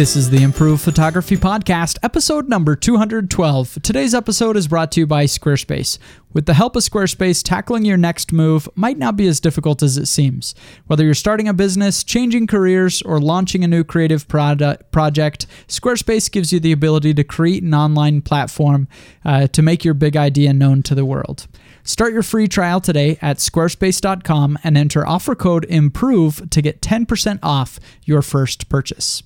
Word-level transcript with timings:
This 0.00 0.16
is 0.16 0.30
the 0.30 0.42
Improved 0.42 0.80
Photography 0.80 1.36
Podcast, 1.36 1.98
episode 2.02 2.48
number 2.48 2.74
212. 2.74 3.82
Today's 3.82 4.14
episode 4.14 4.56
is 4.56 4.66
brought 4.66 4.90
to 4.92 5.00
you 5.00 5.06
by 5.06 5.26
Squarespace. 5.26 5.98
With 6.32 6.46
the 6.46 6.54
help 6.54 6.74
of 6.74 6.82
Squarespace, 6.82 7.42
tackling 7.44 7.84
your 7.84 7.98
next 7.98 8.32
move 8.32 8.66
might 8.74 8.96
not 8.96 9.14
be 9.14 9.26
as 9.26 9.40
difficult 9.40 9.82
as 9.82 9.98
it 9.98 10.06
seems. 10.06 10.54
Whether 10.86 11.04
you're 11.04 11.12
starting 11.12 11.48
a 11.48 11.52
business, 11.52 12.02
changing 12.02 12.46
careers, 12.46 13.02
or 13.02 13.20
launching 13.20 13.62
a 13.62 13.68
new 13.68 13.84
creative 13.84 14.26
product, 14.26 14.90
project, 14.90 15.46
Squarespace 15.68 16.30
gives 16.30 16.50
you 16.50 16.60
the 16.60 16.72
ability 16.72 17.12
to 17.12 17.22
create 17.22 17.62
an 17.62 17.74
online 17.74 18.22
platform 18.22 18.88
uh, 19.26 19.48
to 19.48 19.60
make 19.60 19.84
your 19.84 19.92
big 19.92 20.16
idea 20.16 20.54
known 20.54 20.82
to 20.84 20.94
the 20.94 21.04
world. 21.04 21.46
Start 21.82 22.14
your 22.14 22.22
free 22.22 22.48
trial 22.48 22.80
today 22.80 23.18
at 23.20 23.36
squarespace.com 23.36 24.58
and 24.64 24.78
enter 24.78 25.06
offer 25.06 25.34
code 25.34 25.66
IMPROVE 25.68 26.48
to 26.48 26.62
get 26.62 26.80
10% 26.80 27.38
off 27.42 27.78
your 28.06 28.22
first 28.22 28.70
purchase. 28.70 29.22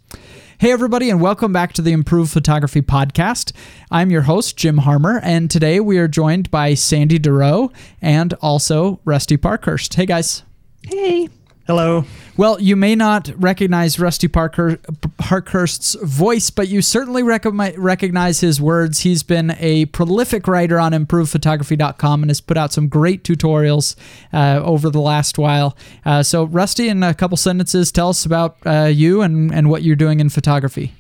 Hey, 0.59 0.71
everybody, 0.71 1.11
and 1.11 1.21
welcome 1.21 1.53
back 1.53 1.73
to 1.73 1.83
the 1.83 1.91
Improved 1.91 2.31
Photography 2.31 2.81
Podcast. 2.81 3.53
I'm 3.91 4.13
your 4.13 4.23
host, 4.23 4.57
Jim 4.57 4.79
Harmer, 4.79 5.19
and 5.25 5.51
today 5.51 5.81
we 5.81 5.99
are 5.99 6.07
joined 6.07 6.49
by 6.53 6.75
Sandy 6.75 7.19
Durow 7.19 7.73
and 8.01 8.33
also 8.35 9.01
Rusty 9.05 9.37
Parkhurst. 9.37 9.95
Hey, 9.95 10.07
guys. 10.07 10.45
Hey. 10.85 11.29
Hello. 11.67 12.05
Well, 12.37 12.61
you 12.61 12.77
may 12.77 12.95
not 12.95 13.31
recognize 13.37 13.99
Rusty 13.99 14.29
Parker, 14.29 14.79
Parkhurst's 15.17 15.95
voice, 16.03 16.51
but 16.51 16.69
you 16.69 16.83
certainly 16.83 17.23
recognize 17.23 18.41
his 18.41 18.61
words. 18.61 19.01
He's 19.01 19.23
been 19.23 19.57
a 19.59 19.87
prolific 19.87 20.47
writer 20.47 20.79
on 20.79 20.93
improvephotography.com 20.93 22.23
and 22.23 22.31
has 22.31 22.43
put 22.43 22.59
out 22.59 22.73
some 22.73 22.89
great 22.89 23.25
tutorials 23.25 23.97
uh, 24.35 24.61
over 24.63 24.91
the 24.91 25.01
last 25.01 25.39
while. 25.39 25.75
Uh, 26.05 26.23
so, 26.23 26.45
Rusty, 26.45 26.89
in 26.89 27.03
a 27.03 27.15
couple 27.15 27.39
sentences, 27.39 27.91
tell 27.91 28.11
us 28.11 28.27
about 28.27 28.59
uh, 28.67 28.91
you 28.93 29.23
and, 29.23 29.51
and 29.55 29.71
what 29.71 29.83
you're 29.83 29.97
doing 29.97 30.21
in 30.21 30.29
photography. 30.29 30.93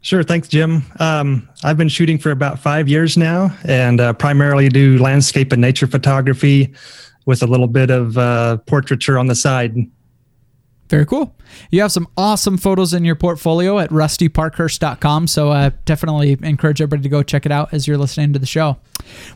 Sure. 0.00 0.22
Thanks, 0.22 0.48
Jim. 0.48 0.84
Um, 1.00 1.46
I've 1.64 1.76
been 1.76 1.88
shooting 1.88 2.16
for 2.16 2.30
about 2.30 2.60
five 2.60 2.88
years 2.88 3.18
now 3.18 3.54
and 3.64 4.00
uh, 4.00 4.14
primarily 4.14 4.70
do 4.70 4.96
landscape 4.96 5.52
and 5.52 5.60
nature 5.60 5.86
photography 5.86 6.72
with 7.26 7.42
a 7.42 7.46
little 7.46 7.66
bit 7.66 7.90
of 7.90 8.16
uh, 8.16 8.56
portraiture 8.58 9.18
on 9.18 9.26
the 9.26 9.34
side. 9.34 9.76
Very 10.88 11.04
cool. 11.04 11.34
You 11.70 11.82
have 11.82 11.92
some 11.92 12.08
awesome 12.16 12.56
photos 12.56 12.94
in 12.94 13.04
your 13.04 13.14
portfolio 13.14 13.78
at 13.78 13.90
rustyparkhurst.com. 13.90 15.26
So 15.26 15.50
uh, 15.50 15.70
definitely 15.84 16.38
encourage 16.42 16.80
everybody 16.80 17.02
to 17.02 17.08
go 17.10 17.22
check 17.22 17.44
it 17.44 17.52
out 17.52 17.74
as 17.74 17.86
you're 17.86 17.98
listening 17.98 18.32
to 18.32 18.38
the 18.38 18.46
show. 18.46 18.78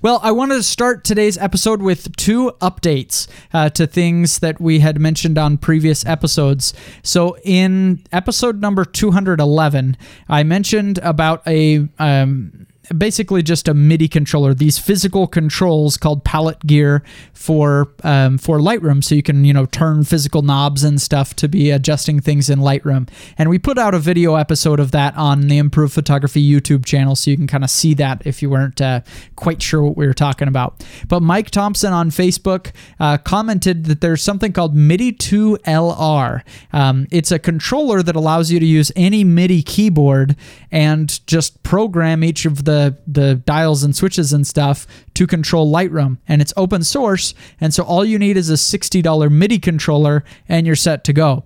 Well, 0.01 0.19
I 0.23 0.33
wanted 0.33 0.57
to 0.57 0.63
start 0.63 1.05
today's 1.05 1.37
episode 1.37 1.83
with 1.83 2.17
two 2.17 2.53
updates 2.61 3.29
uh, 3.53 3.69
to 3.71 3.87
things 3.87 4.39
that 4.39 4.61
we 4.61 4.81
had 4.81 4.99
mentioned 4.99 5.37
on 5.37 5.59
previous 5.59 6.07
episodes. 6.07 6.73
So 7.03 7.37
in 7.45 8.03
episode 8.13 8.61
number 8.61 8.85
211, 8.85 9.97
I 10.29 10.43
mentioned 10.43 10.99
about 10.99 11.47
a. 11.47 11.89
Um, 11.99 12.67
basically 12.99 13.43
just 13.43 13.69
a 13.69 13.75
MIDI 13.75 14.09
controller. 14.09 14.55
These 14.55 14.79
physical 14.79 15.27
controls 15.27 15.97
called 15.97 16.25
palette 16.25 16.67
gear 16.67 17.03
for 17.33 17.93
um, 18.03 18.39
for 18.39 18.59
Lightroom, 18.59 19.03
so 19.03 19.15
you 19.15 19.23
can 19.23 19.45
you 19.45 19.53
know 19.53 19.67
turn 19.67 20.05
physical 20.05 20.43
knobs 20.43 20.85
and 20.85 21.01
stuff 21.01 21.35
to 21.37 21.49
be 21.49 21.71
adjusting 21.71 22.21
things 22.21 22.51
in 22.51 22.61
Lightroom. 22.61 23.09
And 23.39 23.51
we 23.51 23.59
put 23.59 23.79
out 23.79 23.95
a 23.95 23.99
video 23.99 24.37
episode 24.37 24.81
of 24.81 24.91
that 24.93 25.17
on 25.17 25.49
the 25.49 25.59
Improved 25.59 25.95
Photography 25.95 26.43
YouTube 26.43 26.85
channel, 26.85 27.17
so 27.17 27.31
you 27.31 27.37
can 27.37 27.47
kind 27.47 27.65
of 27.65 27.71
see 27.71 27.95
that 27.95 28.23
if 28.27 28.43
you 28.43 28.51
weren't 28.51 28.81
uh, 28.81 29.01
quite 29.37 29.63
sure 29.63 29.83
what 29.83 29.97
we 29.97 30.07
were 30.07 30.15
talking 30.15 30.49
about. 30.49 30.85
But 31.09 31.21
Mike 31.21 31.51
Thompson 31.51 31.93
on 31.93 32.11
Facebook 32.11 32.73
uh, 33.01 33.19
commented 33.19 33.85
that 33.87 34.01
there's 34.01 34.23
something 34.23 34.53
called 34.53 34.75
MIDI 34.75 35.13
2 35.13 35.59
LR. 35.67 36.43
Um, 36.73 37.07
it's 37.11 37.33
a 37.33 37.39
controller 37.39 38.03
that 38.03 38.17
allows 38.17 38.51
you 38.51 38.61
to 38.61 38.67
use 38.67 38.93
any 38.97 39.25
MIDI 39.25 39.63
keyboard 39.63 40.37
and 40.71 41.25
just 41.27 41.63
program 41.63 42.25
each 42.25 42.45
of 42.45 42.65
the 42.65 42.82
the 43.07 43.37
dials 43.37 43.83
and 43.83 43.95
switches 43.95 44.33
and 44.33 44.47
stuff 44.47 44.87
to 45.15 45.27
control 45.27 45.73
Lightroom. 45.73 46.19
And 46.27 46.43
it's 46.43 46.53
open 46.57 46.83
source, 46.83 47.35
and 47.61 47.73
so 47.73 47.85
all 47.85 48.05
you 48.05 48.19
need 48.19 48.37
is 48.37 48.51
a 48.51 48.55
$60 48.55 49.31
MIDI 49.31 49.59
controller 49.59 50.25
and 50.49 50.67
you're 50.67 50.77
set 50.77 51.05
to 51.05 51.13
go. 51.13 51.45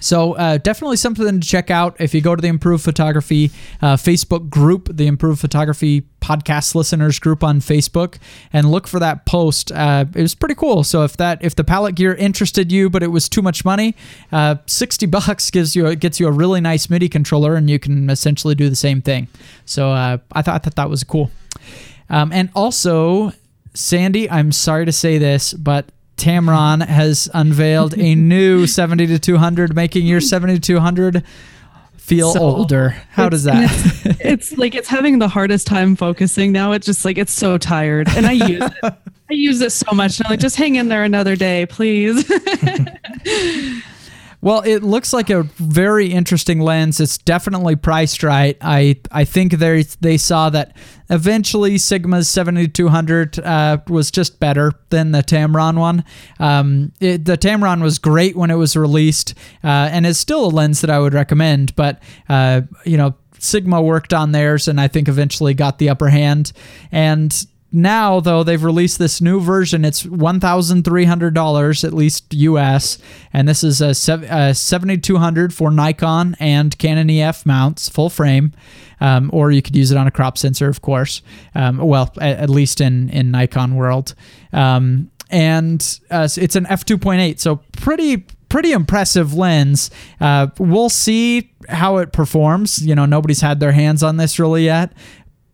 So 0.00 0.34
uh, 0.34 0.58
definitely 0.58 0.96
something 0.96 1.40
to 1.40 1.46
check 1.46 1.70
out 1.70 1.96
if 2.00 2.14
you 2.14 2.20
go 2.20 2.36
to 2.36 2.42
the 2.42 2.48
Improved 2.48 2.84
Photography 2.84 3.50
uh, 3.80 3.96
Facebook 3.96 4.50
group, 4.50 4.88
the 4.92 5.06
Improved 5.06 5.40
Photography 5.40 6.02
podcast 6.20 6.74
listeners 6.74 7.18
group 7.18 7.44
on 7.44 7.60
Facebook, 7.60 8.18
and 8.52 8.70
look 8.70 8.86
for 8.86 8.98
that 8.98 9.26
post. 9.26 9.72
Uh, 9.72 10.04
it 10.14 10.20
was 10.20 10.34
pretty 10.34 10.54
cool. 10.54 10.84
So 10.84 11.02
if 11.04 11.16
that 11.16 11.42
if 11.42 11.54
the 11.54 11.64
palette 11.64 11.94
gear 11.94 12.14
interested 12.14 12.70
you, 12.70 12.90
but 12.90 13.02
it 13.02 13.08
was 13.08 13.28
too 13.28 13.42
much 13.42 13.64
money, 13.64 13.94
uh, 14.32 14.56
sixty 14.66 15.06
bucks 15.16 15.50
gives 15.50 15.74
you 15.74 15.86
a, 15.86 15.96
gets 15.96 16.20
you 16.20 16.26
a 16.26 16.32
really 16.32 16.60
nice 16.60 16.90
MIDI 16.90 17.08
controller, 17.08 17.54
and 17.54 17.70
you 17.70 17.78
can 17.78 18.10
essentially 18.10 18.54
do 18.54 18.68
the 18.68 18.76
same 18.76 19.00
thing. 19.00 19.28
So 19.64 19.90
uh, 19.90 20.18
I 20.32 20.42
thought 20.42 20.64
that 20.64 20.76
that 20.76 20.90
was 20.90 21.04
cool. 21.04 21.30
Um, 22.08 22.32
and 22.32 22.50
also, 22.54 23.32
Sandy, 23.74 24.30
I'm 24.30 24.52
sorry 24.52 24.86
to 24.86 24.92
say 24.92 25.18
this, 25.18 25.52
but 25.52 25.86
Tamron 26.16 26.84
has 26.86 27.28
unveiled 27.34 27.96
a 27.98 28.14
new 28.16 28.66
70 28.66 29.06
to 29.08 29.18
200, 29.18 29.74
making 29.74 30.06
your 30.06 30.20
70 30.20 30.54
to 30.54 30.60
200 30.60 31.24
feel 31.96 32.32
so 32.32 32.40
older. 32.40 32.90
How 33.10 33.28
does 33.28 33.44
that? 33.44 33.64
It's, 34.04 34.20
it's, 34.20 34.58
like 34.58 34.74
it's 34.74 34.88
having 34.88 35.18
the 35.18 35.28
hardest 35.28 35.66
time 35.66 35.96
focusing 35.96 36.52
now. 36.52 36.72
It's 36.72 36.86
just 36.86 37.04
like 37.04 37.18
it's 37.18 37.32
so 37.32 37.58
tired, 37.58 38.08
and 38.08 38.26
I 38.26 38.32
use 38.32 38.62
it. 38.62 38.94
I 39.28 39.34
use 39.34 39.60
it 39.60 39.72
so 39.72 39.92
much. 39.92 40.20
And 40.20 40.26
I'm 40.26 40.30
like, 40.30 40.40
just 40.40 40.54
hang 40.54 40.76
in 40.76 40.88
there 40.88 41.02
another 41.02 41.34
day, 41.34 41.66
please. 41.66 42.30
Well, 44.46 44.62
it 44.64 44.84
looks 44.84 45.12
like 45.12 45.28
a 45.28 45.42
very 45.56 46.06
interesting 46.06 46.60
lens. 46.60 47.00
It's 47.00 47.18
definitely 47.18 47.74
priced 47.74 48.22
right. 48.22 48.56
I 48.60 48.94
I 49.10 49.24
think 49.24 49.54
they 49.54 49.82
they 49.82 50.16
saw 50.16 50.50
that 50.50 50.76
eventually 51.10 51.78
Sigma's 51.78 52.28
7200 52.28 53.40
uh, 53.40 53.78
was 53.88 54.12
just 54.12 54.38
better 54.38 54.70
than 54.90 55.10
the 55.10 55.24
Tamron 55.24 55.80
one. 55.80 56.04
Um, 56.38 56.92
it, 57.00 57.24
the 57.24 57.36
Tamron 57.36 57.82
was 57.82 57.98
great 57.98 58.36
when 58.36 58.52
it 58.52 58.54
was 58.54 58.76
released, 58.76 59.34
uh, 59.64 59.90
and 59.90 60.06
it's 60.06 60.20
still 60.20 60.46
a 60.46 60.52
lens 60.54 60.80
that 60.80 60.90
I 60.90 61.00
would 61.00 61.12
recommend. 61.12 61.74
But 61.74 62.00
uh, 62.28 62.60
you 62.84 62.96
know, 62.96 63.16
Sigma 63.40 63.82
worked 63.82 64.14
on 64.14 64.30
theirs, 64.30 64.68
and 64.68 64.80
I 64.80 64.86
think 64.86 65.08
eventually 65.08 65.54
got 65.54 65.78
the 65.78 65.88
upper 65.88 66.10
hand. 66.10 66.52
And 66.92 67.36
now 67.76 68.20
though 68.20 68.42
they've 68.42 68.62
released 68.62 68.98
this 68.98 69.20
new 69.20 69.40
version. 69.40 69.84
It's 69.84 70.02
$1300 70.02 71.84
at 71.84 71.92
least 71.92 72.34
us 72.34 72.98
and 73.32 73.48
this 73.48 73.62
is 73.62 73.80
a, 73.80 73.94
7200 73.94 75.54
for 75.54 75.70
nikon 75.70 76.36
and 76.40 76.76
canon 76.78 77.10
ef 77.10 77.46
mounts 77.46 77.88
full 77.88 78.10
frame. 78.10 78.52
Um, 78.98 79.30
or 79.32 79.50
you 79.50 79.60
could 79.60 79.76
use 79.76 79.90
it 79.90 79.98
on 79.98 80.06
a 80.06 80.10
crop 80.10 80.38
sensor 80.38 80.68
of 80.68 80.80
course. 80.80 81.22
Um, 81.54 81.78
well 81.78 82.12
at, 82.20 82.38
at, 82.38 82.50
least 82.50 82.80
in 82.80 83.10
in 83.10 83.30
nikon 83.30 83.76
world. 83.76 84.14
Um, 84.52 85.10
and 85.30 86.00
uh, 86.10 86.28
it's 86.36 86.56
an 86.56 86.64
f2.8 86.66 87.38
so 87.38 87.56
pretty 87.72 88.26
pretty 88.48 88.72
impressive 88.72 89.34
lens. 89.34 89.90
Uh, 90.20 90.48
we'll 90.58 90.88
see 90.88 91.52
how 91.68 91.98
it 91.98 92.12
performs. 92.12 92.84
You 92.84 92.94
know, 92.94 93.06
nobody's 93.06 93.40
had 93.40 93.60
their 93.60 93.72
hands 93.72 94.02
on 94.02 94.16
this 94.16 94.38
really 94.38 94.64
yet, 94.64 94.92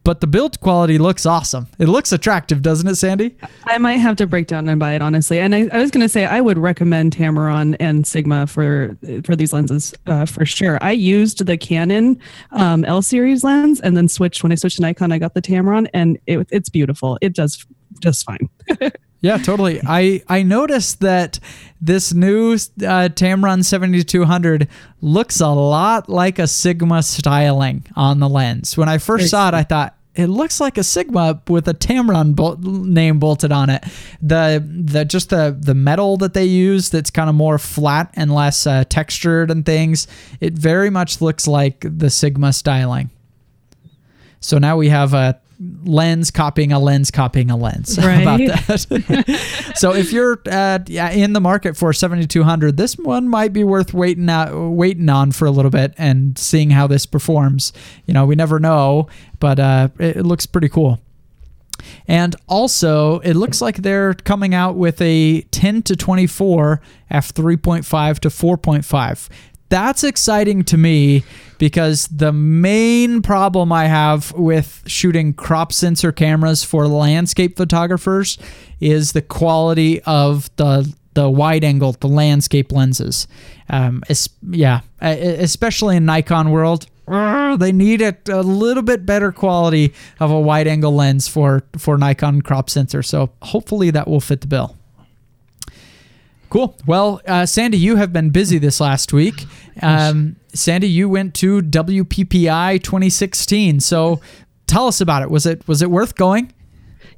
but 0.04 0.20
the 0.20 0.26
build 0.26 0.60
quality 0.60 0.98
looks 0.98 1.26
awesome. 1.26 1.68
It 1.78 1.88
looks 1.88 2.12
attractive, 2.12 2.62
doesn't 2.62 2.88
it, 2.88 2.96
Sandy? 2.96 3.36
I 3.64 3.78
might 3.78 3.98
have 3.98 4.16
to 4.16 4.26
break 4.26 4.46
down 4.46 4.68
and 4.68 4.78
buy 4.78 4.94
it 4.94 5.02
honestly. 5.02 5.38
And 5.38 5.54
I, 5.54 5.68
I 5.72 5.78
was 5.78 5.90
going 5.90 6.02
to 6.02 6.08
say 6.08 6.26
I 6.26 6.40
would 6.40 6.58
recommend 6.58 7.16
Tamron 7.16 7.76
and 7.78 8.06
Sigma 8.06 8.46
for 8.46 8.96
for 9.24 9.36
these 9.36 9.52
lenses 9.52 9.94
uh, 10.06 10.26
for 10.26 10.44
sure. 10.44 10.78
I 10.82 10.92
used 10.92 11.44
the 11.46 11.56
Canon 11.56 12.18
um, 12.50 12.84
L 12.84 13.02
series 13.02 13.44
lens 13.44 13.80
and 13.80 13.96
then 13.96 14.08
switched 14.08 14.42
when 14.42 14.52
I 14.52 14.56
switched 14.56 14.76
to 14.76 14.82
Nikon. 14.82 15.12
I 15.12 15.18
got 15.18 15.34
the 15.34 15.42
Tamron, 15.42 15.88
and 15.94 16.18
it, 16.26 16.46
it's 16.50 16.68
beautiful. 16.68 17.18
It 17.20 17.34
does 17.34 17.64
just 18.00 18.24
fine. 18.24 18.48
Yeah, 19.22 19.38
totally. 19.38 19.80
I 19.86 20.22
I 20.28 20.42
noticed 20.42 21.00
that 21.00 21.38
this 21.80 22.12
new 22.12 22.54
uh, 22.54 23.08
Tamron 23.08 23.64
7200 23.64 24.68
looks 25.00 25.40
a 25.40 25.48
lot 25.48 26.08
like 26.08 26.40
a 26.40 26.48
Sigma 26.48 27.02
styling 27.04 27.86
on 27.94 28.18
the 28.18 28.28
lens. 28.28 28.76
When 28.76 28.88
I 28.88 28.98
first 28.98 29.30
saw 29.30 29.48
it, 29.48 29.54
I 29.54 29.62
thought 29.62 29.96
it 30.16 30.26
looks 30.26 30.60
like 30.60 30.76
a 30.76 30.82
Sigma 30.82 31.40
with 31.48 31.68
a 31.68 31.74
Tamron 31.74 32.84
name 32.84 33.20
bolted 33.20 33.52
on 33.52 33.70
it. 33.70 33.84
The 34.20 34.62
the 34.84 35.04
just 35.04 35.30
the 35.30 35.56
the 35.58 35.74
metal 35.74 36.16
that 36.16 36.34
they 36.34 36.44
use 36.44 36.90
that's 36.90 37.10
kind 37.10 37.30
of 37.30 37.36
more 37.36 37.58
flat 37.58 38.10
and 38.14 38.34
less 38.34 38.66
uh, 38.66 38.82
textured 38.88 39.52
and 39.52 39.64
things. 39.64 40.08
It 40.40 40.54
very 40.54 40.90
much 40.90 41.20
looks 41.20 41.46
like 41.46 41.84
the 41.88 42.10
Sigma 42.10 42.52
styling. 42.52 43.10
So 44.40 44.58
now 44.58 44.76
we 44.76 44.88
have 44.88 45.14
a 45.14 45.40
lens 45.84 46.30
copying 46.30 46.72
a 46.72 46.78
lens 46.78 47.10
copying 47.10 47.50
a 47.50 47.56
lens 47.56 47.98
right. 48.02 48.22
about 48.22 48.38
that. 48.38 49.72
so 49.76 49.94
if 49.94 50.12
you're 50.12 50.40
at, 50.46 50.88
yeah, 50.88 51.10
in 51.10 51.32
the 51.32 51.40
market 51.40 51.76
for 51.76 51.92
7200, 51.92 52.76
this 52.76 52.96
one 52.96 53.28
might 53.28 53.52
be 53.52 53.64
worth 53.64 53.94
waiting 53.94 54.28
out, 54.28 54.54
waiting 54.72 55.08
on 55.08 55.32
for 55.32 55.46
a 55.46 55.50
little 55.50 55.70
bit 55.70 55.94
and 55.98 56.38
seeing 56.38 56.70
how 56.70 56.86
this 56.86 57.06
performs. 57.06 57.72
You 58.06 58.14
know, 58.14 58.26
we 58.26 58.34
never 58.34 58.58
know, 58.58 59.08
but 59.38 59.58
uh, 59.58 59.88
it, 59.98 60.18
it 60.18 60.22
looks 60.24 60.46
pretty 60.46 60.68
cool. 60.68 61.00
And 62.06 62.36
also, 62.48 63.18
it 63.20 63.34
looks 63.34 63.60
like 63.60 63.78
they're 63.78 64.14
coming 64.14 64.54
out 64.54 64.76
with 64.76 65.00
a 65.00 65.42
10 65.42 65.82
to 65.82 65.96
24 65.96 66.80
f3.5 67.10 68.18
to 68.20 68.28
4.5 68.28 69.28
that's 69.72 70.04
exciting 70.04 70.64
to 70.64 70.76
me 70.76 71.24
because 71.56 72.06
the 72.08 72.30
main 72.30 73.22
problem 73.22 73.72
I 73.72 73.86
have 73.86 74.30
with 74.32 74.82
shooting 74.86 75.32
crop 75.32 75.72
sensor 75.72 76.12
cameras 76.12 76.62
for 76.62 76.86
landscape 76.86 77.56
photographers 77.56 78.36
is 78.80 79.12
the 79.12 79.22
quality 79.22 80.02
of 80.02 80.54
the 80.56 80.94
the 81.14 81.28
wide 81.30 81.64
angle, 81.64 81.92
the 81.92 82.08
landscape 82.08 82.72
lenses. 82.72 83.26
Um, 83.68 84.02
yeah, 84.50 84.80
especially 85.00 85.96
in 85.96 86.06
Nikon 86.06 86.50
world, 86.50 86.86
uh, 87.08 87.56
they 87.56 87.72
need 87.72 88.02
a, 88.02 88.16
a 88.28 88.42
little 88.42 88.82
bit 88.82 89.06
better 89.06 89.32
quality 89.32 89.94
of 90.20 90.30
a 90.30 90.40
wide 90.40 90.66
angle 90.66 90.94
lens 90.94 91.28
for 91.28 91.62
for 91.78 91.96
Nikon 91.96 92.42
crop 92.42 92.68
sensor. 92.68 93.02
So 93.02 93.30
hopefully 93.40 93.90
that 93.90 94.06
will 94.06 94.20
fit 94.20 94.42
the 94.42 94.48
bill. 94.48 94.76
Cool. 96.52 96.76
Well, 96.84 97.22
uh, 97.26 97.46
Sandy, 97.46 97.78
you 97.78 97.96
have 97.96 98.12
been 98.12 98.28
busy 98.28 98.58
this 98.58 98.78
last 98.78 99.14
week. 99.14 99.46
Um, 99.80 100.36
Sandy, 100.52 100.86
you 100.86 101.08
went 101.08 101.34
to 101.36 101.62
WPPI 101.62 102.82
2016. 102.82 103.80
So 103.80 104.20
tell 104.66 104.86
us 104.86 105.00
about 105.00 105.22
it. 105.22 105.30
Was 105.30 105.46
it 105.46 105.66
was 105.66 105.80
it 105.80 105.90
worth 105.90 106.14
going? 106.14 106.52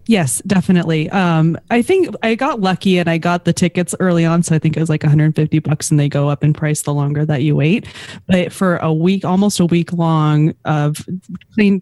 Yes, 0.07 0.43
definitely. 0.47 1.09
Um, 1.11 1.57
I 1.71 1.81
think 1.81 2.15
I 2.23 2.35
got 2.35 2.61
lucky 2.61 2.99
and 2.99 3.09
I 3.09 3.17
got 3.17 3.47
the 3.47 3.55
tickets 3.55 3.95
early 4.01 4.25
on, 4.25 4.43
so 4.43 4.55
I 4.55 4.59
think 4.59 4.77
it 4.77 4.81
was 4.81 4.91
like 4.91 5.03
150 5.03 5.59
bucks, 5.61 5.91
and 5.91 5.99
they 5.99 6.11
go 6.11 6.29
up 6.29 6.45
in 6.45 6.53
price 6.53 6.83
the 6.83 6.93
longer 6.93 7.25
that 7.25 7.43
you 7.43 7.57
wait. 7.57 7.87
But 8.27 8.53
for 8.53 8.77
a 8.79 8.93
week, 8.93 9.25
almost 9.25 9.61
a 9.61 9.67
week 9.67 9.93
long 9.95 10.55
of 10.67 11.07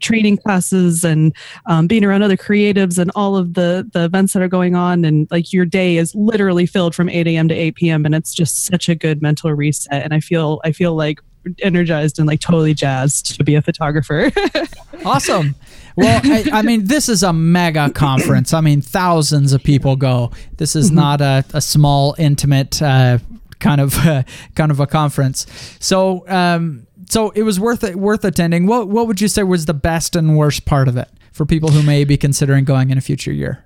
training 0.00 0.36
classes 0.36 1.02
and 1.02 1.34
um, 1.66 1.88
being 1.88 2.04
around 2.04 2.22
other 2.22 2.36
creatives 2.36 2.96
and 2.98 3.10
all 3.16 3.36
of 3.36 3.54
the 3.54 3.88
the 3.92 4.04
events 4.04 4.34
that 4.34 4.42
are 4.42 4.48
going 4.48 4.76
on, 4.76 5.04
and 5.04 5.26
like 5.32 5.52
your 5.52 5.64
day 5.64 5.96
is 5.96 6.14
literally 6.14 6.66
filled 6.66 6.94
from 6.94 7.08
8 7.08 7.26
a.m. 7.26 7.48
to 7.48 7.54
8 7.54 7.74
p.m. 7.74 8.06
and 8.06 8.14
it's 8.14 8.32
just 8.32 8.66
such 8.66 8.88
a 8.88 8.94
good 8.94 9.20
mental 9.20 9.52
reset. 9.52 10.04
And 10.04 10.14
I 10.14 10.20
feel 10.20 10.60
I 10.64 10.70
feel 10.70 10.94
like 10.94 11.18
energized 11.60 12.18
and 12.18 12.26
like 12.26 12.40
totally 12.40 12.74
jazzed 12.74 13.36
to 13.36 13.44
be 13.44 13.54
a 13.54 13.62
photographer. 13.62 14.30
awesome. 15.04 15.54
Well, 15.96 16.20
I, 16.24 16.44
I, 16.52 16.62
mean, 16.62 16.86
this 16.86 17.08
is 17.08 17.22
a 17.22 17.32
mega 17.32 17.90
conference. 17.90 18.54
I 18.54 18.60
mean, 18.60 18.80
thousands 18.80 19.52
of 19.52 19.62
people 19.62 19.96
go. 19.96 20.30
This 20.56 20.74
is 20.74 20.86
mm-hmm. 20.86 20.96
not 20.96 21.20
a, 21.20 21.44
a 21.52 21.60
small, 21.60 22.14
intimate 22.18 22.80
uh, 22.80 23.18
kind 23.60 23.80
of 23.80 23.98
uh, 23.98 24.22
kind 24.54 24.70
of 24.70 24.80
a 24.80 24.86
conference. 24.86 25.46
So, 25.80 26.28
um, 26.28 26.86
so 27.08 27.30
it 27.30 27.42
was 27.42 27.60
worth 27.60 27.84
it, 27.84 27.96
worth 27.96 28.24
attending. 28.24 28.66
What 28.66 28.88
what 28.88 29.06
would 29.06 29.20
you 29.20 29.28
say 29.28 29.42
was 29.42 29.66
the 29.66 29.74
best 29.74 30.16
and 30.16 30.36
worst 30.36 30.64
part 30.64 30.88
of 30.88 30.96
it 30.96 31.08
for 31.32 31.44
people 31.44 31.70
who 31.70 31.82
may 31.82 32.04
be 32.04 32.16
considering 32.16 32.64
going 32.64 32.90
in 32.90 32.98
a 32.98 33.02
future 33.02 33.32
year? 33.32 33.64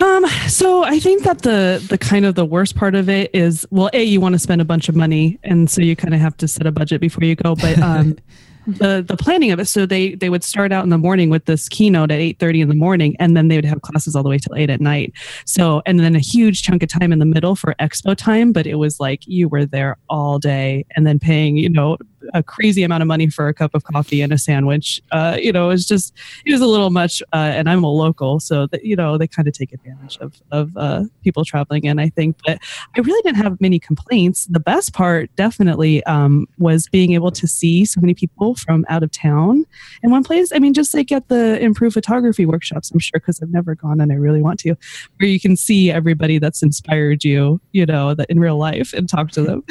Um, 0.00 0.26
so 0.48 0.84
I 0.84 0.98
think 0.98 1.22
that 1.24 1.42
the 1.42 1.84
the 1.88 1.96
kind 1.96 2.26
of 2.26 2.34
the 2.34 2.44
worst 2.44 2.76
part 2.76 2.94
of 2.94 3.08
it 3.08 3.30
is 3.34 3.66
well, 3.70 3.88
a 3.92 4.04
you 4.04 4.20
want 4.20 4.34
to 4.34 4.38
spend 4.38 4.60
a 4.60 4.64
bunch 4.64 4.88
of 4.88 4.96
money, 4.96 5.38
and 5.42 5.70
so 5.70 5.80
you 5.80 5.96
kind 5.96 6.14
of 6.14 6.20
have 6.20 6.36
to 6.38 6.48
set 6.48 6.66
a 6.66 6.72
budget 6.72 7.00
before 7.00 7.24
you 7.24 7.34
go. 7.34 7.54
But 7.54 7.78
um, 7.78 8.16
the 8.66 9.02
the 9.06 9.16
planning 9.16 9.52
of 9.52 9.58
it, 9.58 9.66
so 9.66 9.86
they 9.86 10.14
they 10.14 10.28
would 10.28 10.44
start 10.44 10.70
out 10.70 10.84
in 10.84 10.90
the 10.90 10.98
morning 10.98 11.30
with 11.30 11.46
this 11.46 11.66
keynote 11.68 12.10
at 12.10 12.18
eight 12.18 12.38
thirty 12.38 12.60
in 12.60 12.68
the 12.68 12.74
morning, 12.74 13.16
and 13.18 13.36
then 13.36 13.48
they 13.48 13.56
would 13.56 13.64
have 13.64 13.80
classes 13.80 14.14
all 14.14 14.22
the 14.22 14.28
way 14.28 14.38
till 14.38 14.54
eight 14.54 14.68
at 14.68 14.82
night. 14.82 15.14
So 15.46 15.80
and 15.86 15.98
then 15.98 16.14
a 16.14 16.20
huge 16.20 16.62
chunk 16.62 16.82
of 16.82 16.90
time 16.90 17.10
in 17.10 17.18
the 17.18 17.26
middle 17.26 17.56
for 17.56 17.74
expo 17.80 18.14
time, 18.14 18.52
but 18.52 18.66
it 18.66 18.74
was 18.74 19.00
like 19.00 19.26
you 19.26 19.48
were 19.48 19.64
there 19.64 19.96
all 20.10 20.38
day, 20.38 20.84
and 20.94 21.06
then 21.06 21.18
paying 21.18 21.56
you 21.56 21.70
know 21.70 21.96
a 22.34 22.42
crazy 22.42 22.82
amount 22.82 23.02
of 23.02 23.06
money 23.06 23.28
for 23.28 23.48
a 23.48 23.54
cup 23.54 23.74
of 23.74 23.84
coffee 23.84 24.20
and 24.20 24.32
a 24.32 24.38
sandwich. 24.38 25.00
Uh, 25.12 25.36
you 25.40 25.52
know, 25.52 25.66
it 25.66 25.68
was 25.68 25.86
just 25.86 26.12
it 26.44 26.52
was 26.52 26.60
a 26.60 26.66
little 26.66 26.90
much. 26.90 27.22
Uh, 27.32 27.52
and 27.54 27.68
I'm 27.68 27.84
a 27.84 27.90
local, 27.90 28.40
so 28.40 28.66
that 28.68 28.84
you 28.84 28.96
know 28.96 29.18
they 29.18 29.26
kind 29.26 29.48
of 29.48 29.54
take 29.54 29.72
advantage 29.72 30.18
of 30.18 30.34
of 30.50 30.76
uh, 30.76 31.04
people 31.22 31.44
traveling 31.44 31.84
in. 31.84 31.98
I 31.98 32.08
think, 32.08 32.36
but 32.44 32.58
I 32.96 33.00
really 33.00 33.22
didn't 33.22 33.42
have 33.42 33.60
many 33.60 33.78
complaints. 33.78 34.46
The 34.46 34.60
best 34.60 34.92
part 34.92 35.34
definitely 35.36 36.02
um, 36.04 36.46
was 36.58 36.88
being 36.88 37.12
able 37.12 37.30
to 37.32 37.46
see 37.46 37.84
so 37.84 38.00
many 38.00 38.14
people 38.14 38.54
from 38.54 38.84
out 38.88 39.02
of 39.02 39.10
town 39.10 39.64
in 40.02 40.10
one 40.10 40.24
place. 40.24 40.52
I 40.54 40.58
mean, 40.58 40.74
just 40.74 40.94
like 40.94 41.12
at 41.12 41.28
the 41.28 41.58
improved 41.60 41.94
photography 41.94 42.46
workshops, 42.46 42.90
I'm 42.90 42.98
sure 42.98 43.20
because 43.20 43.42
I've 43.42 43.50
never 43.50 43.74
gone 43.74 44.00
and 44.00 44.12
I 44.12 44.16
really 44.16 44.42
want 44.42 44.60
to, 44.60 44.74
where 45.18 45.28
you 45.28 45.40
can 45.40 45.56
see 45.56 45.90
everybody 45.90 46.38
that's 46.38 46.62
inspired 46.62 47.24
you, 47.24 47.60
you 47.72 47.86
know, 47.86 48.14
that 48.14 48.28
in 48.30 48.38
real 48.38 48.58
life 48.58 48.92
and 48.92 49.08
talk 49.08 49.30
to 49.32 49.42
them. 49.42 49.64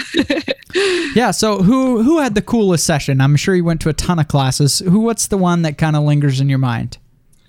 yeah. 1.16 1.32
So 1.32 1.62
who 1.62 2.04
who 2.04 2.20
had 2.20 2.36
the 2.36 2.42
coolest 2.46 2.86
session? 2.86 3.22
I'm 3.22 3.36
sure 3.36 3.56
you 3.56 3.64
went 3.64 3.82
to 3.82 3.90
a 3.90 3.94
ton 3.94 4.20
of 4.20 4.28
classes. 4.28 4.80
Who? 4.80 5.00
What's 5.00 5.28
the 5.28 5.38
one 5.38 5.64
that 5.64 5.78
kind 5.78 5.96
of 5.96 6.04
lingers 6.04 6.40
in 6.40 6.50
your 6.50 6.60
mind? 6.60 6.98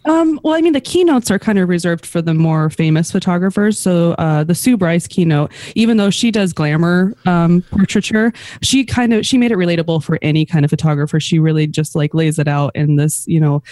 Um, 0.07 0.39
well, 0.45 0.55
I 0.55 0.61
mean, 0.61 0.73
the 0.73 0.81
keynotes 0.81 1.31
are 1.31 1.39
kind 1.39 1.59
of 1.59 1.69
reserved 1.69 2.07
for 2.07 2.23
the 2.23 2.33
more 2.33 2.71
famous 2.71 3.11
photographers. 3.11 3.79
So 3.79 4.13
uh, 4.13 4.45
the 4.45 4.55
Sue 4.55 4.77
Bryce 4.77 5.09
keynote, 5.09 5.53
even 5.75 5.97
though 5.97 6.11
she 6.11 6.31
does 6.31 6.53
glamour 6.53 7.13
um, 7.27 7.63
portraiture, 7.71 8.33
she 8.63 8.85
kind 8.85 9.13
of 9.13 9.27
she 9.27 9.37
made 9.37 9.51
it 9.51 9.57
relatable 9.57 10.05
for 10.05 10.19
any 10.23 10.47
kind 10.47 10.65
of 10.65 10.71
photographer. 10.71 11.19
She 11.19 11.39
really 11.39 11.67
just 11.67 11.97
like 11.97 12.15
lays 12.15 12.39
it 12.39 12.47
out 12.47 12.71
in 12.77 12.97
this, 12.97 13.27
you 13.27 13.41
know, 13.41 13.63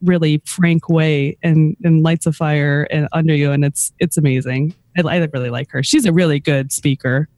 really 0.00 0.42
frank 0.46 0.88
way 0.88 1.36
and 1.42 1.76
and 1.84 2.02
lights 2.02 2.26
a 2.26 2.32
fire 2.32 2.88
and 2.90 3.06
under 3.12 3.34
you, 3.34 3.52
and 3.52 3.64
it's 3.64 3.92
it's 3.98 4.16
amazing. 4.16 4.74
I, 4.96 5.02
I 5.02 5.28
really 5.32 5.50
like 5.50 5.70
her. 5.72 5.82
She's 5.82 6.06
a 6.06 6.12
really 6.12 6.40
good 6.40 6.72
speaker. 6.72 7.28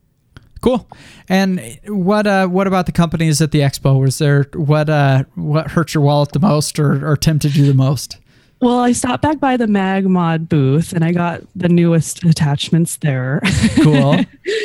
Cool. 0.65 0.89
And 1.29 1.79
what 1.87 2.27
uh, 2.27 2.47
what 2.47 2.67
about 2.67 2.87
the 2.87 2.93
companies 2.93 3.43
at 3.43 3.51
the 3.51 3.59
expo? 3.61 4.01
Was 4.01 4.17
there 4.17 4.47
what 4.55 4.89
uh, 4.89 5.25
what 5.35 5.73
hurt 5.73 5.93
your 5.93 6.03
wallet 6.03 6.33
the 6.33 6.39
most, 6.39 6.79
or, 6.79 7.07
or 7.07 7.19
tempted 7.19 7.55
you 7.55 7.67
the 7.67 7.75
most? 7.75 8.17
Well, 8.61 8.79
I 8.79 8.93
stopped 8.93 9.23
back 9.23 9.41
by 9.41 9.57
the 9.57 9.67
Mag 9.67 10.07
Mod 10.07 10.49
booth 10.49 10.93
and 10.93 11.05
I 11.05 11.13
got 11.13 11.43
the 11.55 11.69
newest 11.69 12.25
attachments 12.25 12.97
there. 12.97 13.43
Cool. 13.83 14.21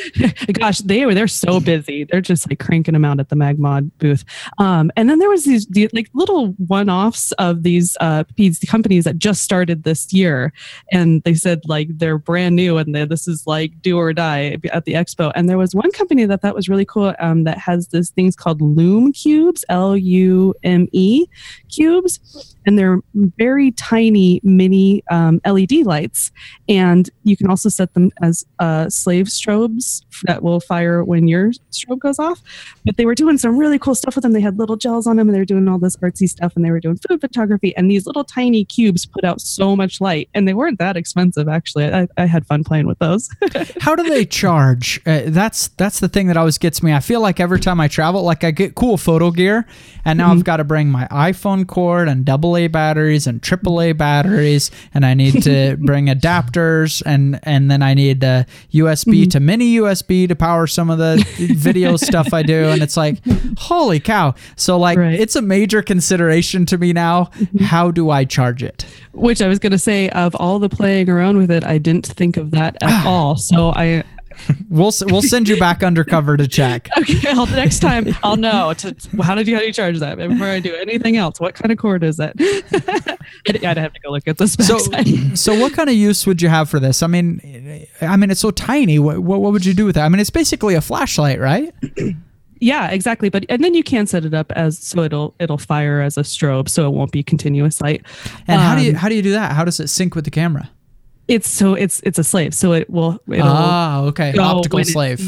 Gosh, 0.54 0.80
they 0.80 1.06
were 1.06 1.14
they're 1.14 1.28
so 1.28 1.60
busy. 1.60 2.06
They're 2.06 2.22
just 2.22 2.50
like 2.50 2.60
cranking 2.60 2.94
them 2.94 3.04
out 3.04 3.20
at 3.20 3.30
the 3.30 3.36
Mag 3.36 3.60
Mod 3.60 3.92
booth. 3.98 4.24
Um, 4.58 4.92
and 4.96 5.10
then 5.10 5.20
there 5.20 5.30
was 5.30 5.44
these, 5.44 5.66
these 5.68 5.90
like 5.92 6.10
little 6.14 6.50
one-offs 6.68 7.32
of 7.34 7.64
these 7.64 7.98
uh, 8.00 8.24
these 8.36 8.60
companies 8.60 9.04
that 9.04 9.18
just 9.18 9.44
started 9.44 9.84
this 9.84 10.14
year, 10.14 10.54
and 10.92 11.22
they 11.24 11.34
said 11.34 11.62
like 11.66 11.90
they're 11.98 12.18
brand 12.18 12.56
new 12.56 12.78
and 12.78 12.96
this 12.96 13.28
is 13.28 13.46
like 13.48 13.82
do 13.82 13.98
or 13.98 14.14
die 14.14 14.58
at 14.72 14.86
the 14.86 14.94
expo. 14.94 15.32
And 15.36 15.50
there 15.50 15.58
was 15.58 15.76
one 15.76 15.92
company 15.92 16.26
that 16.26 16.42
that 16.42 16.56
was 16.56 16.70
really 16.70 16.86
cool 16.86 17.16
um, 17.20 17.44
that 17.44 17.58
has 17.58 17.88
this 17.88 18.12
things 18.12 18.36
called 18.36 18.62
Lume 18.62 19.12
cubes, 19.12 19.66
L 19.70 19.98
U 19.98 20.54
M 20.64 20.88
E 20.92 21.26
cubes, 21.70 22.56
and 22.66 22.78
they're 22.78 23.00
very 23.14 23.72
tiny 23.80 24.42
mini 24.44 25.02
um, 25.10 25.40
LED 25.46 25.72
lights, 25.86 26.32
and 26.68 27.10
you 27.24 27.38
can 27.38 27.50
also 27.50 27.70
set 27.70 27.94
them 27.94 28.12
as 28.22 28.46
uh, 28.60 28.90
slave 28.90 29.28
strobes 29.28 30.04
that 30.24 30.44
will 30.44 30.60
fire 30.60 31.04
when 31.04 31.30
your 31.30 31.52
strobe 31.72 32.00
goes 32.00 32.20
off. 32.20 32.42
But 32.86 32.98
they 32.98 33.06
were 33.06 33.16
doing 33.16 33.38
some 33.38 33.58
really 33.58 33.80
cool 33.80 33.96
stuff 33.96 34.16
with 34.16 34.24
them. 34.24 34.34
They 34.34 34.42
had 34.42 34.58
little 34.58 34.76
gels 34.76 35.08
on 35.08 35.16
them, 35.16 35.30
and 35.30 35.36
they 35.36 35.40
were 35.40 35.46
doing 35.46 35.68
all 35.70 35.80
this 35.80 35.96
artsy 35.98 36.28
stuff, 36.28 36.54
and 36.56 36.66
they 36.66 36.72
were 36.72 36.82
doing 36.82 37.00
food 37.08 37.22
photography. 37.22 37.76
And 37.78 37.90
these 37.90 38.06
little 38.06 38.26
tiny 38.26 38.66
cubes 38.66 39.06
put 39.06 39.24
out 39.24 39.40
so 39.40 39.76
much 39.76 40.02
light, 40.02 40.30
and 40.34 40.48
they 40.48 40.54
weren't 40.54 40.80
that 40.80 40.98
expensive 40.98 41.48
actually. 41.48 41.86
I, 41.86 42.08
I 42.18 42.26
had 42.26 42.46
fun 42.46 42.64
playing 42.64 42.88
with 42.88 43.00
those. 43.00 43.30
How 43.80 43.96
do 43.96 44.04
they 44.04 44.26
charge? 44.26 45.02
Uh, 45.06 45.22
that's 45.28 45.70
that's 45.70 46.02
the 46.02 46.10
thing 46.10 46.28
that 46.28 46.38
always 46.38 46.58
gets 46.58 46.84
me. 46.84 46.92
I 46.94 47.00
feel 47.00 47.22
like 47.22 47.40
every 47.40 47.60
time 47.60 47.80
I 47.80 47.88
travel, 47.88 48.24
like 48.24 48.44
I 48.44 48.52
get 48.52 48.76
cool 48.76 48.98
photo 48.98 49.32
gear, 49.32 49.66
and 50.04 50.18
now 50.18 50.30
mm-hmm. 50.30 50.40
I've 50.40 50.44
got 50.44 50.58
to 50.58 50.66
bring 50.66 50.90
my 50.90 51.08
iPhone 51.08 51.66
cord 51.66 52.10
and 52.10 52.30
AA 52.30 52.68
batteries 52.68 53.26
and 53.26 53.42
AAA 53.70 53.98
batteries, 53.98 54.72
and 54.94 55.06
I 55.06 55.14
need 55.14 55.44
to 55.44 55.78
bring 55.82 56.08
adapters, 56.08 57.02
and 57.06 57.40
and 57.44 57.70
then 57.70 57.82
I 57.82 57.94
need 57.94 58.24
a 58.24 58.46
USB 58.72 59.22
mm-hmm. 59.22 59.30
to 59.30 59.40
mini 59.40 59.78
USB 59.78 60.28
to 60.28 60.36
power 60.36 60.68
some 60.68 60.90
of 60.90 60.98
the 60.98 61.24
video 61.38 61.96
stuff 61.98 62.34
I 62.34 62.44
do, 62.44 62.66
and 62.66 62.82
it's 62.82 62.98
like, 62.98 63.20
holy 63.58 64.00
cow! 64.00 64.36
So 64.56 64.78
like, 64.78 64.98
right. 64.98 65.20
it's 65.20 65.36
a 65.36 65.42
major 65.42 65.82
consideration 65.82 66.66
to 66.68 66.78
me 66.78 66.94
now. 66.94 67.26
Mm-hmm. 67.26 67.64
How 67.66 67.92
do 67.92 68.10
I 68.10 68.26
charge 68.26 68.64
it? 68.64 68.86
Which 69.14 69.42
I 69.42 69.48
was 69.48 69.60
going 69.60 69.72
to 69.72 69.80
say, 69.80 70.10
of 70.10 70.36
all 70.36 70.60
the 70.60 70.70
playing 70.70 71.10
around 71.10 71.38
with 71.38 71.52
it, 71.52 71.64
I 71.64 71.78
didn't 71.78 72.08
think 72.08 72.38
of 72.38 72.52
that 72.52 72.78
at 72.82 73.06
all. 73.06 73.36
So 73.36 73.72
I 73.76 74.04
we'll 74.70 74.92
we'll 75.08 75.22
send 75.22 75.48
you 75.48 75.58
back 75.60 75.84
undercover 75.84 76.38
to 76.38 76.48
check. 76.48 76.90
Okay, 77.00 77.34
well, 77.34 77.48
next 77.48 77.80
time 77.80 78.14
I'll 78.24 78.36
know. 78.36 78.74
To, 78.74 78.96
how 79.22 79.34
did 79.34 79.48
you 79.48 79.56
how 79.56 79.62
do 79.62 79.68
you 79.68 79.74
charge 79.74 80.00
that 80.00 80.18
before 80.18 80.48
I 80.48 80.60
do 80.60 80.76
anything 80.76 81.18
else? 81.18 81.40
What 81.40 81.56
kind 81.56 81.72
of 81.72 81.78
cord 81.78 82.04
is 82.04 82.20
it? 82.20 82.34
I'd 83.66 83.78
have 83.78 83.94
to 83.94 84.00
go 84.00 84.12
look 84.12 84.28
at 84.28 84.38
the 84.38 84.48
specs. 84.48 84.68
So, 84.68 85.36
so 85.36 85.60
what 85.60 85.74
kind 85.74 85.90
of 85.90 85.96
use 85.96 86.28
would 86.28 86.42
you 86.42 86.50
have 86.50 86.70
for 86.70 86.80
this? 86.80 87.02
I 87.02 87.08
mean, 87.08 87.88
I 88.02 88.18
mean, 88.18 88.32
it's 88.32 88.42
so 88.42 88.52
tiny. 88.52 89.00
What 89.00 89.20
what, 89.20 89.42
what 89.42 89.54
would 89.54 89.66
you 89.66 89.74
do 89.74 89.86
with 89.86 89.98
it? 89.98 90.02
I 90.02 90.10
mean, 90.10 90.20
it's 90.20 90.30
basically 90.30 90.76
a 90.76 90.82
flashlight, 90.82 91.40
right? 91.40 91.74
yeah 92.60 92.90
exactly 92.90 93.30
but 93.30 93.46
and 93.50 93.64
then 93.64 93.74
you 93.74 93.84
can 93.84 94.06
set 94.06 94.26
it 94.26 94.34
up 94.34 94.52
as 94.52 94.78
so 94.78 95.02
it'll 95.02 95.34
it'll 95.40 95.58
fire 95.58 96.02
as 96.02 96.18
a 96.18 96.22
strobe 96.22 96.68
so 96.68 96.86
it 96.86 96.94
won't 96.94 97.12
be 97.12 97.24
continuous 97.24 97.80
light 97.80 98.06
and 98.48 98.60
um, 98.60 98.68
how 98.68 98.76
do 98.76 98.84
you 98.84 98.90
um, 98.90 98.96
how 98.96 99.10
do 99.10 99.16
you 99.16 99.22
do 99.22 99.32
that 99.32 99.54
how 99.54 99.64
does 99.64 99.80
it 99.80 99.88
sync 99.88 100.16
with 100.16 100.26
the 100.26 100.32
camera 100.32 100.70
it's 101.30 101.50
so 101.50 101.76
it's 101.76 102.02
it's 102.04 102.20
a 102.20 102.24
slave, 102.24 102.54
so 102.54 102.74
it 102.74 102.90
will. 102.90 103.20
It'll 103.32 103.48
ah, 103.48 104.02
okay. 104.02 104.36
Optical 104.38 104.84
slave. 104.84 105.22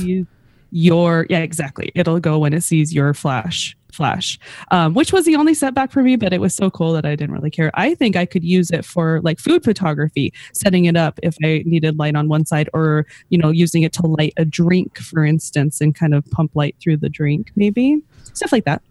Your 0.71 1.25
yeah, 1.29 1.39
exactly. 1.39 1.91
It'll 1.95 2.19
go 2.19 2.39
when 2.39 2.53
it 2.53 2.63
sees 2.63 2.93
your 2.93 3.13
flash. 3.13 3.77
flash, 3.91 4.39
um, 4.71 4.93
which 4.93 5.11
was 5.11 5.25
the 5.25 5.35
only 5.35 5.53
setback 5.53 5.91
for 5.91 6.01
me, 6.01 6.15
but 6.15 6.31
it 6.31 6.39
was 6.39 6.55
so 6.55 6.69
cool 6.71 6.93
that 6.93 7.05
I 7.05 7.13
didn't 7.13 7.33
really 7.35 7.51
care. 7.51 7.71
I 7.73 7.93
think 7.93 8.15
I 8.15 8.25
could 8.25 8.41
use 8.41 8.71
it 8.71 8.85
for 8.85 9.19
like 9.21 9.37
food 9.37 9.65
photography, 9.65 10.33
setting 10.53 10.85
it 10.85 10.95
up 10.95 11.19
if 11.21 11.35
I 11.43 11.63
needed 11.65 11.99
light 11.99 12.15
on 12.15 12.29
one 12.29 12.45
side 12.45 12.69
or, 12.73 13.05
you 13.27 13.37
know, 13.37 13.49
using 13.49 13.83
it 13.83 13.91
to 13.93 14.07
light 14.07 14.33
a 14.37 14.45
drink, 14.45 14.97
for 14.97 15.25
instance, 15.25 15.81
and 15.81 15.93
kind 15.93 16.13
of 16.13 16.23
pump 16.31 16.51
light 16.55 16.77
through 16.81 16.97
the 16.97 17.09
drink, 17.09 17.51
maybe 17.57 18.01
stuff 18.31 18.53
like 18.53 18.63
that. 18.63 18.81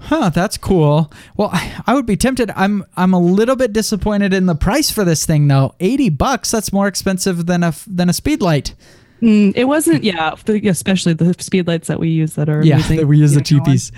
Huh, 0.00 0.30
that's 0.30 0.56
cool. 0.56 1.12
Well, 1.36 1.50
I 1.52 1.94
would 1.94 2.06
be 2.06 2.16
tempted. 2.16 2.50
I'm 2.56 2.84
I'm 2.96 3.12
a 3.12 3.20
little 3.20 3.56
bit 3.56 3.72
disappointed 3.72 4.32
in 4.32 4.46
the 4.46 4.54
price 4.54 4.90
for 4.90 5.04
this 5.04 5.26
thing 5.26 5.46
though. 5.46 5.74
80 5.78 6.10
bucks, 6.10 6.50
that's 6.50 6.72
more 6.72 6.88
expensive 6.88 7.46
than 7.46 7.62
a 7.62 7.74
than 7.86 8.08
a 8.08 8.12
speed 8.12 8.40
light. 8.40 8.74
Mm, 9.20 9.52
it 9.54 9.64
wasn't, 9.64 10.02
yeah, 10.02 10.34
especially 10.64 11.12
the 11.12 11.34
speed 11.38 11.66
lights 11.66 11.88
that 11.88 12.00
we 12.00 12.08
use 12.08 12.36
that 12.36 12.48
are 12.48 12.64
yeah, 12.64 12.78
using, 12.78 12.96
that 12.96 13.06
we 13.06 13.18
use 13.18 13.34
the 13.34 13.42
cheapies. 13.42 13.92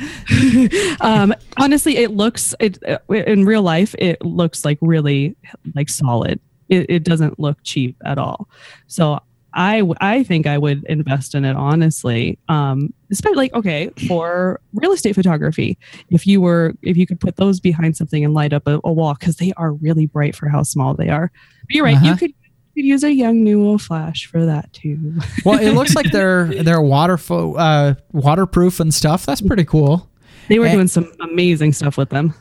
um, 1.01 1.33
honestly, 1.59 1.99
it 1.99 2.11
looks 2.11 2.57
it 2.59 2.79
uh, 2.89 2.99
in 3.09 3.45
real 3.45 3.63
life. 3.63 3.95
It 3.99 4.21
looks 4.25 4.65
like 4.65 4.79
really 4.81 5.37
like 5.77 5.89
solid. 5.89 6.41
It, 6.69 6.87
it 6.89 7.05
doesn't 7.05 7.39
look 7.39 7.59
cheap 7.63 7.97
at 8.05 8.19
all. 8.19 8.49
So 8.89 9.21
I 9.55 9.83
I 10.01 10.23
think 10.23 10.47
I 10.47 10.59
would 10.59 10.85
invest 10.85 11.35
in 11.35 11.45
it 11.45 11.57
honestly. 11.57 12.39
Um, 12.49 12.93
especially 13.11 13.37
like 13.37 13.55
okay 13.55 13.91
for 14.09 14.61
real 14.75 14.93
estate 14.93 15.15
photography, 15.15 15.79
if 16.11 16.27
you 16.27 16.41
were 16.41 16.75
if 16.83 16.97
you 16.97 17.07
could 17.07 17.21
put 17.21 17.37
those 17.37 17.61
behind 17.61 17.97
something 17.97 18.25
and 18.25 18.35
light 18.35 18.53
up 18.53 18.67
a, 18.67 18.81
a 18.85 18.93
wall 18.93 19.15
because 19.19 19.37
they 19.37 19.53
are 19.57 19.73
really 19.73 20.07
bright 20.07 20.35
for 20.35 20.49
how 20.49 20.63
small 20.63 20.95
they 20.95 21.09
are. 21.09 21.31
But 21.63 21.75
you're 21.75 21.85
right, 21.85 21.97
uh-huh. 21.97 22.07
you 22.07 22.17
could 22.17 22.33
could 22.75 22.85
use 22.85 23.05
a 23.05 23.13
young 23.13 23.45
Yongnuo 23.45 23.81
flash 23.81 24.27
for 24.27 24.45
that 24.47 24.73
too. 24.73 25.15
well, 25.45 25.59
it 25.59 25.73
looks 25.73 25.95
like 25.95 26.11
they're 26.11 26.47
they're 26.63 26.81
water 26.81 27.19
uh, 27.31 27.95
waterproof 28.13 28.81
and 28.81 28.93
stuff. 28.93 29.27
That's 29.27 29.41
pretty 29.41 29.65
cool. 29.65 30.09
They 30.49 30.59
were 30.59 30.67
and, 30.67 30.75
doing 30.75 30.89
some 30.89 31.13
amazing 31.21 31.73
stuff 31.73 31.97
with 31.97 32.11
them. 32.11 32.35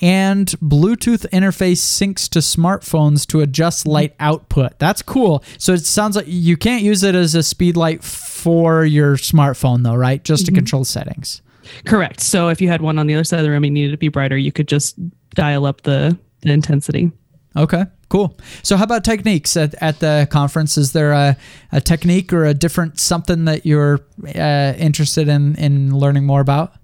And 0.00 0.48
Bluetooth 0.60 1.28
interface 1.30 1.78
syncs 1.78 2.28
to 2.30 2.40
smartphones 2.40 3.26
to 3.28 3.40
adjust 3.40 3.86
light 3.86 4.14
output. 4.18 4.78
That's 4.78 5.00
cool. 5.00 5.44
So 5.58 5.74
it 5.74 5.86
sounds 5.86 6.16
like 6.16 6.26
you 6.26 6.56
can't 6.56 6.82
use 6.82 7.04
it 7.04 7.14
as 7.14 7.34
a 7.34 7.42
speed 7.42 7.76
light 7.76 8.02
for 8.02 8.84
your 8.84 9.16
smartphone 9.16 9.84
though, 9.84 9.94
right? 9.94 10.22
Just 10.24 10.44
mm-hmm. 10.46 10.54
to 10.54 10.58
control 10.58 10.84
settings. 10.84 11.40
Correct. 11.84 12.20
So 12.20 12.48
if 12.48 12.60
you 12.60 12.68
had 12.68 12.82
one 12.82 12.98
on 12.98 13.06
the 13.06 13.14
other 13.14 13.24
side 13.24 13.38
of 13.38 13.44
the 13.44 13.50
room 13.50 13.62
and 13.62 13.74
needed 13.74 13.92
to 13.92 13.96
be 13.96 14.08
brighter, 14.08 14.36
you 14.36 14.50
could 14.50 14.66
just 14.66 14.96
dial 15.30 15.66
up 15.66 15.82
the, 15.82 16.18
the 16.40 16.50
intensity. 16.50 17.12
Okay. 17.56 17.84
Cool. 18.08 18.36
So, 18.62 18.76
how 18.76 18.84
about 18.84 19.04
techniques 19.04 19.56
at, 19.56 19.74
at 19.82 20.00
the 20.00 20.28
conference? 20.30 20.76
Is 20.76 20.92
there 20.92 21.12
a, 21.12 21.36
a 21.70 21.80
technique 21.80 22.30
or 22.30 22.44
a 22.44 22.52
different 22.52 23.00
something 23.00 23.46
that 23.46 23.64
you're 23.64 24.00
uh, 24.34 24.74
interested 24.76 25.28
in 25.28 25.56
in 25.56 25.96
learning 25.96 26.26
more 26.26 26.42
about? 26.42 26.74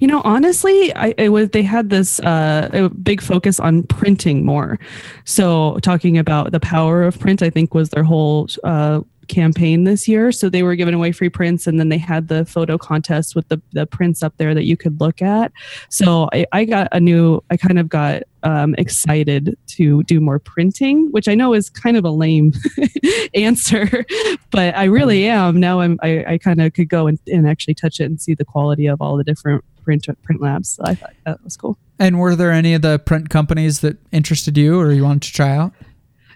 You 0.00 0.08
know, 0.08 0.22
honestly, 0.24 0.94
I 0.94 1.14
it 1.18 1.30
was 1.30 1.50
they 1.50 1.62
had 1.62 1.90
this 1.90 2.20
uh, 2.20 2.88
big 3.02 3.20
focus 3.20 3.60
on 3.60 3.84
printing 3.84 4.44
more. 4.44 4.78
So, 5.24 5.78
talking 5.82 6.18
about 6.18 6.52
the 6.52 6.60
power 6.60 7.02
of 7.02 7.18
print, 7.18 7.42
I 7.42 7.50
think 7.50 7.74
was 7.74 7.90
their 7.90 8.04
whole 8.04 8.48
uh, 8.64 9.00
campaign 9.28 9.84
this 9.84 10.08
year. 10.08 10.32
So 10.32 10.48
they 10.48 10.62
were 10.62 10.74
giving 10.74 10.94
away 10.94 11.12
free 11.12 11.28
prints 11.28 11.66
and 11.66 11.78
then 11.78 11.88
they 11.88 11.98
had 11.98 12.28
the 12.28 12.44
photo 12.44 12.78
contest 12.78 13.36
with 13.36 13.48
the, 13.48 13.60
the 13.72 13.86
prints 13.86 14.22
up 14.22 14.36
there 14.38 14.54
that 14.54 14.64
you 14.64 14.76
could 14.76 15.00
look 15.00 15.22
at. 15.22 15.52
So 15.90 16.28
I, 16.32 16.46
I 16.52 16.64
got 16.64 16.88
a 16.92 17.00
new, 17.00 17.42
I 17.50 17.56
kind 17.56 17.78
of 17.78 17.88
got 17.88 18.22
um, 18.42 18.74
excited 18.78 19.56
to 19.68 20.02
do 20.04 20.20
more 20.20 20.38
printing, 20.38 21.10
which 21.10 21.28
I 21.28 21.34
know 21.34 21.54
is 21.54 21.68
kind 21.68 21.96
of 21.96 22.04
a 22.04 22.10
lame 22.10 22.52
answer, 23.34 24.04
but 24.50 24.74
I 24.76 24.84
really 24.84 25.26
am. 25.26 25.60
Now 25.60 25.80
I'm, 25.80 25.98
I, 26.02 26.24
I 26.26 26.38
kind 26.38 26.60
of 26.60 26.72
could 26.72 26.88
go 26.88 27.06
and, 27.06 27.18
and 27.26 27.48
actually 27.48 27.74
touch 27.74 28.00
it 28.00 28.04
and 28.04 28.20
see 28.20 28.34
the 28.34 28.44
quality 28.44 28.86
of 28.86 29.00
all 29.00 29.16
the 29.16 29.24
different 29.24 29.64
print 29.84 30.06
print 30.22 30.40
labs. 30.40 30.70
So 30.70 30.82
I 30.84 30.94
thought 30.94 31.14
that 31.24 31.42
was 31.42 31.56
cool. 31.56 31.78
And 31.98 32.20
were 32.20 32.36
there 32.36 32.52
any 32.52 32.74
of 32.74 32.82
the 32.82 32.98
print 32.98 33.30
companies 33.30 33.80
that 33.80 33.96
interested 34.12 34.56
you 34.56 34.78
or 34.78 34.92
you 34.92 35.02
wanted 35.02 35.22
to 35.22 35.32
try 35.32 35.56
out? 35.56 35.72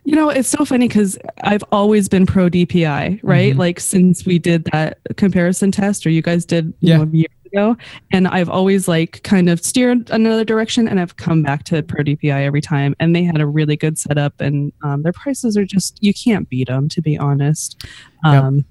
You 0.05 0.17
know, 0.17 0.31
it's 0.31 0.49
so 0.49 0.65
funny 0.65 0.89
because 0.89 1.17
I've 1.45 1.63
always 1.71 2.09
been 2.09 2.27
pro 2.27 2.49
DPI, 2.49 3.21
right? 3.23 3.51
Mm-hmm. 3.51 3.59
Like 3.59 3.79
since 3.79 4.27
we 4.27 4.39
did 4.39 4.65
that 4.73 4.99
comparison 5.17 5.71
test, 5.71 6.05
or 6.05 6.11
you 6.11 6.23
guys 6.23 6.45
did 6.45 6.75
yeah. 6.81 6.99
know, 6.99 7.05
years 7.13 7.31
ago, 7.47 7.77
and 8.11 8.27
I've 8.27 8.49
always 8.49 8.89
like 8.89 9.23
kind 9.23 9.49
of 9.49 9.65
steered 9.65 10.11
another 10.11 10.45
direction, 10.45 10.89
and 10.89 10.99
I've 10.99 11.17
come 11.17 11.43
back 11.43 11.63
to 11.65 11.85
pro 11.85 12.03
DPI 12.03 12.45
every 12.45 12.61
time. 12.61 12.97
And 12.99 13.15
they 13.15 13.23
had 13.23 13.41
a 13.41 13.47
really 13.47 13.77
good 13.77 13.97
setup, 13.97 14.41
and 14.41 14.73
um, 14.83 15.03
their 15.03 15.13
prices 15.13 15.57
are 15.57 15.65
just 15.65 16.03
you 16.03 16.13
can't 16.13 16.49
beat 16.49 16.67
them, 16.67 16.89
to 16.89 17.01
be 17.01 17.17
honest. 17.17 17.85
Um, 18.25 18.57
yep. 18.57 18.65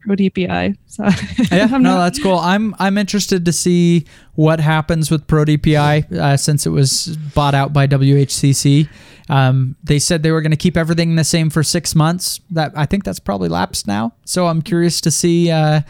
Pro 0.00 0.16
DPI. 0.16 0.76
So 0.86 1.04
yeah, 1.54 1.66
no, 1.66 1.98
that's 1.98 2.22
cool. 2.22 2.38
I'm 2.38 2.74
I'm 2.78 2.96
interested 2.98 3.44
to 3.44 3.52
see 3.52 4.06
what 4.34 4.60
happens 4.60 5.10
with 5.10 5.26
Pro 5.26 5.44
DPI 5.44 6.12
uh, 6.12 6.36
since 6.36 6.66
it 6.66 6.70
was 6.70 7.16
bought 7.34 7.54
out 7.54 7.72
by 7.72 7.86
WHCC. 7.86 8.88
Um, 9.28 9.76
they 9.84 9.98
said 9.98 10.22
they 10.22 10.32
were 10.32 10.40
going 10.40 10.50
to 10.50 10.56
keep 10.56 10.76
everything 10.76 11.14
the 11.14 11.24
same 11.24 11.50
for 11.50 11.62
six 11.62 11.94
months. 11.94 12.40
That 12.50 12.72
I 12.76 12.86
think 12.86 13.04
that's 13.04 13.20
probably 13.20 13.48
lapsed 13.48 13.86
now. 13.86 14.14
So 14.24 14.46
I'm 14.46 14.62
curious 14.62 15.00
to 15.02 15.10
see 15.10 15.50
uh, 15.50 15.82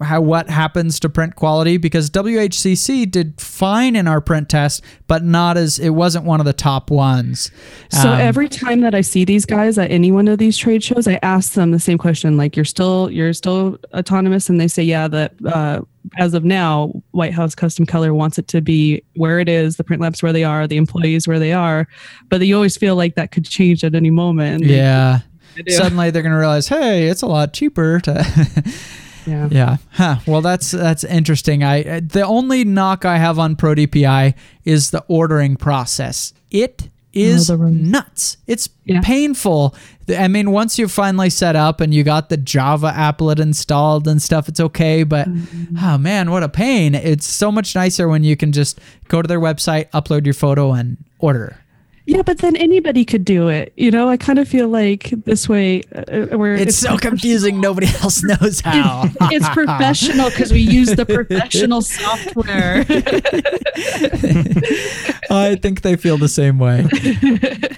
how 0.00 0.20
what 0.20 0.48
happens 0.48 1.00
to 1.00 1.08
print 1.08 1.34
quality 1.34 1.76
because 1.76 2.08
WHCC 2.10 3.10
did 3.10 3.40
fine 3.40 3.96
in 3.96 4.06
our 4.06 4.20
print 4.20 4.48
test, 4.48 4.82
but 5.06 5.24
not 5.24 5.56
as 5.56 5.78
it 5.78 5.90
wasn't 5.90 6.24
one 6.24 6.40
of 6.40 6.46
the 6.46 6.52
top 6.52 6.90
ones. 6.90 7.50
So 7.90 8.10
um, 8.10 8.20
every 8.20 8.48
time 8.48 8.80
that 8.82 8.94
I 8.94 9.00
see 9.00 9.24
these 9.24 9.44
guys 9.44 9.78
at 9.78 9.90
any 9.90 10.12
one 10.12 10.28
of 10.28 10.38
these 10.38 10.56
trade 10.56 10.84
shows, 10.84 11.08
I 11.08 11.18
ask 11.22 11.54
them 11.54 11.72
the 11.72 11.80
same 11.80 11.98
question: 11.98 12.36
like, 12.36 12.54
"You're 12.56 12.64
still 12.64 13.10
you're 13.10 13.32
still 13.32 13.78
autonomous?" 13.92 14.48
And 14.48 14.60
they 14.60 14.68
say, 14.68 14.82
"Yeah." 14.82 15.08
That 15.08 15.34
uh, 15.44 15.80
as 16.18 16.34
of 16.34 16.44
now, 16.44 16.92
White 17.10 17.32
House 17.32 17.54
Custom 17.54 17.86
Color 17.86 18.14
wants 18.14 18.38
it 18.38 18.46
to 18.48 18.60
be 18.60 19.02
where 19.16 19.40
it 19.40 19.48
is, 19.48 19.76
the 19.76 19.84
print 19.84 20.00
labs 20.00 20.22
where 20.22 20.32
they 20.32 20.44
are, 20.44 20.66
the 20.66 20.76
employees 20.76 21.26
where 21.26 21.38
they 21.38 21.52
are, 21.52 21.88
but 22.28 22.40
you 22.46 22.54
always 22.54 22.76
feel 22.76 22.94
like 22.94 23.16
that 23.16 23.32
could 23.32 23.44
change 23.44 23.82
at 23.82 23.94
any 23.94 24.10
moment. 24.10 24.64
Yeah. 24.64 25.20
Suddenly 25.68 26.10
they're 26.10 26.22
going 26.22 26.34
to 26.34 26.38
realize, 26.38 26.68
hey, 26.68 27.08
it's 27.08 27.22
a 27.22 27.26
lot 27.26 27.54
cheaper 27.54 27.98
to. 28.00 28.72
Yeah. 29.26 29.48
Yeah. 29.50 29.76
Huh. 29.92 30.16
Well, 30.26 30.40
that's 30.40 30.70
that's 30.70 31.04
interesting. 31.04 31.64
I 31.64 32.00
the 32.00 32.22
only 32.22 32.64
knock 32.64 33.04
I 33.04 33.18
have 33.18 33.38
on 33.38 33.56
Pro 33.56 33.74
DPI 33.74 34.34
is 34.64 34.90
the 34.90 35.04
ordering 35.08 35.56
process. 35.56 36.32
It 36.50 36.88
is 37.12 37.50
oh, 37.50 37.56
nuts. 37.56 38.36
It's 38.46 38.68
yeah. 38.84 39.00
painful. 39.00 39.74
I 40.08 40.28
mean, 40.28 40.50
once 40.50 40.78
you're 40.78 40.88
finally 40.88 41.30
set 41.30 41.56
up 41.56 41.80
and 41.80 41.94
you 41.94 42.04
got 42.04 42.28
the 42.28 42.36
Java 42.36 42.92
applet 42.94 43.40
installed 43.40 44.06
and 44.06 44.20
stuff, 44.20 44.48
it's 44.48 44.60
okay. 44.60 45.02
But 45.02 45.28
mm-hmm. 45.28 45.76
oh 45.82 45.98
man, 45.98 46.30
what 46.30 46.42
a 46.42 46.48
pain! 46.48 46.94
It's 46.94 47.26
so 47.26 47.50
much 47.50 47.74
nicer 47.74 48.08
when 48.08 48.22
you 48.22 48.36
can 48.36 48.52
just 48.52 48.78
go 49.08 49.22
to 49.22 49.28
their 49.28 49.40
website, 49.40 49.90
upload 49.90 50.24
your 50.24 50.34
photo, 50.34 50.72
and 50.72 50.98
order. 51.18 51.58
Yeah, 52.06 52.22
but 52.22 52.38
then 52.38 52.54
anybody 52.54 53.04
could 53.04 53.24
do 53.24 53.48
it. 53.48 53.72
You 53.76 53.90
know, 53.90 54.08
I 54.08 54.16
kind 54.16 54.38
of 54.38 54.48
feel 54.48 54.68
like 54.68 55.10
this 55.24 55.48
way 55.48 55.82
uh, 55.92 56.28
uh 56.32 56.38
where 56.38 56.54
it's, 56.54 56.68
it's 56.68 56.78
so 56.78 56.96
confusing. 56.96 57.60
Nobody 57.60 57.86
else 58.02 58.22
knows 58.22 58.60
how. 58.60 59.10
it's 59.22 59.48
professional 59.48 60.30
because 60.30 60.52
we 60.52 60.60
use 60.60 60.94
the 60.94 61.04
professional 61.04 61.82
software. 61.82 62.86
I 65.30 65.56
think 65.56 65.82
they 65.82 65.96
feel 65.96 66.16
the 66.16 66.28
same 66.28 66.60
way. 66.60 66.86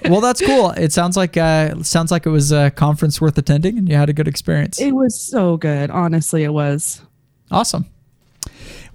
Well, 0.07 0.21
that's 0.21 0.41
cool. 0.41 0.71
It 0.71 0.93
sounds 0.93 1.17
like 1.17 1.35
uh, 1.35 1.81
sounds 1.81 2.11
like 2.11 2.27
it 2.27 2.29
was 2.29 2.51
a 2.51 2.69
conference 2.69 3.19
worth 3.19 3.37
attending, 3.37 3.79
and 3.79 3.89
you 3.89 3.95
had 3.95 4.09
a 4.09 4.13
good 4.13 4.27
experience. 4.27 4.79
It 4.79 4.91
was 4.91 5.19
so 5.19 5.57
good. 5.57 5.89
Honestly, 5.89 6.43
it 6.43 6.53
was. 6.53 7.01
Awesome. 7.49 7.87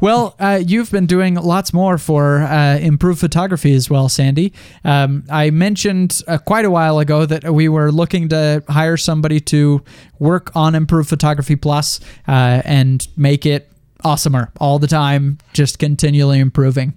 Well, 0.04 0.36
uh, 0.38 0.60
you've 0.62 0.90
been 0.90 1.06
doing 1.06 1.36
lots 1.36 1.72
more 1.72 1.96
for 1.96 2.42
uh, 2.42 2.76
improved 2.76 3.20
photography 3.20 3.74
as 3.74 3.88
well, 3.88 4.10
Sandy. 4.10 4.52
Um, 4.84 5.24
I 5.30 5.48
mentioned 5.48 6.20
uh, 6.28 6.36
quite 6.36 6.66
a 6.66 6.70
while 6.70 6.98
ago 6.98 7.24
that 7.24 7.54
we 7.54 7.70
were 7.70 7.90
looking 7.90 8.28
to 8.28 8.62
hire 8.68 8.98
somebody 8.98 9.40
to 9.40 9.82
work 10.18 10.54
on 10.54 10.74
Improved 10.74 11.08
Photography 11.08 11.56
Plus, 11.56 12.00
uh, 12.28 12.60
and 12.66 13.08
make 13.16 13.46
it 13.46 13.72
awesomer 14.04 14.50
all 14.60 14.78
the 14.78 14.86
time, 14.86 15.38
just 15.54 15.78
continually 15.78 16.38
improving. 16.38 16.92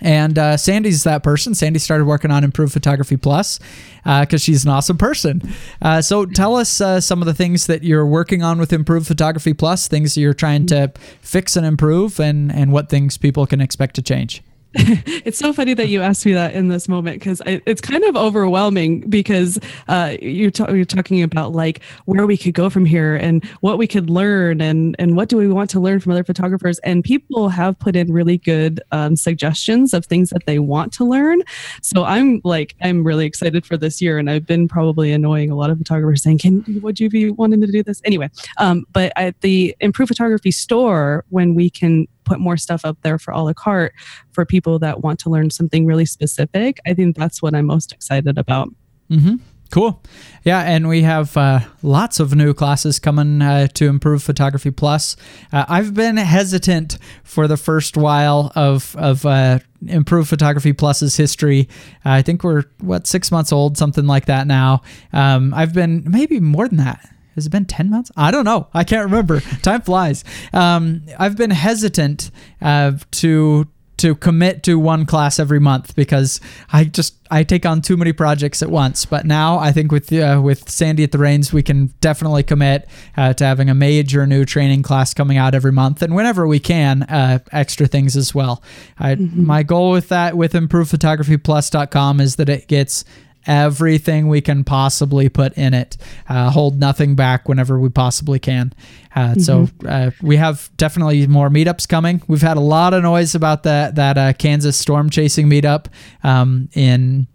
And 0.00 0.38
uh, 0.38 0.56
Sandy's 0.56 1.04
that 1.04 1.22
person. 1.22 1.54
Sandy 1.54 1.78
started 1.78 2.04
working 2.04 2.30
on 2.30 2.44
Improved 2.44 2.72
Photography 2.72 3.16
Plus 3.16 3.58
because 4.02 4.34
uh, 4.34 4.38
she's 4.38 4.64
an 4.64 4.70
awesome 4.70 4.96
person. 4.96 5.42
Uh, 5.82 6.00
so 6.00 6.24
tell 6.26 6.56
us 6.56 6.80
uh, 6.80 7.00
some 7.00 7.20
of 7.20 7.26
the 7.26 7.34
things 7.34 7.66
that 7.66 7.82
you're 7.82 8.06
working 8.06 8.42
on 8.42 8.58
with 8.58 8.72
Improved 8.72 9.06
Photography 9.06 9.54
Plus, 9.54 9.88
things 9.88 10.14
that 10.14 10.20
you're 10.20 10.34
trying 10.34 10.66
to 10.66 10.92
fix 11.20 11.56
and 11.56 11.66
improve, 11.66 12.18
and, 12.18 12.52
and 12.52 12.72
what 12.72 12.88
things 12.88 13.18
people 13.18 13.46
can 13.46 13.60
expect 13.60 13.94
to 13.96 14.02
change. 14.02 14.42
it's 14.74 15.38
so 15.38 15.52
funny 15.52 15.74
that 15.74 15.88
you 15.88 16.00
asked 16.00 16.24
me 16.24 16.32
that 16.32 16.54
in 16.54 16.68
this 16.68 16.88
moment 16.88 17.18
because 17.18 17.42
it's 17.46 17.80
kind 17.80 18.04
of 18.04 18.16
overwhelming 18.16 19.00
because 19.08 19.58
uh, 19.88 20.16
you're, 20.20 20.50
ta- 20.50 20.70
you're 20.70 20.84
talking 20.84 21.22
about 21.22 21.52
like 21.52 21.82
where 22.04 22.26
we 22.26 22.36
could 22.36 22.54
go 22.54 22.70
from 22.70 22.84
here 22.84 23.16
and 23.16 23.44
what 23.60 23.78
we 23.78 23.86
could 23.86 24.10
learn 24.10 24.60
and 24.60 24.94
and 24.98 25.16
what 25.16 25.28
do 25.28 25.36
we 25.36 25.48
want 25.48 25.70
to 25.70 25.80
learn 25.80 25.98
from 26.00 26.12
other 26.12 26.24
photographers. 26.24 26.78
And 26.80 27.02
people 27.02 27.48
have 27.48 27.78
put 27.78 27.96
in 27.96 28.12
really 28.12 28.38
good 28.38 28.80
um, 28.92 29.16
suggestions 29.16 29.92
of 29.92 30.06
things 30.06 30.30
that 30.30 30.46
they 30.46 30.58
want 30.58 30.92
to 30.94 31.04
learn. 31.04 31.42
So 31.82 32.04
i'm 32.04 32.40
like 32.44 32.74
i'm 32.82 33.04
really 33.04 33.26
excited 33.26 33.64
for 33.64 33.76
this 33.76 34.00
year 34.00 34.18
and 34.18 34.30
i've 34.30 34.46
been 34.46 34.68
probably 34.68 35.12
annoying 35.12 35.50
a 35.50 35.54
lot 35.54 35.70
of 35.70 35.78
photographers 35.78 36.22
saying 36.22 36.38
can 36.38 36.64
would 36.82 37.00
you 37.00 37.08
be 37.08 37.30
wanting 37.30 37.60
to 37.60 37.66
do 37.66 37.82
this? 37.82 38.00
Anyway 38.04 38.30
um, 38.58 38.84
but 38.92 39.12
at 39.16 39.40
the 39.40 39.74
improved 39.80 40.08
photography 40.08 40.50
store 40.50 41.24
when 41.30 41.54
we 41.54 41.70
can 41.70 42.06
put 42.30 42.40
more 42.40 42.56
stuff 42.56 42.84
up 42.84 42.96
there 43.02 43.18
for 43.18 43.32
a 43.32 43.42
la 43.42 43.52
carte 43.52 43.92
for 44.30 44.44
people 44.44 44.78
that 44.78 45.00
want 45.02 45.18
to 45.18 45.30
learn 45.30 45.50
something 45.50 45.84
really 45.84 46.06
specific. 46.06 46.78
I 46.86 46.94
think 46.94 47.16
that's 47.16 47.42
what 47.42 47.54
I'm 47.54 47.66
most 47.66 47.92
excited 47.92 48.38
about. 48.38 48.68
Mm-hmm. 49.10 49.36
Cool. 49.70 50.02
Yeah, 50.44 50.62
and 50.62 50.88
we 50.88 51.02
have 51.02 51.36
uh, 51.36 51.60
lots 51.82 52.18
of 52.18 52.34
new 52.34 52.52
classes 52.54 52.98
coming 52.98 53.40
uh, 53.40 53.68
to 53.74 53.86
Improve 53.86 54.20
Photography 54.22 54.72
Plus. 54.72 55.16
Uh, 55.52 55.64
I've 55.68 55.94
been 55.94 56.16
hesitant 56.16 56.98
for 57.22 57.46
the 57.46 57.56
first 57.56 57.96
while 57.96 58.50
of 58.56 58.96
of 58.96 59.24
uh, 59.24 59.60
Improve 59.86 60.28
Photography 60.28 60.72
Plus's 60.72 61.16
history. 61.16 61.68
I 62.04 62.22
think 62.22 62.42
we're 62.42 62.64
what 62.80 63.06
six 63.06 63.30
months 63.30 63.52
old, 63.52 63.78
something 63.78 64.06
like 64.06 64.26
that 64.26 64.48
now. 64.48 64.82
Um, 65.12 65.54
I've 65.54 65.72
been 65.72 66.04
maybe 66.08 66.40
more 66.40 66.66
than 66.66 66.78
that. 66.78 67.08
Has 67.40 67.46
it 67.46 67.50
been 67.50 67.64
10 67.64 67.88
months? 67.88 68.10
I 68.18 68.30
don't 68.30 68.44
know. 68.44 68.68
I 68.74 68.84
can't 68.84 69.04
remember. 69.04 69.40
Time 69.62 69.80
flies. 69.80 70.24
Um, 70.52 71.06
I've 71.18 71.38
been 71.38 71.50
hesitant 71.50 72.30
uh, 72.60 72.92
to 73.12 73.66
to 74.00 74.14
commit 74.14 74.62
to 74.62 74.78
one 74.78 75.04
class 75.04 75.38
every 75.38 75.60
month 75.60 75.94
because 75.94 76.40
I 76.72 76.84
just 76.84 77.16
I 77.30 77.44
take 77.44 77.66
on 77.66 77.82
too 77.82 77.98
many 77.98 78.12
projects 78.14 78.62
at 78.62 78.70
once. 78.70 79.04
But 79.04 79.26
now 79.26 79.58
I 79.58 79.72
think 79.72 79.92
with 79.92 80.10
uh, 80.12 80.40
with 80.42 80.70
Sandy 80.70 81.04
at 81.04 81.12
the 81.12 81.18
reins, 81.18 81.52
we 81.52 81.62
can 81.62 81.88
definitely 82.00 82.42
commit 82.42 82.88
uh, 83.16 83.34
to 83.34 83.44
having 83.44 83.68
a 83.68 83.74
major 83.74 84.26
new 84.26 84.46
training 84.46 84.82
class 84.82 85.12
coming 85.12 85.36
out 85.36 85.54
every 85.54 85.72
month, 85.72 86.00
and 86.02 86.14
whenever 86.14 86.46
we 86.46 86.58
can, 86.58 87.02
uh, 87.04 87.40
extra 87.52 87.86
things 87.86 88.16
as 88.16 88.34
well. 88.34 88.62
I, 88.98 89.16
mm-hmm. 89.16 89.46
My 89.46 89.62
goal 89.62 89.90
with 89.90 90.08
that 90.08 90.36
with 90.36 90.54
ImprovePhotographyPlus.com 90.54 92.20
is 92.20 92.36
that 92.36 92.48
it 92.48 92.68
gets 92.68 93.04
everything 93.46 94.28
we 94.28 94.40
can 94.40 94.64
possibly 94.64 95.28
put 95.28 95.52
in 95.54 95.74
it. 95.74 95.96
Uh, 96.28 96.50
hold 96.50 96.78
nothing 96.78 97.14
back 97.14 97.48
whenever 97.48 97.78
we 97.78 97.88
possibly 97.88 98.38
can. 98.38 98.72
Uh, 99.14 99.34
mm-hmm. 99.34 99.40
So 99.40 99.68
uh, 99.86 100.10
we 100.22 100.36
have 100.36 100.70
definitely 100.76 101.26
more 101.26 101.48
meetups 101.48 101.88
coming. 101.88 102.22
We've 102.28 102.42
had 102.42 102.56
a 102.56 102.60
lot 102.60 102.94
of 102.94 103.02
noise 103.02 103.34
about 103.34 103.64
that 103.64 103.94
that 103.96 104.18
uh, 104.18 104.32
Kansas 104.34 104.76
storm 104.76 105.10
chasing 105.10 105.48
meetup 105.48 105.86
um, 106.22 106.68
in. 106.74 107.26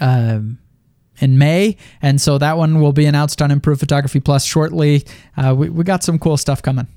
Um, 0.00 0.58
in 1.20 1.38
May, 1.38 1.76
and 2.00 2.20
so 2.20 2.36
that 2.38 2.56
one 2.56 2.80
will 2.80 2.92
be 2.92 3.06
announced 3.06 3.40
on 3.40 3.52
Improve 3.52 3.78
Photography 3.78 4.18
Plus 4.18 4.44
shortly. 4.44 5.04
Uh, 5.36 5.54
we, 5.56 5.68
we 5.68 5.84
got 5.84 6.02
some 6.02 6.18
cool 6.18 6.36
stuff 6.36 6.62
coming. 6.62 6.88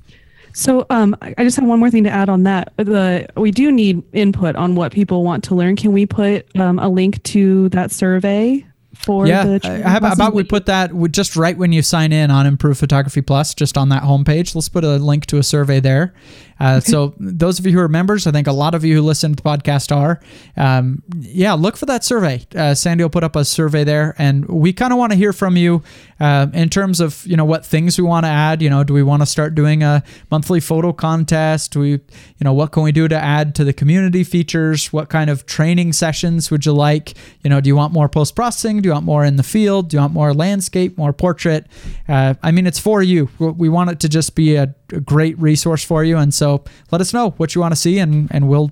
So 0.56 0.86
um, 0.90 1.18
I 1.22 1.44
just 1.44 1.58
have 1.58 1.68
one 1.68 1.80
more 1.80 1.92
thing 1.92 2.06
to 2.06 2.10
add 2.10 2.30
on 2.30 2.44
that. 2.44 2.72
The 2.78 3.28
we 3.36 3.52
do 3.52 3.74
need 3.74 4.02
input 4.14 4.56
on 4.56 4.76
what 4.76 4.94
people 4.94 5.24
want 5.24 5.44
to 5.46 5.56
learn. 5.56 5.76
Can 5.76 5.92
we 5.92 6.06
put 6.06 6.48
um, 6.58 6.80
a 6.80 6.88
link 6.88 7.22
to 7.24 7.68
that 7.70 7.92
survey 7.92 8.66
for 8.94 9.28
yeah, 9.28 9.44
the 9.44 9.84
how 9.86 9.98
about, 9.98 10.14
about 10.14 10.34
we 10.34 10.46
put 10.46 10.68
that 10.68 10.92
just 11.12 11.36
right 11.36 11.58
when 11.58 11.74
you 11.74 11.82
sign 11.82 12.14
in 12.14 12.32
on 12.32 12.46
Improve 12.46 12.78
Photography 12.78 13.22
Plus, 13.22 13.54
just 13.54 13.78
on 13.78 13.90
that 13.90 14.04
homepage. 14.04 14.56
Let's 14.56 14.70
put 14.70 14.86
a 14.86 14.96
link 14.96 15.26
to 15.28 15.38
a 15.38 15.44
survey 15.44 15.82
there. 15.82 16.14
Uh. 16.60 16.80
So 16.80 17.14
those 17.20 17.60
of 17.60 17.66
you 17.66 17.72
who 17.74 17.80
are 17.80 17.88
members, 17.88 18.28
I 18.28 18.32
think 18.32 18.48
a 18.48 18.54
lot 18.54 18.76
of 18.76 18.84
you 18.84 18.96
who 18.96 19.02
listen 19.02 19.36
to 19.36 19.44
the 19.44 19.48
podcast 19.48 19.96
are. 19.96 20.22
Um, 20.56 21.04
yeah, 21.20 21.54
look 21.54 21.78
for 21.78 21.86
that 21.88 22.04
survey. 22.04 22.46
Uh, 22.56 22.74
Sandy 22.74 23.04
will 23.04 23.10
put 23.10 23.24
up 23.24 23.36
a 23.36 23.44
survey 23.44 23.84
there, 23.84 24.16
and 24.18 24.46
we 24.46 24.74
kind 24.74 24.94
of 24.94 25.00
want 25.00 25.12
to 25.12 25.18
hear 25.18 25.34
from 25.34 25.58
you 25.58 25.84
uh, 26.20 26.48
in 26.54 26.70
terms 26.70 27.00
of 27.00 27.26
you 27.26 27.36
know 27.36 27.46
what 27.46 27.66
things 27.66 27.98
we 27.98 28.04
want 28.04 28.26
to 28.26 28.30
add. 28.30 28.62
You 28.62 28.70
know, 28.70 28.84
do 28.84 28.94
we 28.94 29.04
want 29.04 29.22
to 29.22 29.26
start 29.26 29.56
doing 29.56 29.84
a 29.84 30.04
monthly 30.32 30.60
photo 30.60 30.94
contest? 30.94 31.74
Do 31.74 31.80
we, 31.82 31.90
you 31.90 32.00
know, 32.42 32.54
what 32.54 32.72
can 32.72 32.84
we 32.84 32.92
do 32.92 33.08
to 33.08 33.16
add 33.16 33.56
to 33.56 33.64
the 33.64 33.74
community 33.74 34.24
features? 34.24 34.94
What 34.94 35.10
kind 35.10 35.30
of 35.30 35.46
training 35.46 35.94
sessions 35.94 36.52
would 36.52 36.66
you 36.66 36.74
like? 36.74 37.16
You 37.44 37.50
know, 37.50 37.62
do 37.62 37.68
you 37.68 37.76
want 37.76 37.94
more 37.94 38.08
post 38.08 38.36
processing? 38.36 38.82
Do 38.82 38.88
you 38.88 38.94
want 38.94 39.06
more 39.06 39.26
in 39.26 39.36
the 39.36 39.44
field? 39.44 39.90
Do 39.90 39.98
you 39.98 40.02
want 40.02 40.14
more 40.14 40.34
landscape, 40.34 40.98
more 40.98 41.14
portrait? 41.14 41.68
Uh, 42.08 42.36
I 42.42 42.52
mean, 42.52 42.68
it's 42.68 42.80
for 42.80 43.02
you. 43.02 43.30
We 43.40 43.70
want 43.70 43.90
it 43.90 44.00
to 44.02 44.10
just 44.10 44.36
be 44.36 44.56
a, 44.56 44.74
a 44.92 45.00
great 45.00 45.38
resource 45.40 45.84
for 45.84 46.04
you, 46.04 46.18
and 46.18 46.34
so 46.34 46.64
let 46.92 47.02
us 47.02 47.14
know 47.14 47.32
what 47.32 47.56
you 47.56 47.62
want 47.62 47.72
to 47.74 47.80
see, 47.80 48.00
and 48.00 48.28
and 48.32 48.48
we'll 48.48 48.72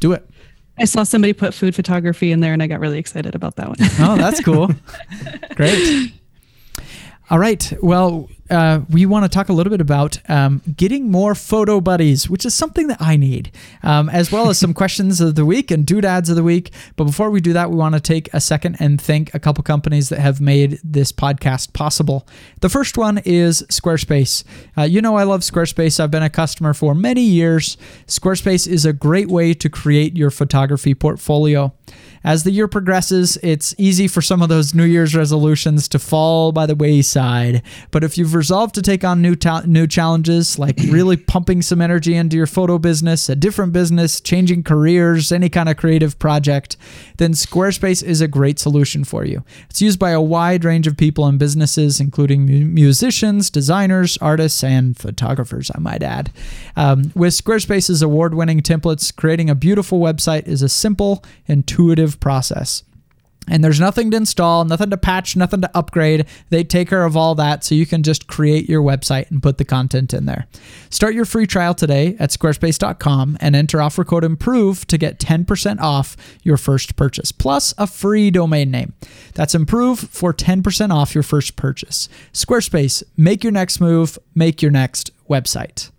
do 0.00 0.12
it. 0.12 0.28
I 0.78 0.86
saw 0.86 1.04
somebody 1.04 1.32
put 1.32 1.54
food 1.54 1.74
photography 1.74 2.32
in 2.32 2.40
there, 2.40 2.52
and 2.52 2.62
I 2.62 2.66
got 2.66 2.80
really 2.80 2.98
excited 2.98 3.34
about 3.34 3.56
that 3.56 3.68
one. 3.68 3.76
oh, 4.00 4.16
that's 4.16 4.42
cool. 4.42 4.70
Great. 5.54 6.12
All 7.30 7.38
right. 7.38 7.72
Well, 7.80 8.28
uh, 8.50 8.80
we 8.90 9.06
want 9.06 9.24
to 9.24 9.28
talk 9.28 9.48
a 9.48 9.52
little 9.52 9.70
bit 9.70 9.80
about 9.80 10.18
um, 10.28 10.60
getting 10.76 11.10
more 11.10 11.34
photo 11.34 11.80
buddies, 11.80 12.28
which 12.28 12.44
is 12.44 12.54
something 12.54 12.88
that 12.88 13.00
I 13.00 13.16
need, 13.16 13.50
um, 13.82 14.08
as 14.10 14.30
well 14.30 14.50
as 14.50 14.58
some 14.58 14.74
questions 14.84 15.20
of 15.20 15.34
the 15.34 15.46
week 15.46 15.70
and 15.70 15.86
doodads 15.86 16.28
of 16.28 16.36
the 16.36 16.42
week. 16.42 16.70
But 16.96 17.04
before 17.04 17.30
we 17.30 17.40
do 17.40 17.52
that, 17.54 17.70
we 17.70 17.76
want 17.76 17.94
to 17.94 18.00
take 18.00 18.32
a 18.34 18.40
second 18.40 18.76
and 18.80 19.00
thank 19.00 19.32
a 19.34 19.38
couple 19.38 19.64
companies 19.64 20.10
that 20.10 20.18
have 20.18 20.40
made 20.40 20.78
this 20.84 21.10
podcast 21.10 21.72
possible. 21.72 22.26
The 22.60 22.68
first 22.68 22.98
one 22.98 23.18
is 23.24 23.62
Squarespace. 23.70 24.44
Uh, 24.76 24.82
you 24.82 25.00
know, 25.00 25.16
I 25.16 25.22
love 25.22 25.40
Squarespace. 25.40 25.98
I've 25.98 26.10
been 26.10 26.22
a 26.22 26.30
customer 26.30 26.74
for 26.74 26.94
many 26.94 27.22
years. 27.22 27.76
Squarespace 28.06 28.68
is 28.68 28.84
a 28.84 28.92
great 28.92 29.28
way 29.28 29.54
to 29.54 29.68
create 29.70 30.16
your 30.16 30.30
photography 30.30 30.94
portfolio. 30.94 31.72
As 32.24 32.42
the 32.42 32.50
year 32.50 32.68
progresses, 32.68 33.36
it's 33.42 33.74
easy 33.76 34.08
for 34.08 34.22
some 34.22 34.40
of 34.40 34.48
those 34.48 34.74
New 34.74 34.84
Year's 34.84 35.14
resolutions 35.14 35.88
to 35.88 35.98
fall 35.98 36.52
by 36.52 36.64
the 36.64 36.74
wayside. 36.74 37.62
But 37.90 38.02
if 38.02 38.16
you've 38.16 38.33
resolved 38.34 38.74
to 38.74 38.82
take 38.82 39.04
on 39.04 39.22
new 39.22 39.34
ta- 39.34 39.62
new 39.66 39.86
challenges, 39.86 40.58
like 40.58 40.78
really 40.88 41.16
pumping 41.16 41.62
some 41.62 41.80
energy 41.80 42.14
into 42.14 42.36
your 42.36 42.46
photo 42.46 42.78
business, 42.78 43.28
a 43.28 43.36
different 43.36 43.72
business, 43.72 44.20
changing 44.20 44.62
careers, 44.62 45.32
any 45.32 45.48
kind 45.48 45.68
of 45.68 45.76
creative 45.76 46.18
project, 46.18 46.76
then 47.16 47.32
Squarespace 47.32 48.02
is 48.02 48.20
a 48.20 48.28
great 48.28 48.58
solution 48.58 49.04
for 49.04 49.24
you. 49.24 49.44
It's 49.70 49.82
used 49.82 49.98
by 49.98 50.10
a 50.10 50.20
wide 50.20 50.64
range 50.64 50.86
of 50.86 50.96
people 50.96 51.26
and 51.26 51.38
businesses, 51.38 52.00
including 52.00 52.46
mu- 52.46 52.64
musicians, 52.64 53.50
designers, 53.50 54.16
artists, 54.18 54.64
and 54.64 54.96
photographers, 54.96 55.70
I 55.74 55.78
might 55.78 56.02
add. 56.02 56.32
Um, 56.76 57.12
with 57.14 57.34
Squarespace's 57.34 58.02
award 58.02 58.34
winning 58.34 58.60
templates, 58.60 59.14
creating 59.14 59.50
a 59.50 59.54
beautiful 59.54 60.00
website 60.00 60.46
is 60.46 60.62
a 60.62 60.68
simple, 60.68 61.24
intuitive 61.46 62.18
process. 62.20 62.82
And 63.48 63.62
there's 63.62 63.80
nothing 63.80 64.10
to 64.10 64.16
install, 64.16 64.64
nothing 64.64 64.90
to 64.90 64.96
patch, 64.96 65.36
nothing 65.36 65.60
to 65.60 65.70
upgrade. 65.76 66.26
They 66.50 66.64
take 66.64 66.88
care 66.88 67.04
of 67.04 67.16
all 67.16 67.34
that 67.34 67.64
so 67.64 67.74
you 67.74 67.86
can 67.86 68.02
just 68.02 68.26
create 68.26 68.68
your 68.68 68.82
website 68.82 69.30
and 69.30 69.42
put 69.42 69.58
the 69.58 69.64
content 69.64 70.14
in 70.14 70.26
there. 70.26 70.46
Start 70.90 71.14
your 71.14 71.24
free 71.24 71.46
trial 71.46 71.74
today 71.74 72.16
at 72.18 72.30
squarespace.com 72.30 73.36
and 73.40 73.54
enter 73.56 73.80
offer 73.80 74.04
code 74.04 74.24
IMPROVE 74.24 74.86
to 74.86 74.98
get 74.98 75.18
10% 75.18 75.80
off 75.80 76.16
your 76.42 76.56
first 76.56 76.96
purchase, 76.96 77.32
plus 77.32 77.74
a 77.76 77.86
free 77.86 78.30
domain 78.30 78.70
name. 78.70 78.94
That's 79.34 79.54
IMPROVE 79.54 80.08
for 80.08 80.32
10% 80.32 80.90
off 80.90 81.14
your 81.14 81.22
first 81.22 81.56
purchase. 81.56 82.08
Squarespace, 82.32 83.02
make 83.16 83.42
your 83.42 83.52
next 83.52 83.80
move, 83.80 84.18
make 84.34 84.62
your 84.62 84.70
next 84.70 85.10
website 85.28 85.90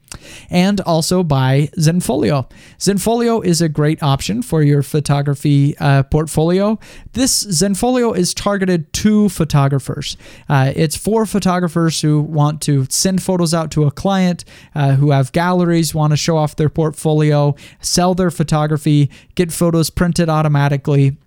and 0.49 0.81
also 0.81 1.23
by 1.23 1.69
Zenfolio. 1.77 2.49
Zenfolio 2.79 3.43
is 3.43 3.61
a 3.61 3.69
great 3.69 4.01
option 4.01 4.41
for 4.41 4.61
your 4.61 4.83
photography 4.83 5.77
uh, 5.79 6.03
portfolio. 6.03 6.79
This 7.13 7.43
Zenfolio 7.45 8.15
is 8.15 8.33
targeted 8.33 8.91
to 8.93 9.29
photographers. 9.29 10.17
Uh, 10.49 10.73
it's 10.75 10.95
for 10.95 11.25
photographers 11.25 12.01
who 12.01 12.21
want 12.21 12.61
to 12.61 12.85
send 12.89 13.21
photos 13.21 13.53
out 13.53 13.71
to 13.71 13.85
a 13.85 13.91
client, 13.91 14.45
uh, 14.73 14.93
who 14.93 15.11
have 15.11 15.31
galleries, 15.31 15.93
want 15.95 16.11
to 16.11 16.17
show 16.17 16.37
off 16.37 16.55
their 16.55 16.69
portfolio, 16.69 17.55
sell 17.81 18.15
their 18.15 18.31
photography, 18.31 19.09
get 19.35 19.51
photos 19.51 19.89
printed 19.89 20.29
automatically 20.29 21.17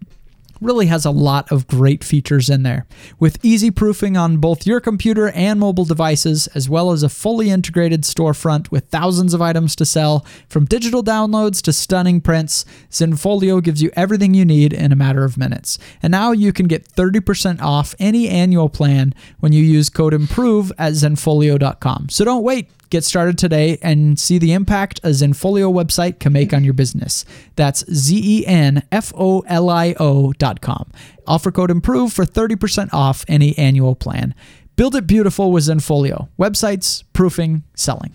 really 0.60 0.86
has 0.86 1.04
a 1.04 1.10
lot 1.10 1.50
of 1.50 1.66
great 1.66 2.02
features 2.02 2.50
in 2.50 2.62
there. 2.62 2.86
With 3.18 3.44
easy 3.44 3.70
proofing 3.70 4.16
on 4.16 4.38
both 4.38 4.66
your 4.66 4.80
computer 4.80 5.30
and 5.30 5.60
mobile 5.60 5.84
devices, 5.84 6.46
as 6.48 6.68
well 6.68 6.90
as 6.90 7.02
a 7.02 7.08
fully 7.08 7.50
integrated 7.50 8.02
storefront 8.02 8.70
with 8.70 8.88
thousands 8.88 9.34
of 9.34 9.42
items 9.42 9.76
to 9.76 9.84
sell, 9.84 10.24
from 10.48 10.64
digital 10.64 11.02
downloads 11.02 11.62
to 11.62 11.72
stunning 11.72 12.20
prints, 12.20 12.64
Zenfolio 12.90 13.62
gives 13.62 13.82
you 13.82 13.90
everything 13.94 14.34
you 14.34 14.44
need 14.44 14.72
in 14.72 14.92
a 14.92 14.96
matter 14.96 15.24
of 15.24 15.38
minutes. 15.38 15.78
And 16.02 16.10
now 16.10 16.32
you 16.32 16.52
can 16.52 16.66
get 16.66 16.88
30% 16.88 17.60
off 17.60 17.94
any 17.98 18.28
annual 18.28 18.68
plan 18.68 19.14
when 19.40 19.52
you 19.52 19.62
use 19.62 19.90
code 19.90 20.12
IMPROVE 20.12 20.72
at 20.78 20.92
zenfolio.com. 20.92 22.08
So 22.08 22.24
don't 22.24 22.42
wait. 22.42 22.70
Get 22.90 23.04
started 23.04 23.36
today 23.36 23.78
and 23.82 24.18
see 24.18 24.38
the 24.38 24.52
impact 24.52 24.98
a 25.00 25.08
Zenfolio 25.08 25.72
website 25.72 26.20
can 26.20 26.32
make 26.32 26.54
on 26.54 26.64
your 26.64 26.74
business. 26.74 27.24
That's 27.56 27.84
Z 27.92 28.20
E 28.24 28.46
N 28.46 28.82
F 28.90 29.12
O 29.14 29.40
L 29.40 29.68
I 29.68 29.94
O 30.00 30.32
dot 30.32 30.60
com. 30.60 30.90
Offer 31.26 31.52
code 31.52 31.70
IMPROVE 31.70 32.12
for 32.12 32.24
30% 32.24 32.88
off 32.94 33.24
any 33.28 33.56
annual 33.58 33.94
plan. 33.94 34.34
Build 34.76 34.94
it 34.94 35.06
beautiful 35.06 35.52
with 35.52 35.64
Zenfolio. 35.64 36.28
Websites, 36.38 37.04
proofing, 37.12 37.64
selling. 37.74 38.12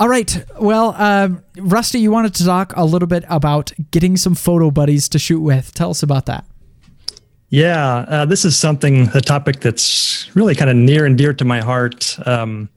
All 0.00 0.08
right. 0.08 0.44
Well, 0.58 0.94
um, 0.98 1.42
Rusty, 1.56 2.00
you 2.00 2.10
wanted 2.10 2.34
to 2.36 2.44
talk 2.44 2.72
a 2.76 2.84
little 2.84 3.06
bit 3.06 3.24
about 3.28 3.72
getting 3.90 4.16
some 4.16 4.34
photo 4.34 4.70
buddies 4.70 5.08
to 5.10 5.18
shoot 5.18 5.40
with. 5.40 5.74
Tell 5.74 5.90
us 5.90 6.02
about 6.02 6.26
that. 6.26 6.44
Yeah, 7.50 7.98
uh, 8.08 8.24
this 8.24 8.44
is 8.44 8.56
something, 8.56 9.08
a 9.14 9.20
topic 9.20 9.60
that's 9.60 10.28
really 10.34 10.56
kind 10.56 10.70
of 10.70 10.76
near 10.76 11.06
and 11.06 11.16
dear 11.16 11.32
to 11.34 11.44
my 11.44 11.60
heart. 11.60 12.18
Um, 12.26 12.68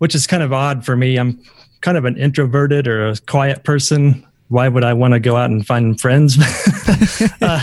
which 0.00 0.14
is 0.14 0.26
kind 0.26 0.42
of 0.42 0.52
odd 0.52 0.84
for 0.84 0.96
me. 0.96 1.18
I'm 1.18 1.38
kind 1.82 1.96
of 1.96 2.06
an 2.06 2.16
introverted 2.16 2.88
or 2.88 3.08
a 3.08 3.16
quiet 3.16 3.64
person. 3.64 4.26
Why 4.48 4.66
would 4.66 4.82
I 4.82 4.94
want 4.94 5.12
to 5.12 5.20
go 5.20 5.36
out 5.36 5.50
and 5.50 5.64
find 5.64 6.00
friends? 6.00 6.38
uh, 7.42 7.60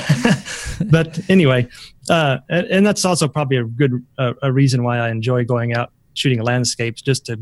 but 0.86 1.20
anyway, 1.30 1.68
uh, 2.10 2.38
and, 2.48 2.68
and, 2.68 2.86
that's 2.86 3.04
also 3.04 3.28
probably 3.28 3.58
a 3.58 3.64
good 3.64 4.06
uh, 4.18 4.34
a 4.44 4.52
reason 4.52 4.84
why 4.84 5.00
I 5.00 5.10
enjoy 5.10 5.44
going 5.46 5.74
out 5.74 5.92
shooting 6.14 6.42
landscapes, 6.42 7.02
just 7.02 7.26
to 7.26 7.40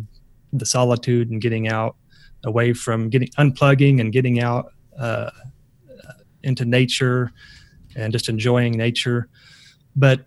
the 0.53 0.65
solitude 0.65 1.29
and 1.29 1.41
getting 1.41 1.67
out 1.67 1.97
away 2.45 2.73
from 2.73 3.09
getting 3.09 3.27
unplugging 3.37 3.99
and 3.99 4.13
getting 4.13 4.39
out 4.39 4.71
uh, 4.97 5.29
into 6.41 6.63
nature 6.63 7.31
and 7.95 8.13
just 8.13 8.29
enjoying 8.29 8.73
nature. 8.73 9.27
But 9.95 10.25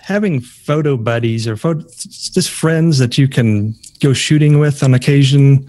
having 0.00 0.40
photo 0.40 0.96
buddies 0.96 1.46
or 1.46 1.56
photo, 1.56 1.80
just 1.98 2.50
friends 2.50 2.98
that 2.98 3.18
you 3.18 3.28
can 3.28 3.74
go 4.00 4.12
shooting 4.12 4.58
with 4.58 4.82
on 4.82 4.94
occasion 4.94 5.68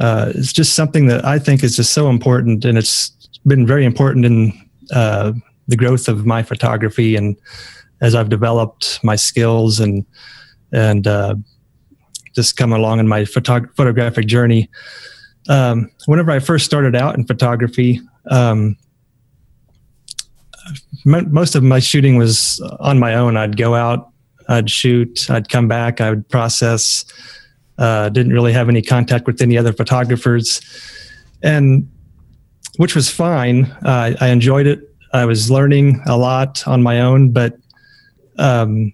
uh, 0.00 0.32
is 0.34 0.52
just 0.52 0.74
something 0.74 1.06
that 1.06 1.24
I 1.24 1.38
think 1.38 1.62
is 1.62 1.76
just 1.76 1.92
so 1.92 2.08
important, 2.08 2.64
and 2.64 2.78
it's 2.78 3.10
been 3.46 3.66
very 3.66 3.84
important 3.84 4.24
in 4.24 4.52
uh, 4.92 5.32
the 5.68 5.76
growth 5.76 6.08
of 6.08 6.26
my 6.26 6.42
photography 6.42 7.16
and 7.16 7.36
as 8.00 8.14
I've 8.14 8.28
developed 8.28 8.98
my 9.02 9.16
skills 9.16 9.80
and 9.80 10.04
and 10.72 11.06
uh, 11.06 11.34
just 12.34 12.56
come 12.56 12.72
along 12.72 12.98
in 12.98 13.06
my 13.06 13.22
photog- 13.22 13.74
photographic 13.76 14.26
journey. 14.26 14.68
Um, 15.48 15.90
whenever 16.06 16.30
I 16.30 16.38
first 16.38 16.64
started 16.64 16.96
out 16.96 17.16
in 17.16 17.26
photography, 17.26 18.00
um, 18.30 18.76
most 21.04 21.54
of 21.54 21.62
my 21.62 21.78
shooting 21.78 22.16
was 22.16 22.60
on 22.80 22.98
my 22.98 23.14
own. 23.14 23.36
I'd 23.36 23.56
go 23.56 23.74
out, 23.74 24.10
I'd 24.48 24.70
shoot, 24.70 25.30
I'd 25.30 25.48
come 25.48 25.68
back, 25.68 26.00
I 26.00 26.10
would 26.10 26.28
process. 26.28 27.04
Uh, 27.78 28.08
didn't 28.10 28.32
really 28.32 28.52
have 28.52 28.68
any 28.68 28.82
contact 28.82 29.26
with 29.26 29.40
any 29.40 29.56
other 29.56 29.72
photographers, 29.72 30.60
and 31.42 31.90
which 32.76 32.94
was 32.94 33.08
fine. 33.08 33.64
Uh, 33.84 34.14
I 34.20 34.28
enjoyed 34.28 34.66
it. 34.66 34.80
I 35.12 35.24
was 35.24 35.50
learning 35.50 36.00
a 36.06 36.16
lot 36.16 36.66
on 36.68 36.82
my 36.82 37.00
own, 37.00 37.32
but 37.32 37.56
um, 38.38 38.92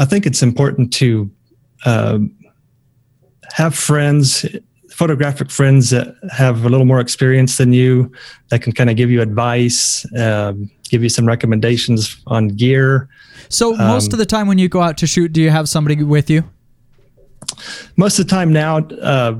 I 0.00 0.04
think 0.04 0.26
it's 0.26 0.42
important 0.42 0.92
to 0.94 1.30
uh, 1.84 2.18
have 3.52 3.74
friends, 3.74 4.44
photographic 4.94 5.50
friends 5.50 5.90
that 5.90 6.14
have 6.30 6.64
a 6.64 6.68
little 6.68 6.86
more 6.86 7.00
experience 7.00 7.58
than 7.58 7.72
you, 7.72 8.10
that 8.50 8.62
can 8.62 8.72
kind 8.72 8.88
of 8.88 8.96
give 8.96 9.10
you 9.10 9.20
advice, 9.20 10.06
um, 10.16 10.70
give 10.88 11.02
you 11.02 11.08
some 11.08 11.26
recommendations 11.26 12.16
on 12.28 12.48
gear. 12.48 13.08
So 13.48 13.76
most 13.76 14.12
Um, 14.12 14.14
of 14.14 14.18
the 14.18 14.26
time 14.26 14.46
when 14.46 14.58
you 14.58 14.68
go 14.68 14.80
out 14.80 14.96
to 14.98 15.06
shoot, 15.06 15.32
do 15.32 15.42
you 15.42 15.50
have 15.50 15.68
somebody 15.68 16.00
with 16.02 16.30
you? 16.30 16.44
Most 17.96 18.18
of 18.20 18.26
the 18.26 18.30
time 18.30 18.52
now, 18.52 18.78
uh, 18.78 19.34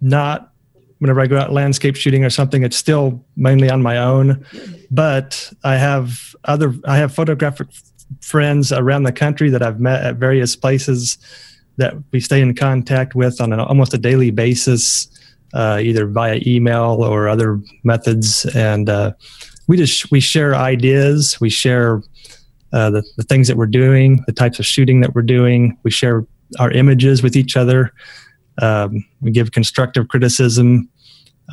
not 0.00 0.52
whenever 0.98 1.20
I 1.20 1.28
go 1.28 1.38
out 1.38 1.52
landscape 1.52 1.94
shooting 1.94 2.24
or 2.24 2.30
something, 2.30 2.64
it's 2.64 2.76
still 2.76 3.24
mainly 3.36 3.70
on 3.70 3.80
my 3.80 3.98
own. 3.98 4.44
But 4.90 5.52
I 5.62 5.76
have 5.76 6.34
other, 6.44 6.74
I 6.84 6.96
have 6.96 7.14
photographic 7.14 7.68
friends 8.20 8.72
around 8.72 9.04
the 9.04 9.12
country 9.12 9.48
that 9.50 9.62
I've 9.62 9.78
met 9.78 10.02
at 10.02 10.16
various 10.16 10.56
places 10.56 11.18
that 11.78 11.94
we 12.12 12.20
stay 12.20 12.40
in 12.40 12.54
contact 12.54 13.14
with 13.14 13.40
on 13.40 13.52
an 13.52 13.60
almost 13.60 13.94
a 13.94 13.98
daily 13.98 14.30
basis, 14.30 15.08
uh, 15.54 15.80
either 15.82 16.06
via 16.06 16.40
email 16.46 17.02
or 17.02 17.28
other 17.28 17.60
methods. 17.84 18.44
And 18.54 18.88
uh, 18.88 19.12
we 19.66 19.76
just 19.76 20.10
we 20.10 20.20
share 20.20 20.54
ideas, 20.54 21.40
we 21.40 21.50
share 21.50 22.02
uh, 22.72 22.90
the, 22.90 23.02
the 23.16 23.22
things 23.22 23.48
that 23.48 23.56
we're 23.56 23.66
doing, 23.66 24.22
the 24.26 24.32
types 24.32 24.58
of 24.58 24.66
shooting 24.66 25.00
that 25.00 25.14
we're 25.14 25.22
doing. 25.22 25.78
We 25.84 25.90
share 25.90 26.26
our 26.58 26.70
images 26.70 27.22
with 27.22 27.36
each 27.36 27.56
other. 27.56 27.92
Um, 28.60 29.04
we 29.20 29.30
give 29.30 29.52
constructive 29.52 30.08
criticism. 30.08 30.88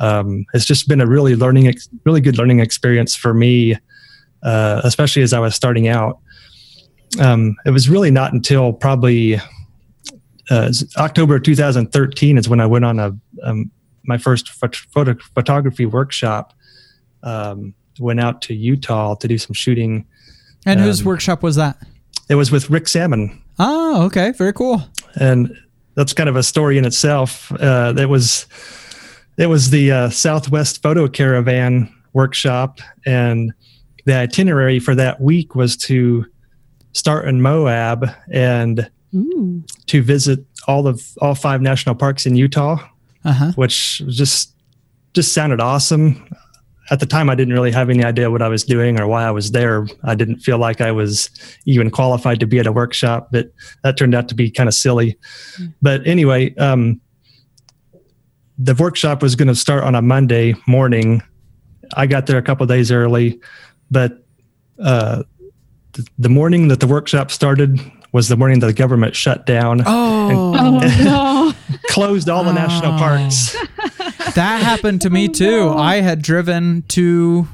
Um, 0.00 0.44
it's 0.52 0.66
just 0.66 0.88
been 0.88 1.00
a 1.00 1.06
really 1.06 1.36
learning, 1.36 1.68
ex- 1.68 1.88
really 2.04 2.20
good 2.20 2.36
learning 2.36 2.60
experience 2.60 3.14
for 3.14 3.32
me, 3.32 3.76
uh, 4.42 4.80
especially 4.84 5.22
as 5.22 5.32
I 5.32 5.38
was 5.38 5.54
starting 5.54 5.88
out. 5.88 6.18
Um, 7.20 7.56
it 7.64 7.70
was 7.70 7.88
really 7.88 8.10
not 8.10 8.32
until 8.32 8.72
probably 8.72 9.40
uh, 10.50 10.72
October 10.96 11.38
2013 11.38 12.38
is 12.38 12.48
when 12.48 12.60
I 12.60 12.66
went 12.66 12.84
on 12.84 12.98
a 12.98 13.16
um, 13.42 13.70
my 14.04 14.18
first 14.18 14.48
photo 14.48 15.16
photography 15.34 15.86
workshop. 15.86 16.52
Um, 17.22 17.74
went 17.98 18.20
out 18.20 18.42
to 18.42 18.54
Utah 18.54 19.14
to 19.14 19.26
do 19.26 19.38
some 19.38 19.54
shooting. 19.54 20.06
And 20.66 20.80
whose 20.80 21.00
um, 21.00 21.06
workshop 21.06 21.42
was 21.42 21.56
that? 21.56 21.78
It 22.28 22.34
was 22.34 22.50
with 22.52 22.68
Rick 22.70 22.88
Salmon, 22.88 23.42
Oh, 23.58 24.02
okay. 24.04 24.32
Very 24.32 24.52
cool. 24.52 24.82
and 25.14 25.50
that's 25.94 26.12
kind 26.12 26.28
of 26.28 26.36
a 26.36 26.42
story 26.42 26.76
in 26.76 26.84
itself. 26.84 27.50
Uh, 27.52 27.94
it 27.96 28.08
was 28.08 28.46
it 29.38 29.46
was 29.46 29.70
the 29.70 29.90
uh, 29.90 30.10
Southwest 30.10 30.82
Photo 30.82 31.08
Caravan 31.08 31.92
workshop, 32.12 32.80
and 33.06 33.52
the 34.04 34.14
itinerary 34.14 34.78
for 34.78 34.94
that 34.94 35.20
week 35.20 35.54
was 35.54 35.76
to 35.78 36.26
start 36.92 37.26
in 37.28 37.40
Moab 37.42 38.08
and 38.30 38.90
Ooh. 39.14 39.62
to 39.86 40.02
visit 40.02 40.40
all 40.66 40.86
of 40.86 41.02
all 41.20 41.34
five 41.34 41.62
national 41.62 41.94
parks 41.94 42.26
in 42.26 42.36
Utah, 42.36 42.78
Uh 43.24 43.32
huh. 43.32 43.52
which 43.56 43.98
just 44.08 44.54
just 45.14 45.32
sounded 45.32 45.60
awesome. 45.60 46.28
At 46.90 47.00
the 47.00 47.06
time, 47.06 47.28
I 47.30 47.34
didn't 47.34 47.54
really 47.54 47.72
have 47.72 47.90
any 47.90 48.04
idea 48.04 48.30
what 48.30 48.42
I 48.42 48.48
was 48.48 48.62
doing 48.62 49.00
or 49.00 49.08
why 49.08 49.24
I 49.24 49.30
was 49.32 49.50
there. 49.50 49.86
I 50.04 50.14
didn't 50.14 50.38
feel 50.38 50.58
like 50.58 50.80
I 50.80 50.92
was 50.92 51.30
even 51.64 51.90
qualified 51.90 52.38
to 52.40 52.46
be 52.46 52.60
at 52.60 52.66
a 52.66 52.70
workshop, 52.72 53.28
but 53.32 53.50
that 53.82 53.96
turned 53.96 54.14
out 54.14 54.28
to 54.28 54.36
be 54.36 54.50
kind 54.52 54.68
of 54.68 54.74
silly. 54.74 55.18
But 55.82 56.06
anyway, 56.06 56.54
um, 56.56 57.00
the 58.58 58.74
workshop 58.74 59.20
was 59.22 59.34
going 59.34 59.48
to 59.48 59.54
start 59.56 59.82
on 59.84 59.94
a 59.96 60.02
Monday 60.02 60.54
morning. 60.68 61.22
I 61.96 62.06
got 62.06 62.26
there 62.26 62.38
a 62.38 62.42
couple 62.42 62.64
days 62.66 62.90
early, 62.92 63.40
but 63.90 64.24
uh, 64.78 65.24
th- 65.94 66.08
the 66.18 66.28
morning 66.28 66.68
that 66.68 66.80
the 66.80 66.86
workshop 66.86 67.30
started 67.30 67.78
was 68.16 68.28
the 68.28 68.36
morning 68.36 68.58
that 68.60 68.66
the 68.66 68.72
government 68.72 69.14
shut 69.14 69.44
down, 69.46 69.82
Oh, 69.86 70.54
Oh 70.58 70.78
no. 71.04 71.52
closed 71.90 72.28
all 72.28 72.42
the 72.44 72.52
national 72.52 72.94
Oh. 72.94 72.98
parks. 72.98 73.56
that 74.34 74.62
happened 74.62 75.02
to 75.02 75.10
me 75.10 75.28
Oh, 75.28 75.32
too. 75.32 75.50
no. 75.66 75.78
I 75.78 75.96
had 76.00 76.22
driven 76.22 76.82
to, 76.88 77.46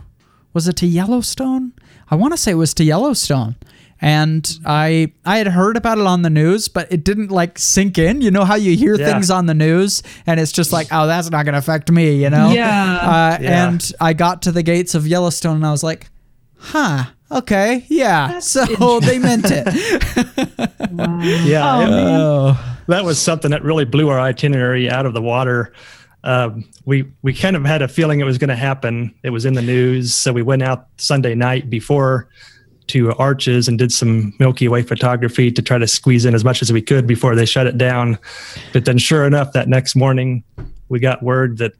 was 0.55 0.68
it 0.68 0.77
to 0.77 0.87
Yellowstone? 0.87 1.72
I 2.11 2.14
want 2.14 2.33
to 2.33 2.37
say 2.38 2.53
it 2.53 2.55
was 2.55 2.75
to 2.75 2.85
Yellowstone. 2.85 3.57
And 4.05 4.59
I 4.66 5.12
I 5.25 5.38
had 5.38 5.46
heard 5.46 5.77
about 5.77 5.98
it 5.98 6.07
on 6.07 6.22
the 6.22 6.31
news, 6.31 6.66
but 6.68 6.90
it 6.92 7.05
didn't 7.05 7.31
like 7.31 7.57
sink 7.59 7.98
in. 7.98 8.20
You 8.20 8.33
know 8.33 8.44
how 8.44 8.57
you 8.57 8.77
hear 8.77 8.96
Yeah. 8.96 9.07
things 9.12 9.31
on 9.31 9.46
the 9.46 9.55
news 9.55 10.03
and 10.27 10.40
it's 10.40 10.51
just 10.51 10.72
like, 10.72 10.88
oh, 10.90 11.07
that's 11.07 11.31
not 11.31 11.44
going 11.44 11.53
to 11.53 11.59
affect 11.61 11.88
me, 11.90 12.22
you 12.22 12.29
know? 12.31 12.51
Yeah. 12.53 12.96
Uh, 12.96 13.38
Yeah. 13.40 13.68
And 13.68 13.92
I 14.01 14.12
got 14.12 14.42
to 14.42 14.53
the 14.53 14.62
gates 14.64 14.94
of 14.96 15.07
Yellowstone 15.07 15.55
and 15.57 15.64
I 15.66 15.70
was 15.70 15.85
like, 15.85 16.11
huh, 16.59 17.05
okay, 17.38 17.85
yeah. 17.88 18.29
That's 18.33 18.49
so 18.51 19.01
they 19.01 19.18
meant 19.18 19.47
it. 19.49 19.66
Wow. 20.92 21.21
Yeah, 21.23 21.77
Oh, 21.77 21.81
it- 21.81 21.90
oh. 21.90 22.77
that 22.88 23.05
was 23.05 23.18
something 23.21 23.51
that 23.51 23.62
really 23.62 23.85
blew 23.85 24.09
our 24.09 24.21
itinerary 24.21 24.90
out 24.90 25.07
of 25.07 25.14
the 25.14 25.23
water. 25.23 25.73
Um, 26.25 26.64
we 26.85 27.05
we 27.23 27.33
kind 27.35 27.57
of 27.57 27.64
had 27.64 27.83
a 27.83 27.88
feeling 27.88 28.21
it 28.21 28.25
was 28.25 28.38
going 28.38 28.49
to 28.51 28.57
happen. 28.57 29.12
It 29.25 29.31
was 29.31 29.45
in 29.45 29.55
the 29.55 29.62
news, 29.62 30.14
so 30.14 30.33
we 30.33 30.42
went 30.42 30.62
out 30.62 30.87
Sunday 30.99 31.35
night 31.35 31.68
before 31.68 32.29
to 32.88 33.12
Arches 33.14 33.68
and 33.68 33.79
did 33.79 33.90
some 33.92 34.35
Milky 34.38 34.68
Way 34.68 34.83
photography 34.83 35.51
to 35.51 35.62
try 35.62 35.79
to 35.79 35.87
squeeze 35.87 36.25
in 36.25 36.35
as 36.35 36.45
much 36.45 36.62
as 36.62 36.73
we 36.73 36.83
could 36.83 37.07
before 37.07 37.35
they 37.35 37.45
shut 37.47 37.66
it 37.66 37.79
down. 37.79 38.18
But 38.73 38.85
then, 38.85 38.99
sure 38.99 39.25
enough, 39.27 39.53
that 39.53 39.68
next 39.68 39.97
morning 39.97 40.45
we 40.88 41.01
got 41.01 41.23
word 41.23 41.59
that 41.59 41.73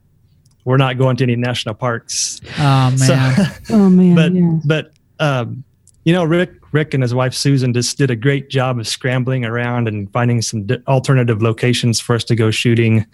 we're 0.65 0.77
not 0.77 0.97
going 0.97 1.17
to 1.17 1.23
any 1.23 1.35
national 1.35 1.75
parks. 1.75 2.39
Oh, 2.57 2.91
man. 2.97 2.97
So, 2.97 3.43
Oh 3.75 3.89
man. 3.89 4.15
but 4.15 4.33
yeah. 4.33 4.59
but 4.65 4.92
um, 5.19 5.63
you 6.03 6.13
know 6.13 6.23
Rick 6.23 6.51
Rick 6.71 6.93
and 6.93 7.03
his 7.03 7.13
wife 7.13 7.33
Susan 7.33 7.73
just 7.73 7.97
did 7.97 8.11
a 8.11 8.15
great 8.15 8.49
job 8.49 8.79
of 8.79 8.87
scrambling 8.87 9.45
around 9.45 9.87
and 9.87 10.11
finding 10.11 10.41
some 10.41 10.65
di- 10.65 10.81
alternative 10.87 11.41
locations 11.41 11.99
for 11.99 12.15
us 12.15 12.23
to 12.25 12.35
go 12.35 12.51
shooting, 12.51 13.05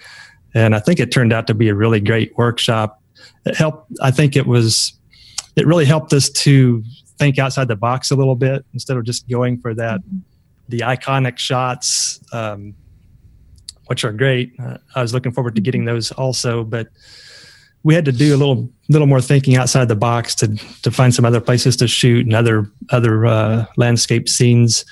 and 0.53 0.75
I 0.75 0.79
think 0.79 0.99
it 0.99 1.11
turned 1.11 1.33
out 1.33 1.47
to 1.47 1.53
be 1.53 1.69
a 1.69 1.75
really 1.75 1.99
great 1.99 2.35
workshop. 2.37 3.01
It 3.45 3.55
helped. 3.55 3.91
I 4.01 4.11
think 4.11 4.35
it 4.35 4.47
was. 4.47 4.93
It 5.55 5.67
really 5.67 5.85
helped 5.85 6.13
us 6.13 6.29
to 6.29 6.83
think 7.17 7.37
outside 7.37 7.67
the 7.67 7.75
box 7.75 8.11
a 8.11 8.15
little 8.15 8.35
bit 8.35 8.65
instead 8.73 8.95
of 8.95 9.03
just 9.03 9.27
going 9.27 9.59
for 9.59 9.73
that 9.73 9.99
the 10.69 10.79
iconic 10.79 11.37
shots, 11.37 12.21
um, 12.31 12.75
which 13.87 14.05
are 14.05 14.13
great. 14.13 14.53
Uh, 14.59 14.77
I 14.95 15.01
was 15.01 15.13
looking 15.13 15.31
forward 15.31 15.55
to 15.55 15.61
getting 15.61 15.85
those 15.85 16.11
also, 16.11 16.63
but 16.63 16.87
we 17.83 17.93
had 17.95 18.05
to 18.05 18.11
do 18.11 18.35
a 18.35 18.37
little 18.37 18.69
little 18.89 19.07
more 19.07 19.21
thinking 19.21 19.55
outside 19.55 19.87
the 19.87 19.95
box 19.95 20.35
to 20.35 20.47
to 20.83 20.91
find 20.91 21.13
some 21.13 21.25
other 21.25 21.39
places 21.41 21.75
to 21.77 21.87
shoot 21.87 22.25
and 22.25 22.35
other 22.35 22.69
other 22.89 23.25
uh, 23.25 23.65
landscape 23.77 24.27
scenes. 24.27 24.85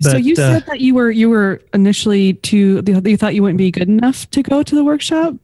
so 0.00 0.12
But, 0.12 0.24
you 0.24 0.32
uh, 0.34 0.36
said 0.36 0.66
that 0.66 0.80
you 0.80 0.94
were 0.94 1.10
you 1.10 1.28
were 1.30 1.60
initially 1.74 2.34
too 2.34 2.82
you 3.04 3.16
thought 3.16 3.34
you 3.34 3.42
wouldn't 3.42 3.58
be 3.58 3.70
good 3.70 3.88
enough 3.88 4.28
to 4.30 4.42
go 4.42 4.62
to 4.62 4.74
the 4.74 4.84
workshop. 4.84 5.34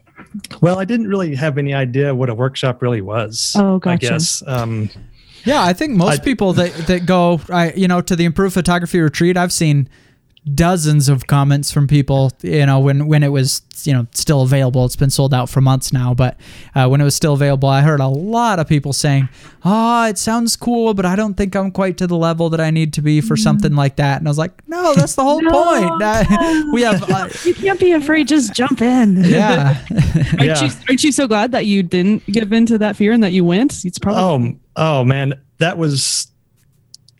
Well, 0.60 0.78
I 0.78 0.84
didn't 0.84 1.08
really 1.08 1.34
have 1.34 1.56
any 1.58 1.72
idea 1.74 2.14
what 2.14 2.28
a 2.28 2.34
workshop 2.34 2.82
really 2.82 3.00
was. 3.00 3.54
Oh, 3.56 3.76
I 3.76 3.78
gotcha. 3.78 4.08
guess. 4.08 4.42
Um, 4.46 4.90
Yeah, 5.44 5.62
I 5.62 5.72
think 5.72 5.92
most 5.96 6.20
I- 6.20 6.24
people 6.24 6.52
that 6.54 6.72
that 6.88 7.06
go, 7.06 7.40
I 7.50 7.72
you 7.74 7.86
know, 7.88 8.00
to 8.00 8.16
the 8.16 8.24
improved 8.24 8.54
photography 8.54 8.98
retreat, 9.00 9.36
I've 9.36 9.52
seen 9.52 9.88
dozens 10.54 11.09
of 11.09 11.26
comments 11.26 11.72
from 11.72 11.87
people. 11.87 12.30
You 12.42 12.66
know, 12.66 12.78
when 12.78 13.06
when 13.06 13.22
it 13.22 13.28
was 13.32 13.62
you 13.85 13.92
know 13.92 14.06
still 14.12 14.42
available. 14.42 14.85
It's 14.85 14.96
been 14.96 15.11
sold 15.11 15.35
out 15.35 15.48
for 15.50 15.61
months 15.61 15.92
now, 15.92 16.14
but 16.14 16.38
uh, 16.74 16.88
when 16.88 17.00
it 17.00 17.04
was 17.04 17.14
still 17.14 17.35
available, 17.35 17.68
I 17.68 17.82
heard 17.82 18.00
a 18.00 18.06
lot 18.09 18.59
of 18.59 18.66
people 18.68 18.92
saying, 18.92 19.28
"Oh, 19.64 20.04
it 20.06 20.18
sounds 20.18 20.56
cool, 20.56 20.94
but 20.94 21.04
I 21.04 21.16
don't 21.16 21.35
think 21.35 21.54
I'm 21.54 21.70
quite 21.70 21.96
to 21.98 22.06
the 22.06 22.16
level 22.16 22.48
that 22.50 22.61
I 22.61 22.70
need 22.70 22.92
to 22.94 23.02
be 23.02 23.20
for 23.20 23.37
something 23.37 23.74
like 23.74 23.96
that." 23.96 24.18
And 24.18 24.28
I 24.28 24.30
was 24.30 24.38
like, 24.38 24.66
"No, 24.68 24.94
that's 24.94 25.14
the 25.14 25.22
whole 25.22 25.40
No. 25.42 25.50
point. 25.50 26.72
We 26.72 26.82
have." 26.82 27.02
Uh, 27.11 27.28
You 27.44 27.54
can't 27.54 27.78
be 27.80 27.92
afraid. 27.92 28.28
Just 28.28 28.54
jump 28.54 28.80
in. 28.82 29.16
yeah. 29.24 29.82
Aren't, 29.90 30.42
Yeah. 30.42 30.64
you, 30.64 30.70
aren't 30.88 31.04
you 31.04 31.12
so 31.12 31.26
glad 31.28 31.52
that 31.52 31.66
you 31.66 31.82
didn't 31.82 32.24
give 32.26 32.52
in 32.52 32.66
to 32.66 32.78
that 32.78 32.96
fear 32.96 33.12
and 33.12 33.22
that 33.22 33.32
you 33.32 33.44
went? 33.44 33.85
It's 33.85 33.98
probably. 33.98 34.59
Oh, 34.76 35.00
oh 35.00 35.04
man, 35.04 35.35
that 35.59 35.76
was 35.78 36.28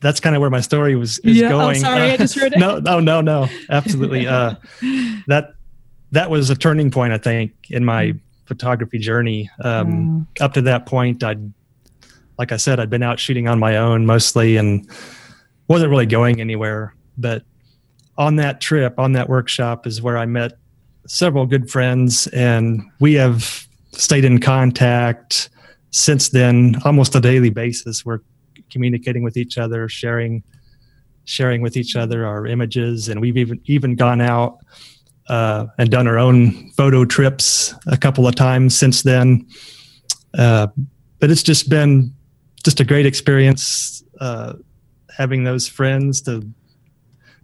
that's 0.01 0.21
kind 0.21 0.37
of 0.37 0.41
where 0.41 0.51
my 0.51 0.61
story 0.61 0.95
was 0.97 1.19
is 1.21 1.37
Yeah, 1.39 1.49
oh, 1.49 1.59
going. 1.59 1.81
sorry, 1.81 2.11
I 2.13 2.17
just 2.17 2.35
heard 2.35 2.53
it. 2.55 2.59
no, 2.59 2.79
no, 2.79 3.01
no, 3.01 3.21
no, 3.21 3.49
absolutely. 3.71 4.27
Uh, 4.37 4.55
that 5.27 5.55
that 6.13 6.31
was 6.31 6.51
a 6.51 6.55
turning 6.57 6.91
point, 6.91 7.13
I 7.13 7.19
think, 7.19 7.53
in 7.71 7.85
my 7.85 8.15
photography 8.47 8.99
journey. 8.99 9.51
Um, 9.63 10.27
Up 10.41 10.53
to 10.55 10.63
that 10.63 10.87
point, 10.87 11.25
I'd, 11.25 11.53
like 12.39 12.53
I 12.53 12.57
said, 12.59 12.79
I'd 12.79 12.91
been 12.91 13.03
out 13.03 13.19
shooting 13.19 13.49
on 13.49 13.59
my 13.59 13.77
own 13.77 14.07
mostly, 14.07 14.57
and 14.57 14.89
wasn't 15.69 15.91
really 15.91 16.07
going 16.07 16.41
anywhere. 16.41 16.95
But 17.19 17.43
on 18.19 18.37
that 18.37 18.61
trip, 18.61 18.99
on 18.99 19.13
that 19.13 19.29
workshop, 19.29 19.87
is 19.87 20.01
where 20.01 20.17
I 20.17 20.27
met 20.27 20.53
several 21.09 21.45
good 21.47 21.71
friends, 21.71 22.27
and 22.29 22.83
we 23.01 23.15
have 23.15 23.67
stayed 23.93 24.25
in 24.25 24.39
contact 24.41 25.49
since 25.91 26.29
then, 26.29 26.77
almost 26.85 27.15
a 27.15 27.21
daily 27.21 27.51
basis. 27.51 28.05
We're 28.05 28.21
communicating 28.71 29.23
with 29.23 29.37
each 29.37 29.59
other, 29.59 29.89
sharing 29.89 30.43
sharing 31.25 31.61
with 31.61 31.77
each 31.77 31.97
other 31.97 32.25
our 32.25 32.47
images, 32.47 33.09
and 33.09 33.21
we've 33.21 33.37
even 33.37 33.61
even 33.67 33.97
gone 33.97 34.21
out 34.21 34.59
uh, 35.29 35.67
and 35.79 35.91
done 35.91 36.07
our 36.07 36.19
own 36.19 36.71
photo 36.71 37.05
trips 37.05 37.75
a 37.87 37.97
couple 37.97 38.27
of 38.27 38.35
times 38.35 38.77
since 38.77 39.03
then. 39.03 39.47
Uh, 40.39 40.69
but 41.19 41.31
it's 41.31 41.43
just 41.43 41.69
been 41.69 42.15
just 42.65 42.81
a 42.81 42.85
great 42.85 43.07
experience 43.07 44.05
uh, 44.21 44.55
having 45.17 45.45
those 45.45 45.69
friends 45.69 46.21
to 46.23 46.47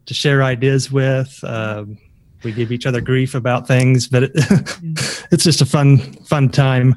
to 0.06 0.14
share 0.14 0.42
ideas 0.42 0.90
with. 0.90 1.38
Uh, 1.42 1.84
we 2.42 2.52
give 2.52 2.72
each 2.72 2.86
other 2.86 3.00
grief 3.00 3.34
about 3.34 3.68
things, 3.68 4.08
but 4.08 4.24
it, 4.24 4.32
it's 5.30 5.44
just 5.44 5.60
a 5.60 5.66
fun 5.66 5.98
fun 6.24 6.48
time. 6.48 6.96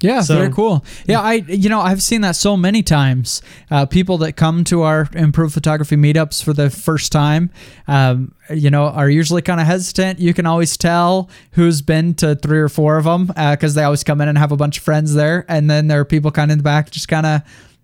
Yeah, 0.00 0.20
So- 0.20 0.36
very 0.36 0.52
cool. 0.52 0.84
Yeah, 1.06 1.20
I 1.20 1.34
you 1.48 1.68
know 1.70 1.80
I've 1.80 2.02
seen 2.02 2.20
that 2.22 2.36
so 2.36 2.56
many 2.56 2.82
times. 2.82 3.40
Uh, 3.70 3.86
people 3.86 4.18
that 4.18 4.32
come 4.36 4.62
to 4.64 4.82
our 4.82 5.08
improved 5.14 5.54
photography 5.54 5.96
meetups 5.96 6.42
for 6.42 6.52
the 6.52 6.68
first 6.68 7.10
time, 7.10 7.48
um, 7.88 8.32
you 8.50 8.68
know, 8.70 8.84
are 8.88 9.08
usually 9.08 9.40
kind 9.40 9.60
of 9.60 9.66
hesitant. 9.66 10.18
You 10.18 10.34
can 10.34 10.44
always 10.46 10.76
tell 10.76 11.30
who's 11.52 11.80
been 11.80 12.14
to 12.16 12.34
three 12.34 12.58
or 12.58 12.68
four 12.68 12.98
of 12.98 13.04
them 13.04 13.26
because 13.26 13.74
they 13.74 13.82
always 13.82 14.04
come 14.04 14.20
in 14.20 14.28
and 14.28 14.36
have 14.36 14.52
a 14.52 14.56
bunch 14.56 14.78
of 14.78 14.84
friends 14.84 15.14
there, 15.14 15.46
and 15.48 15.70
then 15.70 15.86
there 15.88 16.00
are 16.00 16.04
people 16.04 16.30
kind 16.30 16.50
of 16.50 16.54
in 16.54 16.58
the 16.58 16.64
back 16.64 16.90
just 16.90 17.08
kind 17.08 17.24
of 17.24 17.42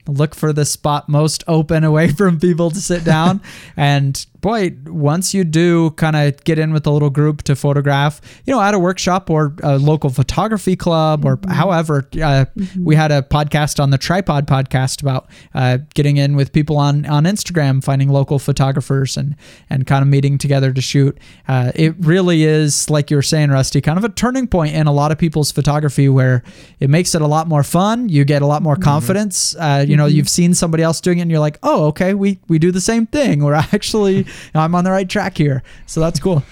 look 0.09 0.35
for 0.35 0.53
the 0.53 0.65
spot 0.65 1.09
most 1.09 1.45
open 1.47 1.85
away 1.85 2.09
from 2.13 2.39
people 2.41 2.71
to 2.71 2.81
sit 2.81 3.05
down 3.05 3.41
and 3.77 4.27
boy 4.41 4.75
once 4.87 5.35
you 5.35 5.45
do 5.45 5.91
kind 5.93 6.17
of 6.17 6.43
get 6.45 6.59
in 6.59 6.73
with 6.73 6.87
a 6.87 6.91
little 6.91 7.11
group 7.11 7.43
to 7.43 7.55
photograph 7.55 8.21
you 8.47 8.53
know 8.53 8.61
at 8.61 8.75
a 8.75 8.79
workshop 8.79 9.29
or 9.31 9.55
a 9.63 9.79
local 9.79 10.11
photography 10.11 10.77
club 10.77 11.25
or 11.25 11.39
however 11.49 12.09
uh, 12.23 12.45
we 12.79 12.95
had 12.95 13.13
a 13.13 13.23
podcast 13.23 13.81
on 13.81 13.91
the 13.91 13.99
tripod 13.99 14.47
podcast 14.47 15.03
about 15.03 15.29
uh, 15.55 15.79
getting 15.95 16.17
in 16.17 16.37
with 16.37 16.53
people 16.53 16.77
on 16.77 17.07
on 17.07 17.25
instagram 17.25 17.83
finding 17.83 18.09
local 18.09 18.39
photographers 18.39 19.17
and 19.17 19.37
and 19.69 19.87
kind 19.87 20.03
of 20.03 20.09
meeting 20.09 20.39
together 20.39 20.73
to 20.73 20.81
shoot. 20.81 21.17
Uh, 21.49 21.73
it 21.75 21.95
really 22.01 22.45
is 22.45 22.91
like 22.91 23.11
you 23.11 23.17
were 23.17 23.23
saying 23.23 23.51
rusty 23.51 23.81
kind 23.81 23.99
of 23.99 24.05
a 24.05 24.09
turning 24.09 24.47
point 24.47 24.75
in 24.75 24.87
a 24.87 24.93
lot 24.93 25.13
of 25.13 25.19
people's 25.19 25.53
photography 25.53 26.09
where 26.09 26.43
it 26.81 26.91
makes 26.91 27.15
it 27.15 27.23
a 27.23 27.27
lot 27.27 27.49
more 27.49 27.63
fun 27.63 28.09
you 28.09 28.25
get 28.25 28.43
a 28.43 28.47
lot 28.47 28.63
more 28.63 28.77
confidence 28.77 29.55
uh, 29.57 29.85
you 29.87 29.97
know 29.97 30.07
you've 30.07 30.29
seen 30.29 30.55
somebody 30.55 30.83
else 30.83 31.01
doing 31.01 31.19
it 31.19 31.23
and 31.23 31.31
you're 31.31 31.41
like 31.41 31.59
oh 31.63 31.87
okay 31.87 32.15
we 32.15 32.39
we 32.49 32.59
do 32.59 32.71
the 32.71 32.81
same 32.81 33.07
thing. 33.07 33.43
We're 33.43 33.55
actually 33.73 34.27
i'm 34.55 34.75
on 34.75 34.85
the 34.85 34.91
right 34.91 35.09
track 35.09 35.37
here 35.37 35.63
so 35.87 36.01
that's 36.01 36.21
cool 36.21 36.43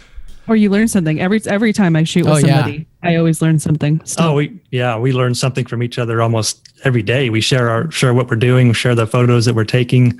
Or 0.48 0.56
you 0.56 0.70
learn 0.70 0.88
something 0.88 1.20
every 1.20 1.42
every 1.44 1.74
time 1.74 1.94
I 1.94 2.04
shoot 2.04 2.24
with 2.24 2.32
Oh, 2.32 2.38
yeah. 2.38 2.62
somebody. 2.62 2.86
I 3.02 3.16
always 3.16 3.42
learn 3.42 3.58
something. 3.58 4.00
Still. 4.06 4.28
Oh, 4.28 4.34
we 4.34 4.58
yeah, 4.70 4.96
we 4.98 5.12
learn 5.12 5.34
something 5.34 5.66
from 5.66 5.82
each 5.82 5.98
other 5.98 6.22
almost 6.22 6.66
every 6.84 7.02
day. 7.02 7.28
We 7.28 7.42
share 7.42 7.68
our 7.68 7.90
share 7.90 8.14
what 8.14 8.30
we're 8.30 8.36
doing, 8.36 8.72
share 8.72 8.94
the 8.94 9.06
photos 9.06 9.44
that 9.44 9.54
we're 9.54 9.66
taking, 9.68 10.18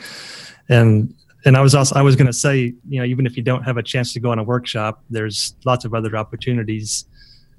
and 0.69 1.15
and 1.47 1.57
I 1.57 1.63
was 1.63 1.75
also 1.75 1.95
I 1.95 2.03
was 2.03 2.15
going 2.15 2.27
to 2.27 2.35
say, 2.35 2.75
you 2.91 3.01
know, 3.01 3.05
even 3.07 3.25
if 3.25 3.39
you 3.39 3.43
don't 3.43 3.63
have 3.63 3.79
a 3.79 3.83
chance 3.83 4.13
to 4.13 4.21
go 4.21 4.31
on 4.31 4.39
a 4.39 4.43
workshop, 4.45 5.03
there's 5.09 5.55
lots 5.65 5.87
of 5.87 5.95
other 5.95 6.15
opportunities 6.15 7.07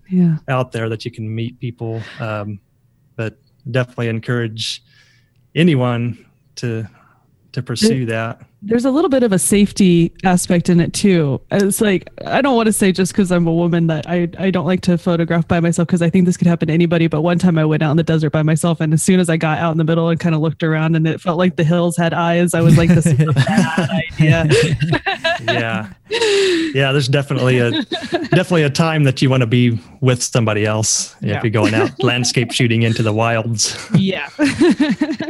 yeah. 0.07 0.37
out 0.47 0.71
there 0.71 0.89
that 0.89 1.05
you 1.05 1.09
can 1.11 1.25
meet 1.33 1.59
people. 1.59 2.03
Um, 2.19 2.59
but 3.15 3.39
definitely 3.71 4.09
encourage 4.09 4.83
anyone 5.55 6.23
to 6.57 6.87
to 7.53 7.63
pursue 7.63 8.05
that. 8.05 8.41
There's 8.61 8.83
a 8.83 8.91
little 8.91 9.09
bit 9.09 9.23
of 9.23 9.31
a 9.31 9.39
safety 9.39 10.11
aspect 10.25 10.67
in 10.69 10.79
it 10.81 10.91
too. 10.93 11.39
It's 11.49 11.79
like 11.79 12.09
I 12.25 12.41
don't 12.41 12.55
want 12.57 12.67
to 12.67 12.73
say 12.73 12.91
just 12.91 13.13
because 13.13 13.31
I'm 13.31 13.47
a 13.47 13.53
woman 13.53 13.87
that 13.87 14.07
I 14.09 14.27
I 14.37 14.51
don't 14.51 14.65
like 14.65 14.81
to 14.81 14.97
photograph 14.97 15.47
by 15.47 15.59
myself 15.61 15.87
because 15.87 16.01
I 16.01 16.09
think 16.09 16.25
this 16.25 16.35
could 16.35 16.47
happen 16.47 16.67
to 16.67 16.73
anybody. 16.73 17.07
But 17.07 17.21
one 17.21 17.39
time 17.39 17.57
I 17.57 17.63
went 17.65 17.83
out 17.83 17.91
in 17.91 17.97
the 17.97 18.03
desert 18.03 18.31
by 18.31 18.43
myself, 18.43 18.81
and 18.81 18.93
as 18.93 19.01
soon 19.01 19.19
as 19.21 19.29
I 19.29 19.37
got 19.37 19.59
out 19.59 19.71
in 19.71 19.77
the 19.77 19.83
middle 19.85 20.09
and 20.09 20.19
kind 20.19 20.35
of 20.35 20.41
looked 20.41 20.61
around, 20.63 20.95
and 20.95 21.07
it 21.07 21.21
felt 21.21 21.37
like 21.37 21.55
the 21.55 21.63
hills 21.63 21.95
had 21.95 22.13
eyes, 22.13 22.53
I 22.53 22.61
was 22.61 22.77
like, 22.77 22.89
"This 22.89 23.05
is 23.05 23.19
a 23.19 23.31
bad 23.33 23.89
idea." 23.89 24.49
Yeah, 25.41 25.93
yeah. 26.09 26.91
There's 26.91 27.07
definitely 27.07 27.59
a 27.59 27.71
definitely 27.81 28.63
a 28.63 28.69
time 28.69 29.05
that 29.05 29.21
you 29.21 29.29
want 29.29 29.39
to 29.41 29.47
be 29.47 29.79
with 30.01 30.21
somebody 30.21 30.65
else 30.65 31.15
Yeah. 31.21 31.37
if 31.37 31.43
you're 31.43 31.51
going 31.51 31.73
out 31.73 31.91
landscape 32.03 32.51
shooting 32.51 32.81
into 32.83 33.03
the 33.03 33.13
wilds. 33.13 33.77
yeah. 33.95 34.29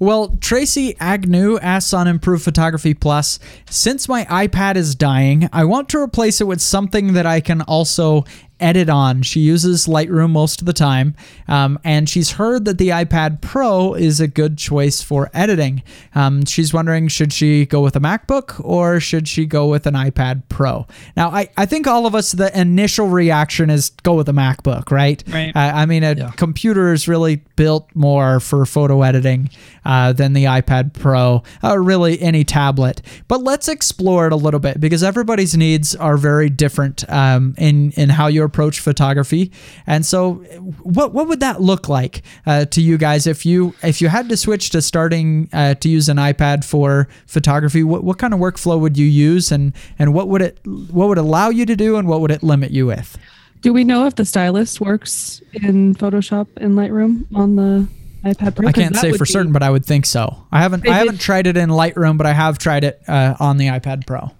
Well, 0.00 0.36
Tracy 0.40 0.96
Agnew 0.98 1.56
asks 1.60 1.94
on 1.94 2.08
Improved 2.14 2.44
Photography 2.44 2.94
Plus. 2.94 3.38
Since 3.68 4.08
my 4.08 4.24
iPad 4.24 4.76
is 4.76 4.94
dying, 4.94 5.48
I 5.52 5.64
want 5.64 5.88
to 5.90 5.98
replace 5.98 6.40
it 6.40 6.46
with 6.46 6.60
something 6.60 7.12
that 7.12 7.26
I 7.26 7.40
can 7.40 7.60
also 7.62 8.24
edit 8.60 8.88
on. 8.88 9.22
She 9.22 9.40
uses 9.40 9.86
Lightroom 9.86 10.30
most 10.30 10.60
of 10.60 10.66
the 10.66 10.72
time, 10.72 11.14
um, 11.48 11.78
and 11.84 12.08
she's 12.08 12.32
heard 12.32 12.64
that 12.64 12.78
the 12.78 12.88
iPad 12.90 13.40
Pro 13.40 13.94
is 13.94 14.20
a 14.20 14.28
good 14.28 14.56
choice 14.58 15.02
for 15.02 15.30
editing. 15.34 15.82
Um, 16.14 16.44
she's 16.44 16.72
wondering 16.72 17.08
should 17.08 17.32
she 17.32 17.66
go 17.66 17.80
with 17.80 17.96
a 17.96 18.00
MacBook 18.00 18.60
or 18.64 19.00
should 19.00 19.28
she 19.28 19.46
go 19.46 19.66
with 19.66 19.86
an 19.86 19.94
iPad 19.94 20.42
Pro? 20.48 20.86
Now, 21.16 21.30
I, 21.30 21.48
I 21.56 21.66
think 21.66 21.86
all 21.86 22.06
of 22.06 22.14
us, 22.14 22.32
the 22.32 22.56
initial 22.58 23.08
reaction 23.08 23.70
is 23.70 23.90
go 24.02 24.14
with 24.14 24.28
a 24.28 24.32
MacBook, 24.32 24.90
right? 24.90 25.22
Right. 25.28 25.54
Uh, 25.54 25.72
I 25.74 25.86
mean, 25.86 26.02
a 26.04 26.14
Yeah. 26.14 26.30
computer 26.36 26.92
is 26.92 27.08
really 27.08 27.36
built 27.56 27.88
more 27.94 28.40
for 28.40 28.64
photo 28.66 29.02
editing 29.02 29.50
uh, 29.84 30.12
than 30.12 30.32
the 30.32 30.44
iPad 30.44 30.92
Pro 30.94 31.42
or 31.62 31.82
really 31.82 32.20
any 32.22 32.44
tablet. 32.44 33.02
But 33.28 33.42
let's 33.42 33.68
explore 33.68 34.26
it 34.26 34.32
a 34.32 34.36
little 34.36 34.60
bit 34.60 34.80
because 34.80 35.02
everybody's 35.02 35.56
needs 35.56 35.94
are 35.96 36.16
very 36.16 36.48
different 36.48 37.08
um, 37.10 37.54
in 37.58 37.90
in 37.92 38.08
how 38.08 38.26
you 38.44 38.46
approach 38.46 38.80
photography. 38.80 39.50
And 39.86 40.04
so, 40.04 40.34
what 40.82 41.12
what 41.12 41.26
would 41.28 41.40
that 41.40 41.60
look 41.60 41.88
like 41.88 42.22
uh, 42.46 42.66
to 42.66 42.80
you 42.80 42.98
guys 42.98 43.26
if 43.26 43.44
you 43.46 43.74
if 43.82 44.00
you 44.00 44.08
had 44.08 44.28
to 44.28 44.36
switch 44.36 44.70
to 44.70 44.82
starting 44.82 45.48
uh, 45.52 45.74
to 45.74 45.88
use 45.88 46.08
an 46.08 46.18
iPad 46.18 46.64
for 46.64 47.08
photography? 47.26 47.82
What 47.82 48.04
what 48.04 48.18
kind 48.18 48.34
of 48.34 48.40
workflow 48.40 48.78
would 48.78 48.96
you 48.96 49.06
use, 49.06 49.50
and 49.50 49.72
and 49.98 50.14
what 50.14 50.28
would 50.28 50.42
it 50.42 50.60
what 50.64 51.08
would 51.08 51.18
allow 51.18 51.48
you 51.48 51.66
to 51.66 51.76
do, 51.76 51.96
and 51.96 52.06
what 52.06 52.20
would 52.20 52.30
it 52.30 52.42
limit 52.42 52.70
you 52.70 52.86
with? 52.86 53.18
Do 53.62 53.72
we 53.72 53.82
know 53.82 54.06
if 54.06 54.16
the 54.16 54.26
stylus 54.26 54.78
works 54.78 55.40
in 55.54 55.94
Photoshop 55.94 56.48
and 56.58 56.74
Lightroom 56.74 57.24
on 57.34 57.56
the 57.56 57.88
iPad 58.22 58.56
Pro? 58.56 58.68
I 58.68 58.72
can't 58.72 58.96
say 58.96 59.12
for 59.12 59.24
certain, 59.24 59.52
but 59.52 59.62
I 59.62 59.70
would 59.70 59.86
think 59.86 60.04
so. 60.04 60.46
I 60.52 60.60
haven't 60.60 60.86
I 60.86 60.94
haven't 60.94 61.20
tried 61.20 61.46
it 61.46 61.56
in 61.56 61.70
Lightroom, 61.70 62.18
but 62.18 62.26
I 62.26 62.32
have 62.32 62.58
tried 62.58 62.84
it 62.84 63.02
uh, 63.08 63.34
on 63.40 63.56
the 63.56 63.68
iPad 63.68 64.06
Pro. 64.06 64.30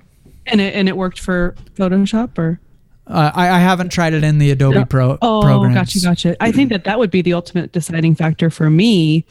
And 0.46 0.60
it 0.60 0.74
and 0.74 0.88
it 0.90 0.96
worked 0.96 1.18
for 1.18 1.54
Photoshop 1.74 2.36
or 2.36 2.60
Uh, 3.06 3.30
I, 3.34 3.50
I 3.50 3.58
haven't 3.58 3.90
tried 3.90 4.14
it 4.14 4.24
in 4.24 4.38
the 4.38 4.50
Adobe 4.50 4.76
Yeah. 4.78 4.84
Pro 4.84 5.18
Oh, 5.20 5.42
programs. 5.42 5.74
gotcha, 5.74 6.00
gotcha. 6.00 6.36
I 6.42 6.50
think 6.52 6.70
that 6.70 6.84
that 6.84 6.98
would 6.98 7.10
be 7.10 7.20
the 7.22 7.34
ultimate 7.34 7.72
deciding 7.72 8.14
factor 8.14 8.48
for 8.50 8.70
me. 8.70 9.26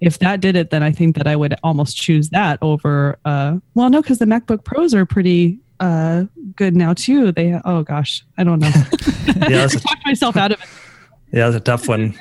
If 0.00 0.18
that 0.18 0.40
did 0.40 0.56
it, 0.56 0.70
then 0.70 0.82
I 0.82 0.90
think 0.90 1.16
that 1.16 1.28
I 1.28 1.36
would 1.36 1.54
almost 1.62 1.96
choose 1.96 2.30
that 2.30 2.58
over. 2.60 3.18
Uh, 3.24 3.58
well, 3.74 3.88
no, 3.90 4.02
because 4.02 4.18
the 4.18 4.24
MacBook 4.24 4.64
Pros 4.64 4.92
are 4.94 5.06
pretty 5.06 5.60
uh, 5.78 6.24
good 6.56 6.74
now 6.74 6.92
too. 6.94 7.30
They 7.30 7.56
oh 7.64 7.82
gosh, 7.84 8.24
I 8.38 8.44
don't 8.44 8.58
know. 8.58 8.70
Yeah, 9.26 9.48
that's 9.48 9.74
a, 9.76 9.80
Talked 9.80 10.04
myself 10.04 10.36
out 10.36 10.50
of 10.52 10.60
it. 10.60 10.66
yeah, 11.32 11.48
that's 11.48 11.56
a 11.56 11.60
tough 11.60 11.86
one. 11.86 12.18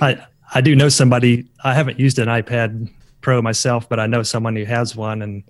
I 0.00 0.24
I 0.54 0.60
do 0.60 0.74
know 0.74 0.88
somebody. 0.88 1.46
I 1.62 1.74
haven't 1.74 1.98
used 2.00 2.18
an 2.18 2.28
iPad 2.28 2.90
Pro 3.20 3.40
myself, 3.42 3.88
but 3.88 4.00
I 4.00 4.06
know 4.06 4.22
someone 4.22 4.56
who 4.56 4.64
has 4.64 4.96
one, 4.96 5.22
and 5.22 5.42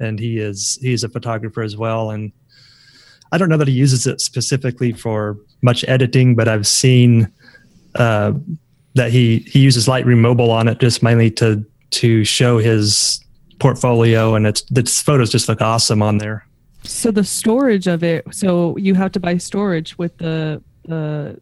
and 0.00 0.18
he 0.18 0.38
is 0.38 0.78
he's 0.82 1.04
a 1.04 1.08
photographer 1.08 1.62
as 1.62 1.76
well. 1.76 2.10
And 2.10 2.32
I 3.32 3.38
don't 3.38 3.48
know 3.48 3.56
that 3.56 3.68
he 3.68 3.74
uses 3.74 4.06
it 4.06 4.20
specifically 4.20 4.92
for 4.92 5.36
much 5.62 5.84
editing, 5.88 6.34
but 6.34 6.48
I've 6.48 6.66
seen 6.66 7.30
uh, 7.94 8.32
that 8.94 9.10
he 9.10 9.38
he 9.40 9.60
uses 9.60 9.86
Lightroom 9.86 10.18
Mobile 10.18 10.50
on 10.50 10.68
it 10.68 10.78
just 10.80 11.02
mainly 11.02 11.30
to 11.32 11.64
to 11.90 12.24
show 12.24 12.58
his 12.58 13.24
portfolio, 13.58 14.34
and 14.34 14.46
it's 14.46 14.62
the 14.62 14.82
photos 14.84 15.30
just 15.30 15.48
look 15.48 15.60
awesome 15.60 16.02
on 16.02 16.18
there. 16.18 16.46
So 16.84 17.10
the 17.10 17.24
storage 17.24 17.86
of 17.86 18.02
it, 18.02 18.24
so 18.32 18.76
you 18.76 18.94
have 18.94 19.12
to 19.12 19.20
buy 19.20 19.36
storage 19.38 19.98
with 19.98 20.16
the 20.18 20.62
the 20.84 21.40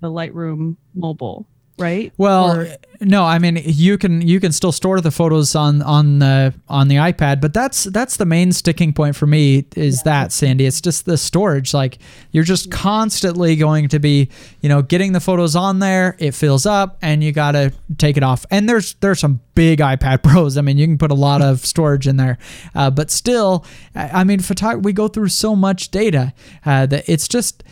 the 0.00 0.08
Lightroom 0.08 0.76
mobile, 0.94 1.46
right? 1.78 2.12
Well, 2.16 2.60
Or- 2.60 2.68
no, 3.02 3.24
I 3.24 3.38
mean 3.38 3.58
you 3.64 3.96
can 3.96 4.20
you 4.20 4.40
can 4.40 4.52
still 4.52 4.72
store 4.72 5.00
the 5.00 5.10
photos 5.10 5.54
on 5.54 5.80
on 5.80 6.18
the 6.18 6.52
on 6.68 6.88
the 6.88 6.96
iPad, 6.96 7.40
but 7.40 7.54
that's 7.54 7.84
that's 7.84 8.18
the 8.18 8.26
main 8.26 8.52
sticking 8.52 8.92
point 8.92 9.16
for 9.16 9.26
me 9.26 9.64
is 9.74 10.02
that 10.02 10.32
Sandy. 10.32 10.66
It's 10.66 10.82
just 10.82 11.06
the 11.06 11.16
storage. 11.16 11.72
Like 11.72 11.98
you're 12.30 12.44
just 12.44 12.70
constantly 12.70 13.56
going 13.56 13.88
to 13.88 13.98
be, 13.98 14.28
you 14.60 14.68
know, 14.68 14.82
getting 14.82 15.12
the 15.12 15.20
photos 15.20 15.56
on 15.56 15.78
there. 15.78 16.14
It 16.18 16.32
fills 16.32 16.66
up, 16.66 16.98
and 17.00 17.24
you 17.24 17.32
got 17.32 17.52
to 17.52 17.72
take 17.96 18.18
it 18.18 18.22
off. 18.22 18.44
And 18.50 18.68
there's 18.68 18.92
there's 18.94 19.20
some 19.20 19.40
big 19.54 19.78
iPad 19.78 20.22
Pros. 20.22 20.58
I 20.58 20.60
mean, 20.60 20.76
you 20.76 20.86
can 20.86 20.98
put 20.98 21.10
a 21.10 21.14
lot 21.14 21.40
of 21.40 21.64
storage 21.64 22.06
in 22.06 22.18
there, 22.18 22.36
uh, 22.74 22.90
but 22.90 23.10
still, 23.10 23.64
I 23.94 24.20
I 24.20 24.24
mean, 24.24 24.40
photog- 24.40 24.82
we 24.82 24.92
go 24.92 25.08
through 25.08 25.28
so 25.28 25.56
much 25.56 25.90
data 25.90 26.34
uh, 26.66 26.84
that 26.84 27.08
it's 27.08 27.26
just 27.26 27.64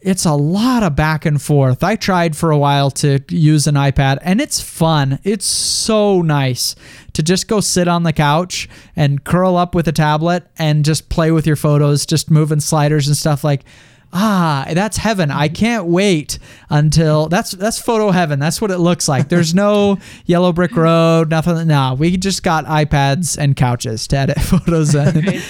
it's 0.00 0.24
a 0.24 0.34
lot 0.34 0.82
of 0.82 0.96
back 0.96 1.26
and 1.26 1.40
forth. 1.40 1.82
I 1.82 1.96
tried 1.96 2.36
for 2.36 2.50
a 2.50 2.58
while 2.58 2.90
to 2.92 3.20
use 3.28 3.66
an 3.66 3.74
iPad 3.74 4.18
and 4.22 4.40
it's 4.40 4.60
fun. 4.76 5.18
It's 5.24 5.46
so 5.46 6.20
nice 6.20 6.76
to 7.14 7.22
just 7.22 7.48
go 7.48 7.60
sit 7.60 7.88
on 7.88 8.02
the 8.02 8.12
couch 8.12 8.68
and 8.94 9.24
curl 9.24 9.56
up 9.56 9.74
with 9.74 9.88
a 9.88 9.92
tablet 9.92 10.46
and 10.58 10.84
just 10.84 11.08
play 11.08 11.30
with 11.30 11.46
your 11.46 11.56
photos, 11.56 12.04
just 12.04 12.30
moving 12.30 12.60
sliders 12.60 13.08
and 13.08 13.16
stuff 13.16 13.42
like 13.42 13.64
ah 14.12 14.66
that's 14.72 14.98
heaven. 14.98 15.30
I 15.30 15.48
can't 15.48 15.86
wait 15.86 16.38
until 16.70 17.28
that's 17.28 17.52
that's 17.52 17.80
photo 17.80 18.10
heaven. 18.10 18.38
That's 18.38 18.60
what 18.60 18.70
it 18.70 18.78
looks 18.78 19.08
like. 19.08 19.28
There's 19.28 19.54
no 19.54 19.98
yellow 20.26 20.52
brick 20.52 20.76
road 20.76 21.30
nothing 21.30 21.66
nah 21.66 21.94
we 21.94 22.16
just 22.16 22.42
got 22.42 22.66
ipads 22.66 23.38
and 23.38 23.56
couches 23.56 24.06
to 24.08 24.16
edit 24.16 24.40
photos 24.40 24.94
in. 24.94 25.40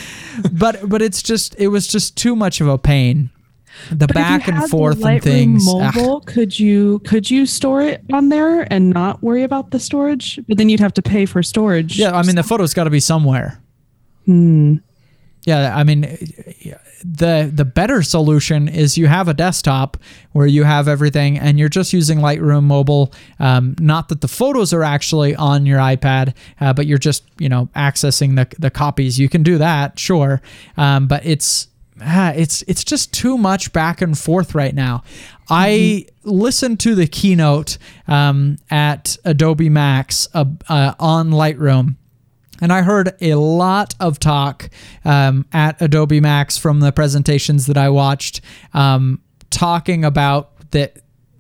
But 0.52 0.88
but 0.88 1.02
it's 1.02 1.22
just 1.22 1.56
it 1.58 1.68
was 1.68 1.86
just 1.86 2.16
too 2.16 2.36
much 2.36 2.60
of 2.60 2.68
a 2.68 2.78
pain 2.78 3.30
the 3.90 4.06
But 4.06 4.14
back 4.14 4.48
and 4.48 4.68
forth 4.70 4.96
and 4.96 5.04
Lightroom 5.04 5.22
things. 5.22 5.64
ah. 5.68 5.92
Mobile, 5.94 6.20
could 6.20 6.58
you 6.58 6.98
could 7.00 7.30
you 7.30 7.46
store 7.46 7.82
it 7.82 8.02
on 8.12 8.28
there 8.28 8.66
and 8.72 8.90
not 8.90 9.22
worry 9.22 9.42
about 9.42 9.70
the 9.70 9.78
storage? 9.80 10.38
But 10.48 10.58
then 10.58 10.68
you'd 10.68 10.80
have 10.80 10.94
to 10.94 11.02
pay 11.02 11.26
for 11.26 11.42
storage. 11.42 11.98
yeah, 11.98 12.16
I 12.16 12.22
mean 12.22 12.36
the 12.36 12.42
photo's 12.42 12.74
got 12.74 12.84
to 12.84 12.90
be 12.90 13.00
somewhere. 13.00 13.60
Hmm. 14.24 14.76
Yeah, 15.44 15.76
I 15.76 15.84
mean 15.84 16.02
the 17.04 17.50
the 17.54 17.64
better 17.64 18.02
solution 18.02 18.66
is 18.68 18.98
you 18.98 19.06
have 19.06 19.28
a 19.28 19.34
desktop 19.34 19.96
where 20.32 20.46
you 20.46 20.64
have 20.64 20.88
everything 20.88 21.38
and 21.38 21.56
you're 21.58 21.68
just 21.68 21.92
using 21.92 22.18
Lightroom 22.18 22.64
mobile. 22.64 23.12
Um, 23.38 23.76
not 23.78 24.08
that 24.08 24.22
the 24.22 24.28
photos 24.28 24.72
are 24.72 24.82
actually 24.82 25.36
on 25.36 25.66
your 25.66 25.78
iPad, 25.78 26.34
uh, 26.60 26.72
but 26.72 26.86
you're 26.86 26.98
just 26.98 27.22
you 27.38 27.48
know 27.48 27.68
accessing 27.76 28.34
the 28.36 28.48
the 28.58 28.70
copies. 28.70 29.20
You 29.20 29.28
can 29.28 29.44
do 29.44 29.58
that, 29.58 29.98
sure, 30.00 30.42
um, 30.76 31.06
but 31.06 31.24
it's 31.24 31.68
ah, 32.00 32.32
it's 32.34 32.62
it's 32.62 32.84
just 32.84 33.12
too 33.12 33.38
much 33.38 33.72
back 33.72 34.00
and 34.00 34.18
forth 34.18 34.54
right 34.54 34.74
now. 34.74 35.02
I 35.48 36.06
listened 36.24 36.80
to 36.80 36.94
the 36.94 37.06
keynote 37.06 37.78
um, 38.08 38.58
at 38.70 39.16
Adobe 39.24 39.68
Max 39.68 40.28
uh, 40.34 40.44
uh, 40.68 40.94
on 40.98 41.30
Lightroom. 41.30 41.96
And 42.60 42.72
I 42.72 42.82
heard 42.82 43.14
a 43.20 43.34
lot 43.34 43.94
of 44.00 44.18
talk 44.18 44.70
um, 45.04 45.44
at 45.52 45.80
Adobe 45.80 46.20
Max 46.20 46.56
from 46.56 46.80
the 46.80 46.90
presentations 46.90 47.66
that 47.66 47.76
I 47.76 47.90
watched, 47.90 48.40
um, 48.72 49.20
talking 49.50 50.06
about 50.06 50.70
that 50.70 50.96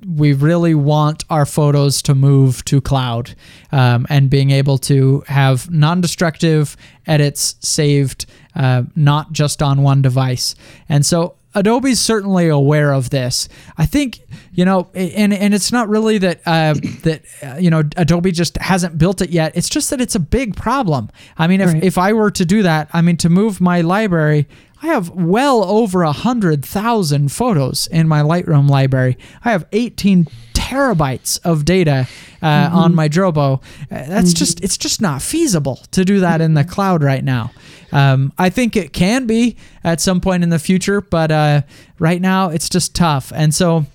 we 0.06 0.32
really 0.32 0.74
want 0.74 1.24
our 1.30 1.46
photos 1.46 2.00
to 2.02 2.14
move 2.14 2.64
to 2.66 2.80
cloud 2.80 3.34
um, 3.72 4.06
and 4.08 4.30
being 4.30 4.50
able 4.50 4.78
to 4.78 5.24
have 5.26 5.70
non 5.70 6.00
destructive 6.00 6.76
edits 7.06 7.56
saved, 7.60 8.26
uh, 8.56 8.82
not 8.96 9.30
just 9.32 9.62
on 9.62 9.82
one 9.82 10.02
device. 10.02 10.54
And 10.88 11.06
so 11.06 11.36
Adobe's 11.54 12.00
certainly 12.00 12.48
aware 12.48 12.92
of 12.92 13.10
this. 13.10 13.48
I 13.78 13.86
think 13.86 14.20
you 14.52 14.64
know, 14.64 14.88
and 14.94 15.32
and 15.32 15.54
it's 15.54 15.70
not 15.72 15.88
really 15.88 16.18
that 16.18 16.40
uh, 16.46 16.74
that 17.02 17.22
uh, 17.42 17.56
you 17.58 17.70
know 17.70 17.82
Adobe 17.96 18.32
just 18.32 18.56
hasn't 18.58 18.98
built 18.98 19.22
it 19.22 19.30
yet. 19.30 19.56
It's 19.56 19.68
just 19.68 19.90
that 19.90 20.00
it's 20.00 20.14
a 20.14 20.20
big 20.20 20.56
problem. 20.56 21.08
I 21.38 21.46
mean, 21.46 21.60
if 21.60 21.72
Right. 21.72 21.84
if 21.84 21.96
I 21.98 22.12
were 22.12 22.30
to 22.32 22.44
do 22.44 22.62
that, 22.62 22.88
I 22.92 23.00
mean, 23.02 23.16
to 23.18 23.28
move 23.28 23.60
my 23.60 23.80
library. 23.80 24.48
I 24.82 24.88
have 24.88 25.08
well 25.08 25.64
over 25.64 26.02
a 26.02 26.12
hundred 26.12 26.62
thousand 26.62 27.32
photos 27.32 27.86
in 27.86 28.06
my 28.08 28.20
Lightroom 28.20 28.68
library. 28.68 29.16
I 29.42 29.50
have 29.52 29.64
18 29.72 30.26
terabytes 30.52 31.40
of 31.44 31.64
data 31.64 32.06
uh, 32.42 32.68
on 32.72 32.94
my 32.94 33.08
Drobo. 33.08 33.62
Uh, 33.90 34.06
that's 34.06 34.34
just 34.34 34.62
it's 34.62 34.76
just 34.76 35.00
not 35.00 35.22
feasible 35.22 35.80
to 35.92 36.04
do 36.04 36.20
that 36.20 36.42
in 36.42 36.52
the 36.54 36.64
cloud 36.64 37.02
right 37.02 37.24
now. 37.24 37.52
Um, 37.96 38.34
I 38.36 38.50
think 38.50 38.76
it 38.76 38.92
can 38.92 39.26
be 39.26 39.56
at 39.82 40.02
some 40.02 40.20
point 40.20 40.42
in 40.42 40.50
the 40.50 40.58
future, 40.58 41.00
but 41.00 41.30
uh, 41.30 41.62
right 41.98 42.20
now 42.20 42.50
it's 42.50 42.68
just 42.68 42.94
tough. 42.94 43.32
And 43.34 43.54
so, 43.54 43.86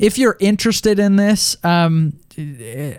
if 0.00 0.18
you're 0.18 0.36
interested 0.40 0.98
in 0.98 1.14
this, 1.14 1.56
um, 1.62 2.18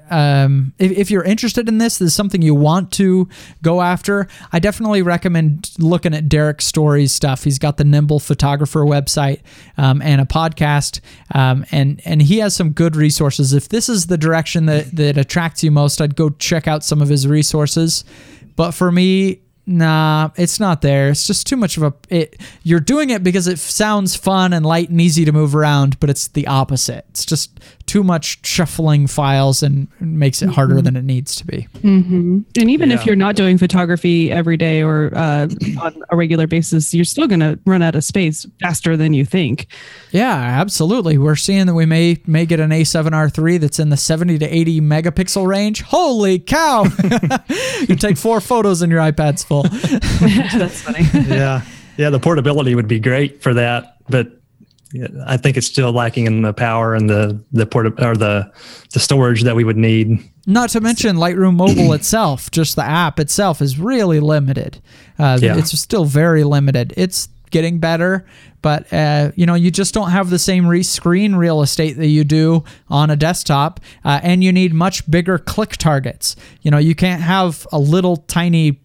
um, 0.10 0.74
if, 0.80 0.92
if 0.92 1.12
you're 1.12 1.26
interested 1.26 1.68
in 1.68 1.80
this, 1.80 1.98
this 1.98 2.08
is 2.08 2.16
something 2.16 2.42
you 2.42 2.56
want 2.56 2.94
to 2.94 3.28
go 3.62 3.82
after. 3.82 4.30
I 4.54 4.60
definitely 4.60 5.02
recommend 5.02 5.70
looking 5.78 6.14
at 6.14 6.30
Derrick 6.30 6.62
Story's 6.62 7.12
stuff. 7.12 7.44
He's 7.44 7.60
got 7.60 7.76
the 7.76 7.84
Nimble 7.84 8.20
Photographer 8.20 8.86
website 8.86 9.42
um, 9.78 10.02
and 10.02 10.22
a 10.22 10.26
podcast, 10.26 11.02
um, 11.36 11.66
and 11.72 12.02
and 12.06 12.22
he 12.22 12.38
has 12.38 12.56
some 12.56 12.72
good 12.72 12.96
resources. 12.96 13.52
If 13.52 13.68
this 13.68 13.90
is 13.90 14.08
the 14.08 14.18
direction 14.18 14.66
that 14.68 14.96
that 14.96 15.18
attracts 15.18 15.62
you 15.62 15.72
most, 15.72 16.00
I'd 16.00 16.16
go 16.16 16.30
check 16.30 16.70
out 16.70 16.86
some 16.86 17.02
of 17.02 17.10
his 17.10 17.28
resources. 17.28 18.06
But 18.56 18.72
for 18.72 18.92
me, 18.92 19.42
Nah, 19.70 20.30
it's 20.38 20.62
not 20.62 20.82
there. 20.82 21.10
It's 21.10 21.28
just 21.28 21.46
too 21.46 21.58
much 21.58 21.76
of 21.76 21.84
a. 21.84 21.94
It, 22.10 22.40
you're 22.64 22.80
doing 22.80 23.10
it 23.10 23.22
because 23.22 23.48
it 23.48 23.60
sounds 23.60 24.16
fun 24.16 24.54
and 24.54 24.66
light 24.66 24.90
and 24.90 25.02
easy 25.02 25.26
to 25.26 25.34
move 25.34 25.54
around, 25.54 26.00
but 26.00 26.10
it's 26.10 26.30
the 26.30 26.48
opposite. 26.48 27.06
It's 27.10 27.26
just 27.26 27.60
too 27.88 28.04
much 28.04 28.46
shuffling 28.46 29.08
files 29.08 29.64
and 29.64 29.88
makes 30.00 30.42
it 30.42 30.50
harder 30.50 30.82
than 30.82 30.96
it 30.96 31.04
needs 31.04 31.36
to 31.38 31.46
be. 31.46 31.68
And 32.60 32.70
even 32.70 32.92
if 32.92 33.06
you're 33.06 33.16
not 33.16 33.36
doing 33.36 33.58
photography 33.58 34.32
every 34.32 34.58
day 34.58 34.84
or 34.84 35.12
uh, 35.16 35.48
on 35.82 36.04
a 36.10 36.16
regular 36.16 36.48
basis, 36.48 36.94
you're 36.94 37.06
still 37.06 37.28
going 37.28 37.40
to 37.40 37.58
run 37.66 37.82
out 37.82 37.96
of 37.96 38.04
space 38.04 38.46
faster 38.62 38.98
than 38.98 39.14
you 39.14 39.26
think. 39.26 39.68
Yeah, 40.12 40.34
absolutely. 40.34 41.18
We're 41.18 41.36
seeing 41.36 41.66
that 41.68 41.74
we 41.74 41.86
may 41.86 42.18
may 42.28 42.46
get 42.46 42.60
an 42.60 42.72
A7R3 42.72 43.60
that's 43.60 43.80
in 43.80 43.90
the 43.90 43.98
70 43.98 44.38
to 44.40 44.46
80 44.46 44.82
megapixel 44.82 45.48
range. 45.48 45.82
Holy 45.82 46.40
cow! 46.40 46.84
you 47.88 47.96
take 47.96 48.18
four 48.18 48.42
photos 48.42 48.82
and 48.82 48.92
your 48.92 49.02
iPad's 49.02 49.44
full. 49.44 49.64
That's 50.58 50.82
funny. 50.82 51.06
yeah, 51.28 51.62
yeah. 51.98 52.10
The 52.10 52.20
portability 52.20 52.76
would 52.76 52.88
be 52.88 53.00
great 53.00 53.42
for 53.42 53.54
that, 53.54 53.98
but 54.10 54.28
yeah, 54.28 54.38
I 55.26 55.38
think 55.38 55.58
it's 55.58 55.68
still 55.68 55.92
lacking 55.92 56.28
in 56.28 56.42
the 56.44 56.54
power 56.54 56.96
and 56.96 57.10
the 57.10 57.44
the 57.52 57.66
port 57.66 57.88
or 58.02 58.16
the 58.16 58.52
the 58.94 59.00
storage 59.00 59.44
that 59.44 59.56
we 59.56 59.64
would 59.64 59.78
need. 59.78 60.20
Not 60.46 60.70
to 60.72 60.80
mention 60.82 61.18
Lightroom 61.18 61.56
Mobile 61.56 61.92
itself, 61.94 62.50
just 62.52 62.76
the 62.78 62.84
app 62.86 63.20
itself 63.20 63.62
is 63.62 63.78
really 63.78 64.20
limited. 64.22 64.82
Uh, 65.20 65.38
Yeah. 65.42 65.58
It's 65.58 65.78
still 65.78 66.06
very 66.06 66.44
limited. 66.46 66.94
It's 66.96 67.28
getting 67.52 67.80
better, 67.80 68.26
but 68.62 68.92
uh, 68.94 69.32
you 69.36 69.46
know 69.46 69.56
you 69.56 69.72
just 69.72 69.94
don't 69.94 70.12
have 70.12 70.30
the 70.30 70.40
same 70.40 70.68
re- 70.68 70.84
screen 70.84 71.36
real 71.36 71.62
estate 71.62 71.98
that 71.98 72.08
you 72.08 72.24
do 72.24 72.64
on 72.90 73.10
a 73.10 73.16
desktop, 73.16 73.80
uh, 74.06 74.20
and 74.24 74.42
you 74.44 74.52
need 74.54 74.74
much 74.74 75.10
bigger 75.12 75.38
click 75.38 75.76
targets. 75.78 76.36
You 76.62 76.72
know 76.72 76.78
you 76.78 76.96
can't 76.96 77.22
have 77.22 77.68
a 77.74 77.80
little 77.80 78.18
tiny 78.18 78.80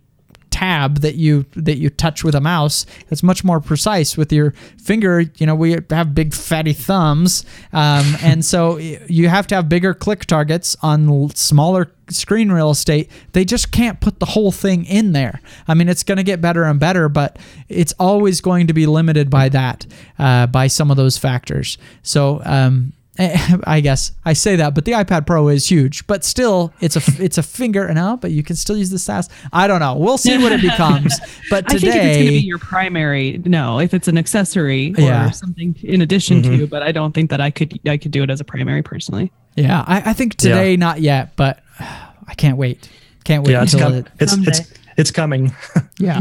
tab 0.52 0.98
that 1.00 1.16
you 1.16 1.44
that 1.56 1.78
you 1.78 1.90
touch 1.90 2.22
with 2.22 2.34
a 2.34 2.40
mouse 2.40 2.86
it's 3.08 3.22
much 3.22 3.42
more 3.42 3.60
precise 3.60 4.16
with 4.16 4.32
your 4.32 4.52
finger. 4.78 5.20
You 5.20 5.46
know 5.46 5.54
we 5.54 5.78
have 5.90 6.14
big 6.14 6.34
fatty 6.34 6.72
thumbs 6.72 7.44
um, 7.72 8.16
and 8.22 8.44
so 8.44 8.76
you 8.76 9.28
have 9.28 9.46
to 9.48 9.54
have 9.56 9.68
bigger 9.68 9.94
click 9.94 10.26
targets 10.26 10.76
on 10.82 11.30
smaller 11.30 11.90
screen 12.08 12.52
real 12.52 12.70
estate. 12.70 13.10
They 13.32 13.44
just 13.44 13.72
can't 13.72 14.00
put 14.00 14.20
the 14.20 14.26
whole 14.26 14.52
thing 14.52 14.84
in 14.84 15.12
there. 15.12 15.40
I 15.66 15.74
mean 15.74 15.88
it's 15.88 16.02
going 16.02 16.18
to 16.18 16.22
get 16.22 16.40
better 16.40 16.64
and 16.64 16.78
better 16.78 17.08
but 17.08 17.38
it's 17.68 17.94
always 17.98 18.40
going 18.40 18.66
to 18.66 18.72
be 18.74 18.86
limited 18.86 19.30
by 19.30 19.48
that 19.48 19.86
uh, 20.18 20.46
by 20.46 20.66
some 20.66 20.90
of 20.90 20.96
those 20.96 21.16
factors. 21.18 21.78
So 22.02 22.42
um, 22.44 22.92
I 23.18 23.80
guess 23.80 24.12
I 24.24 24.32
say 24.32 24.56
that, 24.56 24.74
but 24.74 24.86
the 24.86 24.92
iPad 24.92 25.26
Pro 25.26 25.48
is 25.48 25.70
huge. 25.70 26.06
But 26.06 26.24
still, 26.24 26.72
it's 26.80 26.96
a 26.96 27.22
it's 27.22 27.36
a 27.36 27.42
finger 27.42 27.84
and 27.86 27.98
out, 27.98 28.22
but 28.22 28.30
you 28.30 28.42
can 28.42 28.56
still 28.56 28.76
use 28.76 28.88
the 28.88 28.98
SAS. 28.98 29.28
I 29.52 29.66
don't 29.66 29.80
know. 29.80 29.96
We'll 29.96 30.16
see 30.16 30.38
what 30.38 30.52
it 30.52 30.62
becomes. 30.62 31.18
But 31.50 31.68
today, 31.68 31.88
I 31.88 31.92
think 31.92 31.94
if 31.94 32.04
it's 32.06 32.16
going 32.16 32.24
to 32.24 32.30
be 32.30 32.38
your 32.46 32.58
primary, 32.58 33.38
no. 33.44 33.78
If 33.80 33.92
it's 33.92 34.08
an 34.08 34.16
accessory 34.16 34.94
or 34.96 35.02
Yeah. 35.02 35.30
something 35.30 35.76
in 35.82 36.00
addition 36.00 36.42
to, 36.44 36.48
mm-hmm. 36.48 36.64
but 36.66 36.82
I 36.82 36.92
don't 36.92 37.12
think 37.12 37.28
that 37.28 37.42
I 37.42 37.50
could 37.50 37.78
I 37.86 37.98
could 37.98 38.12
do 38.12 38.22
it 38.22 38.30
as 38.30 38.40
a 38.40 38.44
primary 38.44 38.82
personally. 38.82 39.30
yeah, 39.56 39.84
I, 39.86 40.10
I 40.10 40.12
think 40.14 40.36
today 40.36 40.76
not 40.78 41.02
yet, 41.02 41.36
but 41.36 41.62
I 41.80 42.34
can't 42.38 42.56
wait. 42.56 42.88
Can't 43.24 43.44
wait 43.44 43.52
Yeah, 43.52 43.62
it's 43.64 43.74
until 43.74 43.88
com- 43.90 43.98
it. 43.98 44.06
it's, 44.20 44.32
Someday. 44.32 44.50
it's 44.52 44.72
it's 44.96 45.10
coming. 45.10 45.52
Yeah. 45.98 46.20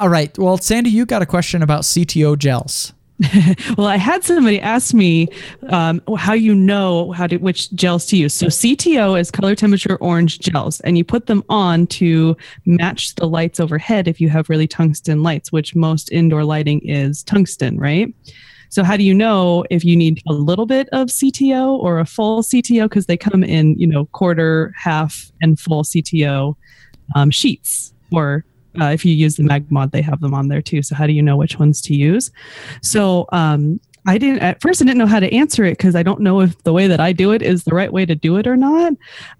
All 0.00 0.08
right. 0.08 0.36
Well, 0.36 0.58
Sandy, 0.58 0.90
you 0.90 1.06
got 1.06 1.22
a 1.22 1.26
question 1.26 1.62
about 1.62 1.82
CTO 1.82 2.36
gels. 2.36 2.92
well, 3.78 3.86
I 3.86 3.96
had 3.96 4.24
somebody 4.24 4.60
ask 4.60 4.92
me 4.92 5.28
um, 5.68 6.02
how 6.16 6.32
you 6.32 6.54
know 6.54 7.12
how 7.12 7.28
to 7.28 7.36
which 7.36 7.72
gels 7.74 8.06
to 8.06 8.16
use. 8.16 8.34
So 8.34 8.46
CTO 8.46 9.18
is 9.18 9.30
color 9.30 9.54
temperature 9.54 9.96
orange 9.96 10.40
gels, 10.40 10.80
and 10.80 10.98
you 10.98 11.04
put 11.04 11.26
them 11.26 11.44
on 11.48 11.86
to 11.88 12.36
match 12.66 13.14
the 13.14 13.26
lights 13.26 13.60
overhead 13.60 14.08
if 14.08 14.20
you 14.20 14.28
have 14.30 14.48
really 14.48 14.66
tungsten 14.66 15.22
lights, 15.22 15.52
which 15.52 15.76
most 15.76 16.10
indoor 16.10 16.44
lighting 16.44 16.80
is 16.80 17.22
tungsten, 17.22 17.78
right? 17.78 18.12
So 18.68 18.82
how 18.82 18.96
do 18.96 19.04
you 19.04 19.14
know 19.14 19.64
if 19.70 19.84
you 19.84 19.96
need 19.96 20.20
a 20.26 20.32
little 20.32 20.66
bit 20.66 20.88
of 20.90 21.06
CTO 21.06 21.78
or 21.78 22.00
a 22.00 22.04
full 22.04 22.42
CTO? 22.42 22.86
Because 22.86 23.06
they 23.06 23.16
come 23.16 23.44
in, 23.44 23.78
you 23.78 23.86
know, 23.86 24.06
quarter, 24.06 24.72
half, 24.76 25.30
and 25.40 25.60
full 25.60 25.84
CTO 25.84 26.56
um, 27.14 27.30
sheets 27.30 27.94
or 28.10 28.44
uh, 28.80 28.86
if 28.86 29.04
you 29.04 29.14
use 29.14 29.36
the 29.36 29.42
MagMod, 29.42 29.92
they 29.92 30.02
have 30.02 30.20
them 30.20 30.34
on 30.34 30.48
there 30.48 30.62
too. 30.62 30.82
So 30.82 30.94
how 30.94 31.06
do 31.06 31.12
you 31.12 31.22
know 31.22 31.36
which 31.36 31.58
ones 31.58 31.80
to 31.82 31.94
use? 31.94 32.30
So 32.82 33.26
um, 33.32 33.80
I 34.06 34.18
didn't 34.18 34.40
at 34.40 34.60
first. 34.60 34.82
I 34.82 34.84
didn't 34.84 34.98
know 34.98 35.06
how 35.06 35.20
to 35.20 35.32
answer 35.34 35.64
it 35.64 35.78
because 35.78 35.94
I 35.94 36.02
don't 36.02 36.20
know 36.20 36.40
if 36.40 36.62
the 36.64 36.72
way 36.72 36.86
that 36.86 37.00
I 37.00 37.12
do 37.12 37.32
it 37.32 37.40
is 37.40 37.64
the 37.64 37.74
right 37.74 37.92
way 37.92 38.04
to 38.04 38.14
do 38.14 38.36
it 38.36 38.46
or 38.46 38.56
not. 38.56 38.92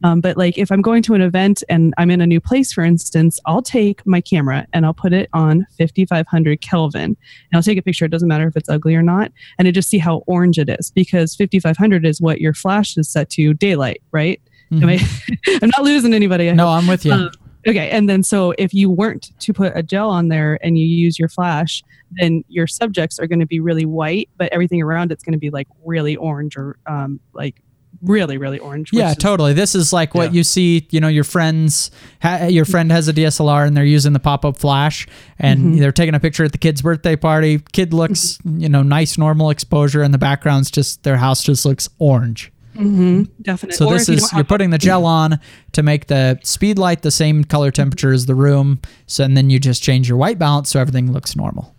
Um, 0.03 0.21
but 0.21 0.37
like 0.37 0.57
if 0.57 0.73
I'm 0.73 0.81
going 0.81 1.03
to 1.03 1.15
an 1.15 1.21
event 1.21 1.63
and 1.69 1.93
I'm 1.99 2.11
in 2.11 2.21
a 2.21 2.27
new 2.27 2.41
place, 2.41 2.73
for 2.73 2.83
instance, 2.83 3.39
I'll 3.45 3.63
take 3.63 4.07
my 4.07 4.21
camera 4.21 4.67
and 4.73 4.87
I'll 4.87 4.95
put 4.95 5.13
it 5.13 5.29
on 5.35 5.67
5500 5.77 6.61
Kelvin 6.63 7.03
and 7.03 7.17
I'll 7.53 7.63
take 7.63 7.79
a 7.79 7.83
picture. 7.83 8.07
It 8.07 8.11
doesn't 8.11 8.29
matter 8.29 8.49
if 8.49 8.57
it's 8.57 8.69
ugly 8.69 8.95
or 8.95 9.03
not, 9.03 9.31
and 9.59 9.69
I 9.69 9.71
just 9.71 9.91
see 9.91 9.99
how 9.99 10.19
orange 10.27 10.59
it 10.59 10.71
is 10.71 10.91
because 10.91 11.35
5500 11.37 12.07
is 12.07 12.21
what 12.21 12.41
your 12.41 12.55
flash 12.55 12.97
is 12.97 13.09
set 13.09 13.29
to 13.31 13.53
daylight, 13.53 14.03
right? 14.13 14.41
Mm-hmm. 14.73 14.89
I, 14.89 15.59
am 15.63 15.71
not 15.77 15.85
losing 15.85 16.15
anybody. 16.15 16.49
I 16.49 16.55
no, 16.55 16.67
hope. 16.67 16.83
I'm 16.83 16.89
with 16.89 17.05
you. 17.05 17.13
Um, 17.13 17.31
Okay. 17.67 17.91
And 17.91 18.09
then 18.09 18.23
so 18.23 18.55
if 18.59 18.75
you 18.75 18.91
weren't 18.91 19.39
to 19.41 19.53
put 19.53 19.73
a 19.77 19.83
gel 19.83 20.11
on 20.11 20.29
there 20.29 20.59
and 20.63 20.79
you 20.79 20.87
use 20.87 21.19
your 21.19 21.29
flash, 21.29 21.83
then 22.13 22.45
your 22.49 22.67
subjects 22.67 23.19
are 23.19 23.27
going 23.27 23.41
to 23.41 23.47
be 23.47 23.61
really 23.61 23.87
white, 23.87 24.29
but 24.37 24.53
everything 24.53 24.83
around 24.83 25.13
it's 25.13 25.23
going 25.23 25.33
to 25.33 25.39
be 25.39 25.51
like 25.51 25.69
really 25.85 26.17
orange 26.17 26.57
or 26.57 26.79
um, 26.87 27.21
like 27.33 27.57
really 28.03 28.37
really 28.37 28.59
orange 28.59 28.91
yeah 28.93 29.11
is, 29.11 29.17
totally 29.17 29.53
this 29.53 29.75
is 29.75 29.93
like 29.93 30.15
what 30.15 30.31
yeah. 30.31 30.37
you 30.37 30.45
see 30.45 30.87
you 30.91 31.01
know 31.01 31.09
your 31.09 31.25
friends 31.25 31.91
ha- 32.21 32.47
your 32.47 32.65
friend 32.65 32.93
has 32.93 33.09
a 33.09 33.13
dslr 33.13 33.67
and 33.67 33.77
they're 33.77 33.85
using 33.85 34.13
the 34.13 34.21
pop-up 34.21 34.57
flash 34.57 35.07
and 35.39 35.61
mm-hmm. 35.61 35.79
they're 35.79 35.93
taking 35.93 36.15
a 36.15 36.21
picture 36.21 36.45
at 36.45 36.53
the 36.53 36.59
kid's 36.59 36.83
birthday 36.83 37.17
party 37.17 37.61
kid 37.73 37.95
looks 37.95 38.39
mm-hmm. 38.39 38.61
you 38.61 38.69
know 38.69 38.83
nice 38.83 39.17
normal 39.17 39.49
exposure 39.51 40.03
and 40.03 40.13
the 40.13 40.19
background's 40.19 40.71
just 40.71 41.03
their 41.03 41.17
house 41.17 41.43
just 41.43 41.65
looks 41.65 41.89
orange 41.99 42.53
Mm-hmm, 42.75 43.23
definitely. 43.43 43.77
So 43.77 43.87
or 43.87 43.95
this 43.95 44.09
is 44.09 44.33
you 44.33 44.41
are 44.41 44.45
putting 44.45 44.71
the 44.71 44.79
gel 44.79 45.07
on 45.07 45.39
to 45.73 45.83
make 45.83 46.07
the 46.09 46.39
speed 46.43 46.79
light 46.79 47.03
the 47.03 47.11
same 47.11 47.45
color 47.45 47.71
temperature 47.71 48.13
as 48.13 48.27
the 48.27 48.35
room. 48.35 48.81
So 49.07 49.25
and 49.25 49.37
then 49.37 49.51
you 49.51 49.59
just 49.61 49.83
change 49.83 50.09
your 50.09 50.19
white 50.19 50.39
balance 50.39 50.71
so 50.71 50.81
everything 50.81 51.13
looks 51.13 51.37
normal. 51.37 51.75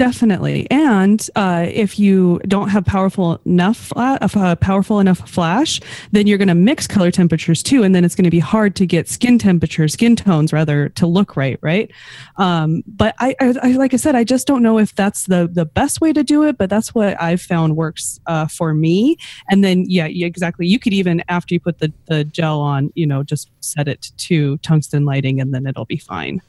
Definitely. 0.00 0.66
And 0.70 1.28
uh, 1.36 1.66
if 1.68 1.98
you 1.98 2.40
don't 2.48 2.70
have 2.70 2.86
powerful 2.86 3.38
enough, 3.44 3.92
uh, 3.94 4.56
powerful 4.56 4.98
enough 4.98 5.28
flash, 5.28 5.78
then 6.10 6.26
you're 6.26 6.38
going 6.38 6.48
to 6.48 6.54
mix 6.54 6.86
color 6.86 7.10
temperatures 7.10 7.62
too, 7.62 7.82
and 7.82 7.94
then 7.94 8.02
it's 8.02 8.14
going 8.14 8.24
to 8.24 8.30
be 8.30 8.38
hard 8.38 8.74
to 8.76 8.86
get 8.86 9.10
skin 9.10 9.38
temperature, 9.38 9.88
skin 9.88 10.16
tones 10.16 10.54
rather, 10.54 10.88
to 10.88 11.06
look 11.06 11.36
right, 11.36 11.58
right? 11.60 11.90
Um, 12.38 12.82
but 12.86 13.14
I, 13.18 13.36
I, 13.42 13.54
I, 13.62 13.72
like 13.72 13.92
I 13.92 13.98
said, 13.98 14.14
I 14.14 14.24
just 14.24 14.46
don't 14.46 14.62
know 14.62 14.78
if 14.78 14.94
that's 14.94 15.26
the 15.26 15.46
the 15.52 15.66
best 15.66 16.00
way 16.00 16.14
to 16.14 16.24
do 16.24 16.44
it, 16.44 16.56
but 16.56 16.70
that's 16.70 16.94
what 16.94 17.20
I've 17.20 17.42
found 17.42 17.76
works 17.76 18.20
uh, 18.26 18.46
for 18.46 18.72
me. 18.72 19.18
And 19.50 19.62
then, 19.62 19.84
yeah, 19.86 20.06
exactly. 20.06 20.66
You 20.66 20.78
could 20.78 20.94
even 20.94 21.22
after 21.28 21.52
you 21.52 21.60
put 21.60 21.78
the 21.78 21.92
the 22.06 22.24
gel 22.24 22.62
on, 22.62 22.90
you 22.94 23.06
know, 23.06 23.22
just 23.22 23.50
set 23.60 23.86
it 23.86 24.12
to 24.16 24.56
tungsten 24.62 25.04
lighting, 25.04 25.42
and 25.42 25.52
then 25.52 25.66
it'll 25.66 25.84
be 25.84 25.98
fine 25.98 26.40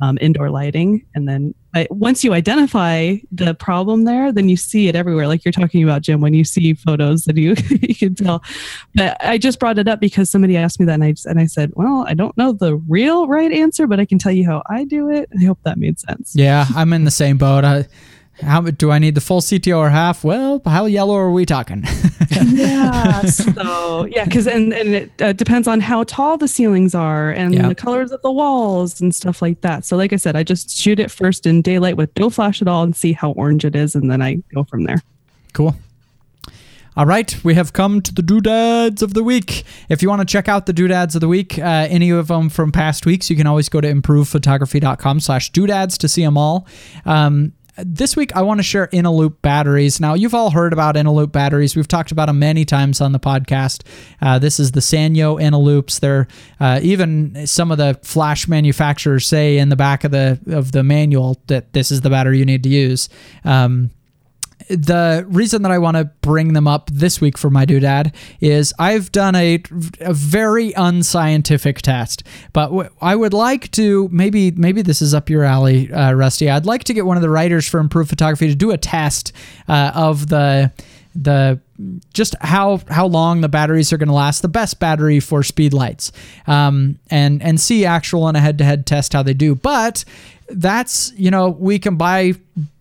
um, 0.00 0.18
indoor 0.20 0.50
lighting. 0.50 1.04
And 1.14 1.28
then 1.28 1.54
I, 1.74 1.86
once 1.90 2.24
you 2.24 2.32
identify 2.32 3.16
the 3.30 3.54
problem 3.54 4.04
there, 4.04 4.32
then 4.32 4.48
you 4.48 4.56
see 4.56 4.88
it 4.88 4.96
everywhere. 4.96 5.28
Like 5.28 5.44
you're 5.44 5.52
talking 5.52 5.82
about, 5.82 6.02
Jim, 6.02 6.20
when 6.20 6.34
you 6.34 6.44
see 6.44 6.74
photos 6.74 7.24
that 7.24 7.36
you, 7.36 7.54
you 7.70 7.94
can 7.94 8.14
tell. 8.14 8.42
But 8.94 9.16
I 9.24 9.38
just 9.38 9.60
brought 9.60 9.78
it 9.78 9.88
up 9.88 10.00
because 10.00 10.30
somebody 10.30 10.56
asked 10.56 10.80
me 10.80 10.86
that 10.86 10.94
and 10.94 11.04
I, 11.04 11.14
and 11.26 11.38
I 11.38 11.46
said, 11.46 11.72
well, 11.74 12.04
I 12.08 12.14
don't 12.14 12.36
know 12.36 12.52
the 12.52 12.76
real 12.76 13.28
right 13.28 13.52
answer, 13.52 13.86
but 13.86 14.00
I 14.00 14.04
can 14.04 14.18
tell 14.18 14.32
you 14.32 14.46
how 14.46 14.62
I 14.68 14.84
do 14.84 15.10
it. 15.10 15.28
I 15.38 15.44
hope 15.44 15.58
that 15.64 15.78
made 15.78 16.00
sense. 16.00 16.32
Yeah, 16.34 16.66
I'm 16.74 16.92
in 16.92 17.04
the 17.04 17.10
same 17.10 17.38
boat. 17.38 17.64
I, 17.64 17.86
how 18.42 18.60
do 18.62 18.90
I 18.90 18.98
need 18.98 19.14
the 19.14 19.20
full 19.20 19.40
CTO 19.40 19.78
or 19.78 19.90
half? 19.90 20.24
Well, 20.24 20.62
how 20.64 20.86
yellow 20.86 21.16
are 21.16 21.30
we 21.30 21.46
talking? 21.46 21.84
yeah. 22.30 23.22
So 23.30 24.06
yeah, 24.06 24.24
because 24.24 24.46
and 24.46 24.72
and 24.72 24.94
it 24.94 25.22
uh, 25.22 25.32
depends 25.32 25.68
on 25.68 25.80
how 25.80 26.04
tall 26.04 26.36
the 26.36 26.48
ceilings 26.48 26.94
are 26.94 27.30
and 27.30 27.54
the 27.54 27.74
colors 27.74 28.12
of 28.12 28.22
the 28.22 28.30
walls 28.30 29.00
and 29.00 29.14
stuff 29.14 29.42
like 29.42 29.60
that. 29.60 29.84
So 29.84 29.96
like 29.96 30.12
I 30.12 30.16
said, 30.16 30.36
I 30.36 30.42
just 30.42 30.76
shoot 30.76 30.98
it 30.98 31.10
first 31.10 31.46
in 31.46 31.62
daylight 31.62 31.96
with 31.96 32.10
no 32.18 32.30
flash 32.30 32.62
at 32.62 32.68
all 32.68 32.82
and 32.82 32.94
see 32.94 33.12
how 33.12 33.32
orange 33.32 33.64
it 33.64 33.76
is, 33.76 33.94
and 33.94 34.10
then 34.10 34.22
I 34.22 34.36
go 34.54 34.64
from 34.64 34.84
there. 34.84 35.02
Cool. 35.52 35.74
All 36.96 37.06
right, 37.06 37.34
we 37.44 37.54
have 37.54 37.72
come 37.72 38.02
to 38.02 38.12
the 38.12 38.22
doodads 38.22 39.00
of 39.00 39.14
the 39.14 39.22
week. 39.22 39.64
If 39.88 40.02
you 40.02 40.08
want 40.08 40.20
to 40.20 40.26
check 40.26 40.48
out 40.48 40.66
the 40.66 40.72
doodads 40.72 41.14
of 41.14 41.20
the 41.20 41.28
week, 41.28 41.56
uh, 41.58 41.86
any 41.88 42.10
of 42.10 42.26
them 42.26 42.48
from 42.48 42.72
past 42.72 43.06
weeks, 43.06 43.30
you 43.30 43.36
can 43.36 43.46
always 43.46 43.68
go 43.68 43.80
to 43.80 43.88
improvephotography.com 43.88 45.20
slash 45.20 45.50
doodads 45.50 45.96
to 45.98 46.08
see 46.08 46.24
them 46.24 46.36
all. 46.36 46.66
Um, 47.06 47.52
this 47.86 48.16
week 48.16 48.34
I 48.36 48.42
want 48.42 48.58
to 48.58 48.64
share 48.64 48.86
Eneloop 48.88 49.42
batteries. 49.42 50.00
Now, 50.00 50.14
you've 50.14 50.34
all 50.34 50.50
heard 50.50 50.72
about 50.72 50.94
Eneloop 50.94 51.32
batteries. 51.32 51.76
We've 51.76 51.88
talked 51.88 52.12
about 52.12 52.26
them 52.26 52.38
many 52.38 52.64
times 52.64 53.00
on 53.00 53.12
the 53.12 53.20
podcast. 53.20 53.82
Uh, 54.20 54.38
this 54.38 54.60
is 54.60 54.72
the 54.72 54.80
Sanyo 54.80 55.40
Eneloops. 55.40 56.00
They're 56.00 56.28
uh, 56.58 56.80
even 56.82 57.46
some 57.46 57.70
of 57.70 57.78
the 57.78 57.98
flash 58.02 58.48
manufacturers 58.48 59.26
say 59.26 59.58
in 59.58 59.68
the 59.68 59.76
back 59.76 60.04
of 60.04 60.10
the 60.10 60.38
of 60.50 60.72
the 60.72 60.82
manual 60.82 61.40
that 61.46 61.72
this 61.72 61.90
is 61.90 62.00
the 62.00 62.10
battery 62.10 62.38
you 62.38 62.44
need 62.44 62.62
to 62.62 62.68
use. 62.68 63.08
Um, 63.44 63.90
the 64.70 65.24
reason 65.28 65.62
that 65.62 65.72
I 65.72 65.78
want 65.78 65.96
to 65.96 66.04
bring 66.22 66.52
them 66.52 66.68
up 66.68 66.90
this 66.92 67.20
week 67.20 67.36
for 67.36 67.50
my 67.50 67.66
doodad 67.66 68.14
is 68.40 68.72
I've 68.78 69.10
done 69.10 69.34
a, 69.34 69.62
a 70.00 70.14
very 70.14 70.72
unscientific 70.72 71.82
test, 71.82 72.22
but 72.52 72.66
w- 72.66 72.88
I 73.00 73.16
would 73.16 73.34
like 73.34 73.70
to 73.72 74.08
maybe 74.12 74.52
maybe 74.52 74.82
this 74.82 75.02
is 75.02 75.12
up 75.12 75.28
your 75.28 75.44
alley, 75.44 75.92
uh, 75.92 76.12
Rusty. 76.12 76.48
I'd 76.48 76.66
like 76.66 76.84
to 76.84 76.94
get 76.94 77.04
one 77.04 77.16
of 77.16 77.22
the 77.22 77.30
writers 77.30 77.68
for 77.68 77.80
Improved 77.80 78.10
Photography 78.10 78.48
to 78.48 78.54
do 78.54 78.70
a 78.70 78.78
test 78.78 79.32
uh, 79.68 79.92
of 79.94 80.28
the 80.28 80.70
the 81.14 81.58
just 82.14 82.36
how 82.40 82.80
how 82.88 83.06
long 83.06 83.40
the 83.40 83.48
batteries 83.48 83.92
are 83.92 83.98
going 83.98 84.08
to 84.08 84.14
last 84.14 84.42
the 84.42 84.48
best 84.48 84.78
battery 84.78 85.18
for 85.18 85.42
speed 85.42 85.72
lights 85.72 86.12
um, 86.46 86.98
and 87.10 87.42
and 87.42 87.60
see 87.60 87.84
actual 87.84 88.22
on 88.22 88.36
a 88.36 88.40
head-to-head 88.40 88.86
test 88.86 89.12
how 89.12 89.22
they 89.22 89.34
do 89.34 89.56
but 89.56 90.04
that's 90.50 91.12
you 91.16 91.30
know 91.30 91.48
we 91.48 91.78
can 91.80 91.96
buy 91.96 92.34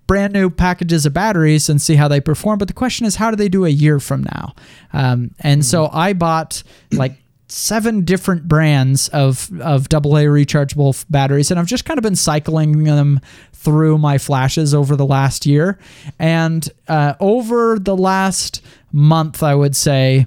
brand 0.09 0.33
new 0.33 0.49
packages 0.49 1.05
of 1.05 1.13
batteries 1.13 1.69
and 1.69 1.79
see 1.79 1.93
how 1.93 2.07
they 2.07 2.19
perform. 2.19 2.57
But 2.57 2.67
the 2.67 2.73
question 2.73 3.05
is, 3.05 3.17
how 3.17 3.29
do 3.29 3.35
they 3.35 3.47
do 3.47 3.63
a 3.63 3.69
year 3.69 3.99
from 3.99 4.23
now? 4.23 4.55
Um, 4.91 5.35
and 5.41 5.61
mm-hmm. 5.61 5.67
so 5.67 5.87
I 5.93 6.13
bought 6.13 6.63
like 6.91 7.13
seven 7.47 8.05
different 8.05 8.47
brands 8.47 9.09
of 9.09 9.51
of 9.61 9.87
AA 9.93 10.25
rechargeable 10.25 11.05
batteries, 11.11 11.51
and 11.51 11.59
I've 11.59 11.67
just 11.67 11.85
kind 11.85 11.99
of 11.99 12.01
been 12.01 12.15
cycling 12.15 12.85
them 12.85 13.19
through 13.53 13.99
my 13.99 14.17
flashes 14.17 14.73
over 14.73 14.95
the 14.95 15.05
last 15.05 15.45
year. 15.45 15.77
And 16.17 16.67
uh, 16.87 17.13
over 17.19 17.77
the 17.77 17.95
last 17.95 18.63
month, 18.91 19.43
I 19.43 19.53
would 19.53 19.75
say 19.75 20.25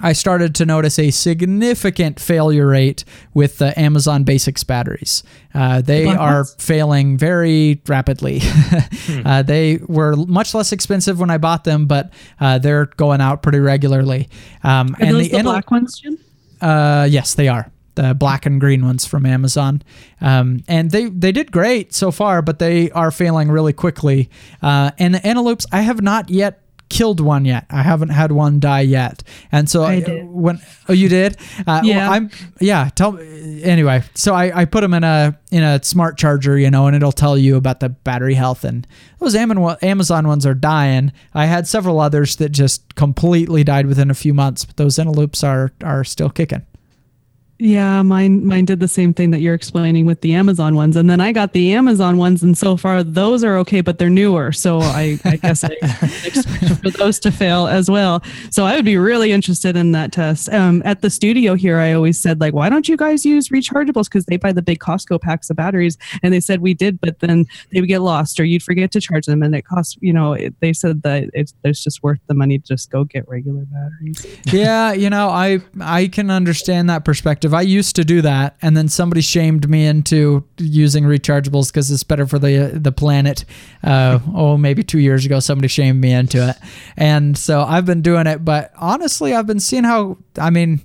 I 0.00 0.12
started 0.12 0.54
to 0.56 0.66
notice 0.66 0.98
a 0.98 1.10
significant 1.10 2.18
failure 2.18 2.66
rate 2.66 3.04
with 3.34 3.58
the 3.58 3.78
Amazon 3.78 4.24
Basics 4.24 4.64
batteries. 4.64 5.22
Uh, 5.54 5.80
they 5.80 6.06
are 6.06 6.44
failing 6.44 7.18
very 7.18 7.80
rapidly. 7.86 8.40
hmm. 8.42 9.26
uh, 9.26 9.42
they 9.42 9.78
were 9.86 10.16
much 10.16 10.54
less 10.54 10.72
expensive 10.72 11.20
when 11.20 11.30
I 11.30 11.38
bought 11.38 11.64
them, 11.64 11.86
but 11.86 12.12
uh, 12.40 12.58
they're 12.58 12.86
going 12.86 13.20
out 13.20 13.42
pretty 13.42 13.58
regularly. 13.58 14.28
Um, 14.62 14.94
are 14.94 15.04
and 15.04 15.16
those 15.16 15.30
the, 15.30 15.36
the 15.38 15.42
black 15.42 15.70
ones, 15.70 15.98
Jim? 15.98 16.18
Uh, 16.60 17.06
yes, 17.10 17.34
they 17.34 17.48
are 17.48 17.70
the 17.96 18.14
black 18.14 18.46
and 18.46 18.60
green 18.60 18.84
ones 18.84 19.04
from 19.04 19.26
Amazon. 19.26 19.82
Um, 20.20 20.62
and 20.68 20.90
they, 20.90 21.06
they 21.06 21.32
did 21.32 21.52
great 21.52 21.92
so 21.92 22.10
far, 22.10 22.40
but 22.40 22.58
they 22.58 22.90
are 22.92 23.10
failing 23.10 23.50
really 23.50 23.72
quickly. 23.72 24.30
Uh, 24.62 24.92
and 24.98 25.14
the 25.14 25.18
Eneloops, 25.20 25.66
I 25.72 25.82
have 25.82 26.00
not 26.00 26.30
yet 26.30 26.62
killed 26.90 27.20
one 27.20 27.46
yet. 27.46 27.64
I 27.70 27.82
haven't 27.82 28.10
had 28.10 28.32
one 28.32 28.60
die 28.60 28.82
yet. 28.82 29.22
And 29.50 29.70
so 29.70 29.84
I 29.84 30.00
did. 30.00 30.26
when 30.26 30.60
oh 30.88 30.92
you 30.92 31.08
did, 31.08 31.38
uh, 31.66 31.80
yeah, 31.82 31.96
well, 32.08 32.12
I'm 32.12 32.30
yeah. 32.60 32.90
Tell 32.94 33.18
anyway. 33.18 34.02
So 34.14 34.34
I, 34.34 34.60
I 34.60 34.64
put 34.66 34.82
them 34.82 34.92
in 34.92 35.04
a 35.04 35.38
in 35.50 35.62
a 35.62 35.82
smart 35.82 36.18
charger, 36.18 36.58
you 36.58 36.70
know, 36.70 36.86
and 36.86 36.94
it'll 36.94 37.12
tell 37.12 37.38
you 37.38 37.56
about 37.56 37.80
the 37.80 37.88
battery 37.88 38.34
health. 38.34 38.64
And 38.64 38.86
those 39.18 39.34
Amazon 39.34 40.28
ones 40.28 40.44
are 40.44 40.54
dying. 40.54 41.12
I 41.32 41.46
had 41.46 41.66
several 41.66 42.00
others 42.00 42.36
that 42.36 42.50
just 42.50 42.94
completely 42.96 43.64
died 43.64 43.86
within 43.86 44.10
a 44.10 44.14
few 44.14 44.34
months, 44.34 44.64
but 44.64 44.76
those 44.76 44.96
Eneloops 44.96 45.42
are 45.42 45.72
are 45.82 46.04
still 46.04 46.28
kicking. 46.28 46.66
Yeah, 47.60 48.00
mine 48.00 48.46
mine 48.46 48.64
did 48.64 48.80
the 48.80 48.88
same 48.88 49.12
thing 49.12 49.32
that 49.32 49.40
you're 49.40 49.54
explaining 49.54 50.06
with 50.06 50.22
the 50.22 50.32
Amazon 50.32 50.74
ones, 50.76 50.96
and 50.96 51.10
then 51.10 51.20
I 51.20 51.30
got 51.30 51.52
the 51.52 51.74
Amazon 51.74 52.16
ones, 52.16 52.42
and 52.42 52.56
so 52.56 52.74
far 52.74 53.04
those 53.04 53.44
are 53.44 53.58
okay, 53.58 53.82
but 53.82 53.98
they're 53.98 54.08
newer, 54.08 54.50
so 54.50 54.80
I, 54.80 55.18
I 55.26 55.36
guess 55.36 55.62
I 55.62 55.68
expect 56.24 56.80
for 56.82 56.90
those 56.90 57.20
to 57.20 57.30
fail 57.30 57.66
as 57.66 57.90
well. 57.90 58.22
So 58.50 58.64
I 58.64 58.76
would 58.76 58.86
be 58.86 58.96
really 58.96 59.30
interested 59.30 59.76
in 59.76 59.92
that 59.92 60.10
test. 60.10 60.48
Um, 60.48 60.82
at 60.86 61.02
the 61.02 61.10
studio 61.10 61.54
here, 61.54 61.78
I 61.78 61.92
always 61.92 62.18
said 62.18 62.40
like, 62.40 62.54
why 62.54 62.70
don't 62.70 62.88
you 62.88 62.96
guys 62.96 63.26
use 63.26 63.50
rechargeables? 63.50 64.04
Because 64.04 64.24
they 64.24 64.38
buy 64.38 64.52
the 64.52 64.62
big 64.62 64.78
Costco 64.78 65.20
packs 65.20 65.50
of 65.50 65.56
batteries, 65.56 65.98
and 66.22 66.32
they 66.32 66.40
said 66.40 66.62
we 66.62 66.72
did, 66.72 66.98
but 66.98 67.18
then 67.18 67.44
they 67.72 67.80
would 67.80 67.88
get 67.88 68.00
lost 68.00 68.40
or 68.40 68.44
you'd 68.44 68.62
forget 68.62 68.90
to 68.92 69.02
charge 69.02 69.26
them, 69.26 69.42
and 69.42 69.54
it 69.54 69.66
costs. 69.66 69.98
You 70.00 70.14
know, 70.14 70.32
it, 70.32 70.54
they 70.60 70.72
said 70.72 71.02
that 71.02 71.28
it's 71.34 71.52
there's 71.62 71.84
just 71.84 72.02
worth 72.02 72.20
the 72.26 72.34
money 72.34 72.58
to 72.58 72.64
just 72.64 72.90
go 72.90 73.04
get 73.04 73.28
regular 73.28 73.66
batteries. 73.66 74.26
yeah, 74.50 74.92
you 74.92 75.10
know, 75.10 75.28
I 75.28 75.60
I 75.78 76.08
can 76.08 76.30
understand 76.30 76.88
that 76.88 77.04
perspective. 77.04 77.49
I 77.54 77.62
used 77.62 77.96
to 77.96 78.04
do 78.04 78.22
that, 78.22 78.56
and 78.62 78.76
then 78.76 78.88
somebody 78.88 79.20
shamed 79.20 79.68
me 79.68 79.86
into 79.86 80.44
using 80.58 81.04
rechargeables 81.04 81.68
because 81.72 81.90
it's 81.90 82.04
better 82.04 82.26
for 82.26 82.38
the 82.38 82.70
the 82.74 82.92
planet. 82.92 83.44
Uh, 83.82 84.18
oh, 84.34 84.56
maybe 84.56 84.82
two 84.82 84.98
years 84.98 85.24
ago, 85.26 85.40
somebody 85.40 85.68
shamed 85.68 86.00
me 86.00 86.12
into 86.12 86.48
it, 86.48 86.56
and 86.96 87.36
so 87.36 87.62
I've 87.62 87.86
been 87.86 88.02
doing 88.02 88.26
it. 88.26 88.44
But 88.44 88.72
honestly, 88.76 89.34
I've 89.34 89.46
been 89.46 89.60
seeing 89.60 89.84
how. 89.84 90.18
I 90.38 90.50
mean, 90.50 90.80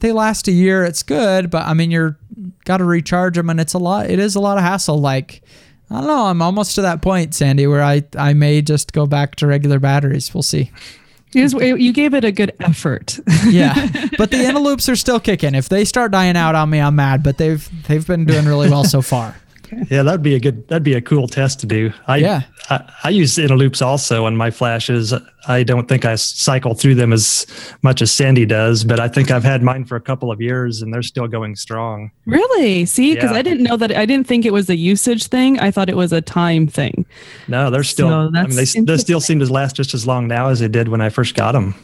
they 0.00 0.12
last 0.12 0.48
a 0.48 0.52
year. 0.52 0.84
It's 0.84 1.02
good, 1.02 1.50
but 1.50 1.66
I 1.66 1.74
mean, 1.74 1.90
you're 1.90 2.18
got 2.64 2.78
to 2.78 2.84
recharge 2.84 3.36
them, 3.36 3.50
and 3.50 3.60
it's 3.60 3.74
a 3.74 3.78
lot. 3.78 4.10
It 4.10 4.18
is 4.18 4.34
a 4.34 4.40
lot 4.40 4.58
of 4.58 4.64
hassle. 4.64 5.00
Like. 5.00 5.42
I 5.88 5.98
don't 5.98 6.08
know. 6.08 6.26
I'm 6.26 6.42
almost 6.42 6.74
to 6.74 6.82
that 6.82 7.00
point, 7.00 7.32
Sandy, 7.32 7.68
where 7.68 7.80
I, 7.80 8.02
I 8.18 8.34
may 8.34 8.60
just 8.60 8.92
go 8.92 9.06
back 9.06 9.36
to 9.36 9.46
regular 9.46 9.78
batteries. 9.78 10.34
We'll 10.34 10.42
see. 10.42 10.72
You, 11.36 11.48
just, 11.48 11.60
you 11.60 11.92
gave 11.92 12.14
it 12.14 12.24
a 12.24 12.32
good 12.32 12.54
effort. 12.60 13.20
yeah, 13.46 13.74
but 14.18 14.30
the 14.30 14.38
Eneloops 14.38 14.90
are 14.90 14.96
still 14.96 15.20
kicking. 15.20 15.54
If 15.54 15.68
they 15.68 15.84
start 15.84 16.10
dying 16.12 16.36
out 16.36 16.54
on 16.54 16.70
me, 16.70 16.80
I'm 16.80 16.96
mad. 16.96 17.22
But 17.22 17.36
they've 17.38 17.68
they've 17.86 18.06
been 18.06 18.24
doing 18.24 18.46
really 18.46 18.70
well 18.70 18.84
so 18.84 19.02
far. 19.02 19.36
Yeah, 19.90 20.02
that'd 20.02 20.22
be 20.22 20.34
a 20.34 20.40
good. 20.40 20.66
That'd 20.68 20.82
be 20.82 20.94
a 20.94 21.00
cool 21.00 21.28
test 21.28 21.60
to 21.60 21.66
do. 21.66 21.92
I, 22.06 22.16
yeah, 22.16 22.42
I, 22.70 22.92
I 23.04 23.08
use 23.10 23.36
Eneloops 23.36 23.80
also 23.80 24.26
on 24.26 24.36
my 24.36 24.50
flashes. 24.50 25.14
I 25.48 25.62
don't 25.62 25.88
think 25.88 26.04
I 26.04 26.16
cycle 26.16 26.74
through 26.74 26.96
them 26.96 27.12
as 27.12 27.46
much 27.82 28.02
as 28.02 28.10
Sandy 28.10 28.44
does, 28.44 28.84
but 28.84 28.98
I 28.98 29.08
think 29.08 29.30
I've 29.30 29.44
had 29.44 29.62
mine 29.62 29.84
for 29.84 29.96
a 29.96 30.00
couple 30.00 30.32
of 30.32 30.40
years 30.40 30.82
and 30.82 30.92
they're 30.92 31.02
still 31.02 31.28
going 31.28 31.56
strong. 31.56 32.10
Really? 32.26 32.84
See, 32.84 33.14
because 33.14 33.30
yeah. 33.30 33.38
I 33.38 33.42
didn't 33.42 33.64
know 33.64 33.76
that. 33.76 33.92
I 33.92 34.06
didn't 34.06 34.26
think 34.26 34.44
it 34.44 34.52
was 34.52 34.68
a 34.68 34.76
usage 34.76 35.26
thing. 35.26 35.58
I 35.60 35.70
thought 35.70 35.88
it 35.88 35.96
was 35.96 36.12
a 36.12 36.20
time 36.20 36.66
thing. 36.66 37.06
No, 37.48 37.70
they're 37.70 37.84
still. 37.84 38.08
So 38.08 38.38
I 38.38 38.46
mean, 38.46 38.56
they, 38.56 38.64
they 38.64 38.96
still 38.96 39.20
seem 39.20 39.38
to 39.38 39.52
last 39.52 39.76
just 39.76 39.94
as 39.94 40.06
long 40.06 40.26
now 40.26 40.48
as 40.48 40.60
they 40.60 40.68
did 40.68 40.88
when 40.88 41.00
I 41.00 41.08
first 41.08 41.34
got 41.34 41.52
them. 41.52 41.74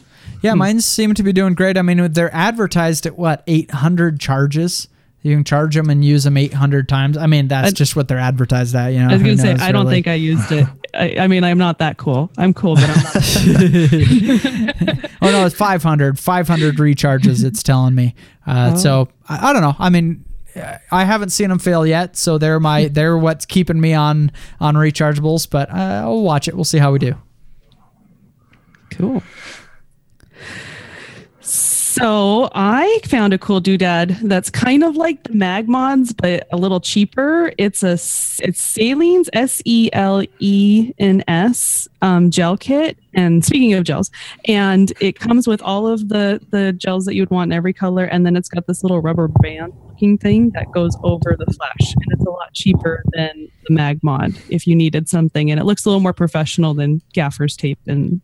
Yeah, 0.41 0.55
mine 0.55 0.81
seem 0.81 1.13
to 1.13 1.23
be 1.23 1.31
doing 1.31 1.53
great. 1.53 1.77
I 1.77 1.81
mean, 1.81 2.11
they're 2.11 2.33
advertised 2.35 3.05
at 3.05 3.17
what 3.17 3.43
800 3.47 4.19
charges. 4.19 4.89
You 5.23 5.35
can 5.35 5.43
charge 5.45 5.75
them 5.75 5.89
and 5.89 6.03
use 6.03 6.25
them 6.25 6.35
800 6.35 6.89
times. 6.89 7.17
I 7.17 7.27
mean, 7.27 7.47
that's 7.47 7.69
I, 7.69 7.71
just 7.71 7.95
what 7.95 8.09
they're 8.09 8.19
advertised 8.19 8.75
at. 8.75 8.89
You 8.89 8.99
know, 8.99 9.09
I 9.09 9.13
was 9.13 9.23
going 9.23 9.37
to 9.37 9.41
say, 9.41 9.53
I 9.53 9.71
don't 9.71 9.87
think 9.87 10.07
I 10.07 10.15
used 10.15 10.51
it. 10.51 10.67
I, 10.93 11.15
I, 11.17 11.27
mean, 11.27 11.45
I'm 11.45 11.57
not 11.57 11.79
that 11.79 11.97
cool. 11.97 12.29
I'm 12.37 12.53
cool, 12.53 12.75
but 12.75 12.83
I'm 12.83 13.03
not. 13.03 13.15
oh 15.21 15.31
no, 15.31 15.45
it's 15.45 15.55
500. 15.55 16.19
500 16.19 16.75
recharges. 16.75 17.43
It's 17.43 17.63
telling 17.63 17.95
me. 17.95 18.15
Uh, 18.45 18.73
oh. 18.73 18.77
So 18.77 19.07
I, 19.27 19.49
I 19.49 19.53
don't 19.53 19.61
know. 19.61 19.75
I 19.79 19.89
mean, 19.89 20.25
I 20.91 21.05
haven't 21.05 21.29
seen 21.29 21.49
them 21.49 21.57
fail 21.57 21.87
yet, 21.87 22.15
so 22.15 22.37
they're 22.37 22.59
my 22.59 22.89
they're 22.89 23.17
what's 23.17 23.45
keeping 23.45 23.81
me 23.81 23.93
on 23.93 24.31
on 24.59 24.75
rechargeables. 24.75 25.49
But 25.49 25.71
uh, 25.71 26.01
I'll 26.03 26.21
watch 26.21 26.47
it. 26.47 26.53
We'll 26.53 26.63
see 26.63 26.77
how 26.77 26.91
we 26.91 26.99
do. 26.99 27.15
Cool. 28.91 29.23
So 31.93 32.49
I 32.55 33.01
found 33.05 33.33
a 33.33 33.37
cool 33.37 33.61
doodad 33.61 34.19
that's 34.27 34.49
kind 34.49 34.83
of 34.83 34.95
like 34.95 35.21
the 35.25 35.33
Magmods, 35.33 36.17
but 36.17 36.47
a 36.51 36.57
little 36.57 36.79
cheaper. 36.79 37.53
It's 37.59 37.83
a 37.83 37.93
it's 37.93 38.75
Selens 38.75 39.29
S 39.31 39.61
E 39.65 39.91
L 39.93 40.23
E 40.39 40.91
N 40.97 41.23
S 41.27 41.87
um, 42.01 42.31
gel 42.31 42.57
kit. 42.57 42.97
And 43.13 43.45
speaking 43.45 43.73
of 43.75 43.83
gels, 43.83 44.09
and 44.45 44.91
it 44.99 45.19
comes 45.19 45.47
with 45.47 45.61
all 45.61 45.85
of 45.85 46.09
the 46.09 46.41
the 46.49 46.73
gels 46.73 47.05
that 47.05 47.13
you 47.13 47.21
would 47.21 47.29
want 47.29 47.51
in 47.53 47.55
every 47.55 47.73
color, 47.73 48.05
and 48.05 48.25
then 48.25 48.35
it's 48.35 48.49
got 48.49 48.65
this 48.65 48.81
little 48.81 48.99
rubber 48.99 49.27
band 49.27 49.71
looking 49.87 50.17
thing 50.17 50.49
that 50.55 50.71
goes 50.71 50.97
over 51.03 51.35
the 51.37 51.45
flash, 51.45 51.93
and 51.93 52.05
it's 52.07 52.25
a 52.25 52.31
lot 52.31 52.51
cheaper 52.55 53.03
than 53.11 53.47
the 53.67 53.75
Magmod 53.75 54.35
if 54.49 54.65
you 54.65 54.75
needed 54.75 55.07
something, 55.07 55.51
and 55.51 55.59
it 55.59 55.65
looks 55.65 55.85
a 55.85 55.89
little 55.89 56.01
more 56.01 56.11
professional 56.11 56.73
than 56.73 57.03
gaffer's 57.13 57.55
tape 57.55 57.77
and 57.85 58.19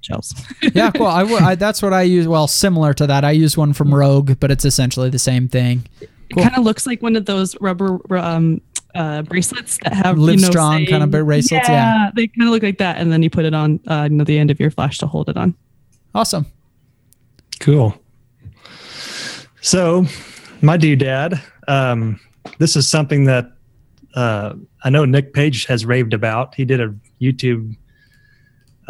gels. 0.00 0.34
yeah, 0.74 0.90
cool. 0.90 1.06
I, 1.06 1.22
I, 1.22 1.54
that's 1.54 1.82
what 1.82 1.92
I 1.92 2.02
use. 2.02 2.28
Well, 2.28 2.46
similar 2.46 2.94
to 2.94 3.06
that, 3.06 3.24
I 3.24 3.32
use 3.32 3.56
one 3.56 3.72
from 3.72 3.94
Rogue, 3.94 4.38
but 4.40 4.50
it's 4.50 4.64
essentially 4.64 5.10
the 5.10 5.18
same 5.18 5.48
thing. 5.48 5.86
Cool. 6.00 6.42
It 6.42 6.42
kind 6.42 6.56
of 6.56 6.64
looks 6.64 6.86
like 6.86 7.02
one 7.02 7.16
of 7.16 7.26
those 7.26 7.56
rubber 7.60 8.00
um, 8.16 8.60
uh, 8.94 9.22
bracelets 9.22 9.78
that 9.82 9.92
have 9.92 10.18
live 10.18 10.36
you 10.36 10.42
know, 10.42 10.50
strong 10.50 10.76
saying, 10.78 10.88
kind 10.88 11.02
of 11.02 11.10
bracelets. 11.10 11.68
Yeah, 11.68 11.72
yeah. 11.72 12.10
they 12.14 12.28
kind 12.28 12.48
of 12.48 12.52
look 12.52 12.62
like 12.62 12.78
that, 12.78 12.98
and 12.98 13.12
then 13.12 13.22
you 13.22 13.30
put 13.30 13.44
it 13.44 13.54
on 13.54 13.80
uh, 13.86 14.08
you 14.10 14.16
know 14.16 14.24
the 14.24 14.38
end 14.38 14.50
of 14.50 14.60
your 14.60 14.70
flash 14.70 14.98
to 14.98 15.06
hold 15.06 15.28
it 15.28 15.36
on. 15.36 15.54
Awesome. 16.14 16.46
Cool. 17.60 17.94
So, 19.60 20.06
my 20.62 20.78
doodad, 20.78 21.40
um, 21.68 22.18
this 22.58 22.74
is 22.74 22.88
something 22.88 23.24
that 23.24 23.52
uh, 24.14 24.54
I 24.82 24.90
know 24.90 25.04
Nick 25.04 25.34
Page 25.34 25.66
has 25.66 25.84
raved 25.84 26.14
about. 26.14 26.54
He 26.54 26.64
did 26.64 26.80
a 26.80 26.94
YouTube 27.20 27.76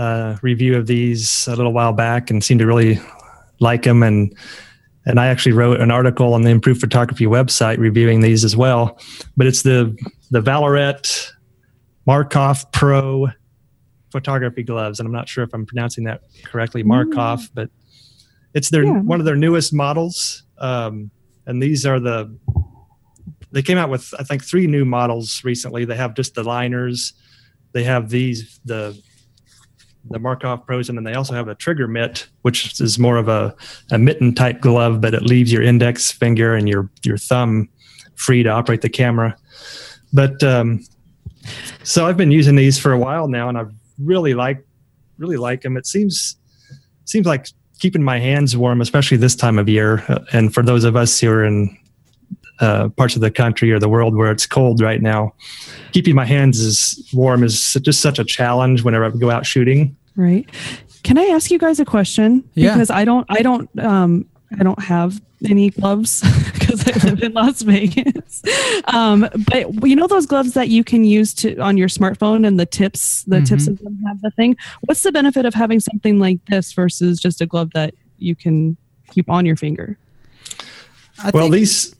uh, 0.00 0.36
review 0.40 0.78
of 0.78 0.86
these 0.86 1.46
a 1.46 1.54
little 1.54 1.74
while 1.74 1.92
back 1.92 2.30
and 2.30 2.42
seemed 2.42 2.60
to 2.60 2.66
really 2.66 2.98
like 3.60 3.82
them. 3.82 4.02
And 4.02 4.34
and 5.06 5.20
I 5.20 5.26
actually 5.26 5.52
wrote 5.52 5.80
an 5.80 5.90
article 5.90 6.34
on 6.34 6.42
the 6.42 6.50
Improved 6.50 6.80
Photography 6.80 7.26
website 7.26 7.78
reviewing 7.78 8.20
these 8.20 8.44
as 8.44 8.56
well. 8.56 8.98
But 9.36 9.46
it's 9.46 9.62
the 9.62 9.96
the 10.30 10.40
Vallerret 10.40 11.30
Markhof 12.08 12.72
Pro 12.72 13.28
photography 14.10 14.62
gloves, 14.62 14.98
and 14.98 15.06
I'm 15.06 15.12
not 15.12 15.28
sure 15.28 15.44
if 15.44 15.52
I'm 15.52 15.66
pronouncing 15.66 16.04
that 16.04 16.22
correctly, 16.44 16.82
Markhof, 16.82 17.42
mm. 17.42 17.50
but 17.54 17.70
it's 18.54 18.70
their 18.70 18.84
yeah. 18.84 19.00
one 19.00 19.20
of 19.20 19.26
their 19.26 19.36
newest 19.36 19.72
models. 19.72 20.44
Um, 20.58 21.10
and 21.46 21.62
these 21.62 21.84
are 21.84 22.00
the 22.00 22.34
they 23.52 23.62
came 23.62 23.76
out 23.76 23.90
with 23.90 24.14
I 24.18 24.22
think 24.22 24.44
three 24.44 24.66
new 24.66 24.86
models 24.86 25.42
recently. 25.44 25.84
They 25.84 25.96
have 25.96 26.14
just 26.14 26.34
the 26.34 26.42
liners. 26.42 27.12
They 27.72 27.84
have 27.84 28.08
these 28.08 28.60
the 28.64 28.98
the 30.08 30.18
Markhof 30.18 30.66
Pros, 30.66 30.88
and 30.88 30.96
then 30.96 31.04
they 31.04 31.14
also 31.14 31.34
have 31.34 31.48
a 31.48 31.54
trigger 31.54 31.86
mitt, 31.86 32.26
which 32.42 32.80
is 32.80 32.98
more 32.98 33.16
of 33.16 33.28
a, 33.28 33.54
a 33.90 33.98
mitten 33.98 34.34
type 34.34 34.60
glove, 34.60 35.00
but 35.00 35.14
it 35.14 35.22
leaves 35.22 35.52
your 35.52 35.62
index 35.62 36.10
finger 36.10 36.54
and 36.54 36.68
your 36.68 36.90
your 37.04 37.18
thumb 37.18 37.68
free 38.16 38.42
to 38.42 38.48
operate 38.48 38.82
the 38.82 38.88
camera. 38.88 39.36
But 40.12 40.42
um, 40.42 40.84
so 41.82 42.06
I've 42.06 42.16
been 42.16 42.32
using 42.32 42.56
these 42.56 42.78
for 42.78 42.92
a 42.92 42.98
while 42.98 43.28
now, 43.28 43.48
and 43.48 43.58
I 43.58 43.64
really 43.98 44.34
like 44.34 44.64
really 45.18 45.36
like 45.36 45.60
them. 45.62 45.76
It 45.76 45.86
seems 45.86 46.36
seems 47.04 47.26
like 47.26 47.46
keeping 47.78 48.02
my 48.02 48.18
hands 48.18 48.56
warm, 48.56 48.80
especially 48.80 49.16
this 49.16 49.34
time 49.34 49.58
of 49.58 49.68
year. 49.68 50.04
And 50.32 50.52
for 50.52 50.62
those 50.62 50.84
of 50.84 50.96
us 50.96 51.18
who 51.18 51.30
are 51.30 51.44
in 51.44 51.76
uh, 52.60 52.88
parts 52.90 53.14
of 53.14 53.22
the 53.22 53.30
country 53.30 53.72
or 53.72 53.78
the 53.78 53.88
world 53.88 54.14
where 54.14 54.30
it's 54.30 54.46
cold 54.46 54.80
right 54.80 55.00
now. 55.00 55.34
Keeping 55.92 56.14
my 56.14 56.24
hands 56.24 56.60
as 56.60 57.08
warm 57.12 57.42
is 57.42 57.74
just 57.82 58.00
such 58.00 58.18
a 58.18 58.24
challenge 58.24 58.82
whenever 58.84 59.04
I 59.04 59.10
go 59.10 59.30
out 59.30 59.46
shooting. 59.46 59.96
Right. 60.16 60.48
Can 61.02 61.18
I 61.18 61.24
ask 61.26 61.50
you 61.50 61.58
guys 61.58 61.80
a 61.80 61.84
question? 61.84 62.44
Yeah. 62.54 62.74
Because 62.74 62.90
I 62.90 63.04
don't, 63.04 63.26
I 63.30 63.42
don't, 63.42 63.78
um, 63.78 64.26
I 64.58 64.62
don't 64.62 64.82
have 64.82 65.20
any 65.48 65.70
gloves 65.70 66.20
because 66.52 66.86
I 66.86 67.06
live 67.06 67.22
in 67.22 67.32
Las 67.32 67.62
Vegas. 67.62 68.42
Um, 68.84 69.28
but 69.50 69.88
you 69.88 69.96
know 69.96 70.06
those 70.06 70.26
gloves 70.26 70.54
that 70.54 70.68
you 70.68 70.84
can 70.84 71.04
use 71.04 71.32
to 71.34 71.56
on 71.58 71.76
your 71.76 71.88
smartphone 71.88 72.46
and 72.46 72.60
the 72.60 72.66
tips, 72.66 73.22
the 73.24 73.36
mm-hmm. 73.36 73.44
tips 73.44 73.66
of 73.66 73.78
them 73.78 73.98
have 74.06 74.20
the 74.20 74.30
thing. 74.32 74.56
What's 74.82 75.02
the 75.02 75.12
benefit 75.12 75.46
of 75.46 75.54
having 75.54 75.80
something 75.80 76.18
like 76.18 76.44
this 76.46 76.72
versus 76.72 77.18
just 77.18 77.40
a 77.40 77.46
glove 77.46 77.70
that 77.74 77.94
you 78.18 78.36
can 78.36 78.76
keep 79.10 79.30
on 79.30 79.46
your 79.46 79.56
finger? 79.56 79.96
I 81.22 81.30
well, 81.30 81.44
think- 81.44 81.54
these 81.54 81.94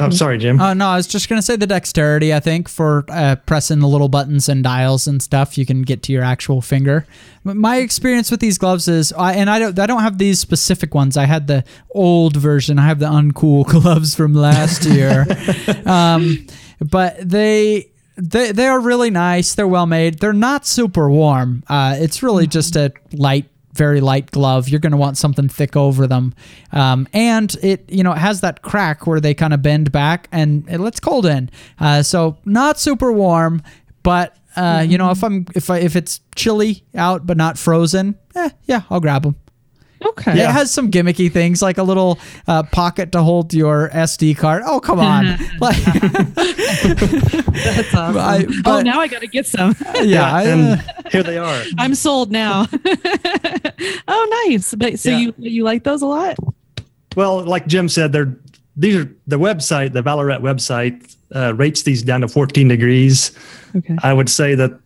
I'm 0.00 0.12
sorry, 0.12 0.38
Jim. 0.38 0.60
Uh, 0.60 0.74
no, 0.74 0.88
I 0.88 0.96
was 0.96 1.06
just 1.06 1.28
going 1.28 1.38
to 1.38 1.42
say 1.42 1.56
the 1.56 1.66
dexterity, 1.66 2.32
I 2.32 2.40
think, 2.40 2.68
for 2.68 3.04
uh, 3.08 3.36
pressing 3.46 3.80
the 3.80 3.88
little 3.88 4.08
buttons 4.08 4.48
and 4.48 4.62
dials 4.62 5.06
and 5.06 5.22
stuff, 5.22 5.58
you 5.58 5.66
can 5.66 5.82
get 5.82 6.02
to 6.04 6.12
your 6.12 6.22
actual 6.22 6.60
finger. 6.60 7.06
My 7.44 7.78
experience 7.78 8.30
with 8.30 8.40
these 8.40 8.58
gloves 8.58 8.88
is, 8.88 9.12
I, 9.12 9.34
and 9.34 9.50
I 9.50 9.58
don't, 9.58 9.78
I 9.78 9.86
don't 9.86 10.02
have 10.02 10.18
these 10.18 10.38
specific 10.38 10.94
ones. 10.94 11.16
I 11.16 11.24
had 11.24 11.46
the 11.46 11.64
old 11.90 12.36
version. 12.36 12.78
I 12.78 12.86
have 12.86 12.98
the 12.98 13.06
uncool 13.06 13.66
gloves 13.68 14.14
from 14.14 14.34
last 14.34 14.84
year. 14.84 15.26
um, 15.86 16.46
but 16.80 17.16
they, 17.28 17.90
they, 18.16 18.52
they 18.52 18.66
are 18.66 18.80
really 18.80 19.10
nice. 19.10 19.54
They're 19.54 19.68
well 19.68 19.86
made. 19.86 20.18
They're 20.18 20.32
not 20.32 20.66
super 20.66 21.10
warm. 21.10 21.64
Uh, 21.68 21.96
it's 21.98 22.22
really 22.22 22.46
just 22.46 22.76
a 22.76 22.92
light 23.12 23.46
very 23.78 24.02
light 24.02 24.30
glove. 24.32 24.68
You're 24.68 24.80
going 24.80 24.90
to 24.92 24.98
want 24.98 25.16
something 25.16 25.48
thick 25.48 25.76
over 25.76 26.06
them. 26.06 26.34
Um, 26.72 27.08
and 27.14 27.54
it, 27.62 27.88
you 27.88 28.02
know, 28.02 28.12
it 28.12 28.18
has 28.18 28.42
that 28.42 28.60
crack 28.60 29.06
where 29.06 29.20
they 29.20 29.32
kind 29.32 29.54
of 29.54 29.62
bend 29.62 29.90
back 29.92 30.28
and 30.32 30.68
it 30.68 30.80
lets 30.80 31.00
cold 31.00 31.24
in. 31.24 31.48
Uh, 31.78 32.02
so 32.02 32.36
not 32.44 32.78
super 32.78 33.12
warm, 33.12 33.62
but 34.02 34.36
uh, 34.56 34.84
you 34.86 34.98
know, 34.98 35.10
if 35.10 35.22
I'm 35.22 35.46
if 35.54 35.70
I, 35.70 35.78
if 35.78 35.94
it's 35.94 36.20
chilly 36.34 36.82
out 36.94 37.26
but 37.26 37.36
not 37.36 37.56
frozen, 37.56 38.16
eh, 38.34 38.50
yeah, 38.64 38.82
I'll 38.90 39.00
grab 39.00 39.22
them. 39.22 39.36
Okay. 40.04 40.32
It 40.32 40.50
has 40.50 40.70
some 40.70 40.90
gimmicky 40.92 41.30
things 41.30 41.60
like 41.60 41.76
a 41.78 41.82
little 41.82 42.18
uh, 42.46 42.62
pocket 42.64 43.12
to 43.12 43.22
hold 43.22 43.52
your 43.52 43.88
SD 43.90 44.36
card. 44.36 44.62
Oh, 44.64 44.78
come 44.80 45.00
on. 45.00 45.26
like, 45.60 45.76
That's 45.82 47.94
awesome. 47.94 48.16
I- 48.16 48.46
oh, 48.64 48.80
now 48.80 49.00
I 49.00 49.08
got 49.08 49.22
to 49.22 49.26
get 49.26 49.46
some. 49.46 49.74
yeah. 50.02 50.32
I, 50.32 50.46
uh, 50.46 50.56
and 50.56 50.92
here 51.10 51.24
they 51.24 51.36
are. 51.38 51.64
I'm 51.78 51.94
sold 51.96 52.30
now. 52.30 52.66
nice. 54.46 54.74
But 54.74 54.98
so 54.98 55.10
Yeah. 55.10 55.18
you 55.18 55.34
you 55.38 55.64
like 55.64 55.84
those 55.84 56.02
a 56.02 56.06
lot? 56.06 56.36
Well, 57.16 57.42
like 57.44 57.66
Jim 57.66 57.88
said, 57.88 58.12
they're 58.12 58.36
these 58.76 58.96
are 58.96 59.12
the 59.26 59.38
website, 59.38 59.92
the 59.92 60.02
Vallerret 60.02 60.40
website 60.40 61.16
uh, 61.34 61.52
rates 61.54 61.82
these 61.82 62.02
down 62.02 62.20
to 62.20 62.28
14 62.28 62.68
degrees. 62.68 63.32
Okay. 63.74 63.96
I 64.02 64.12
would 64.12 64.28
say 64.28 64.54
that 64.54 64.78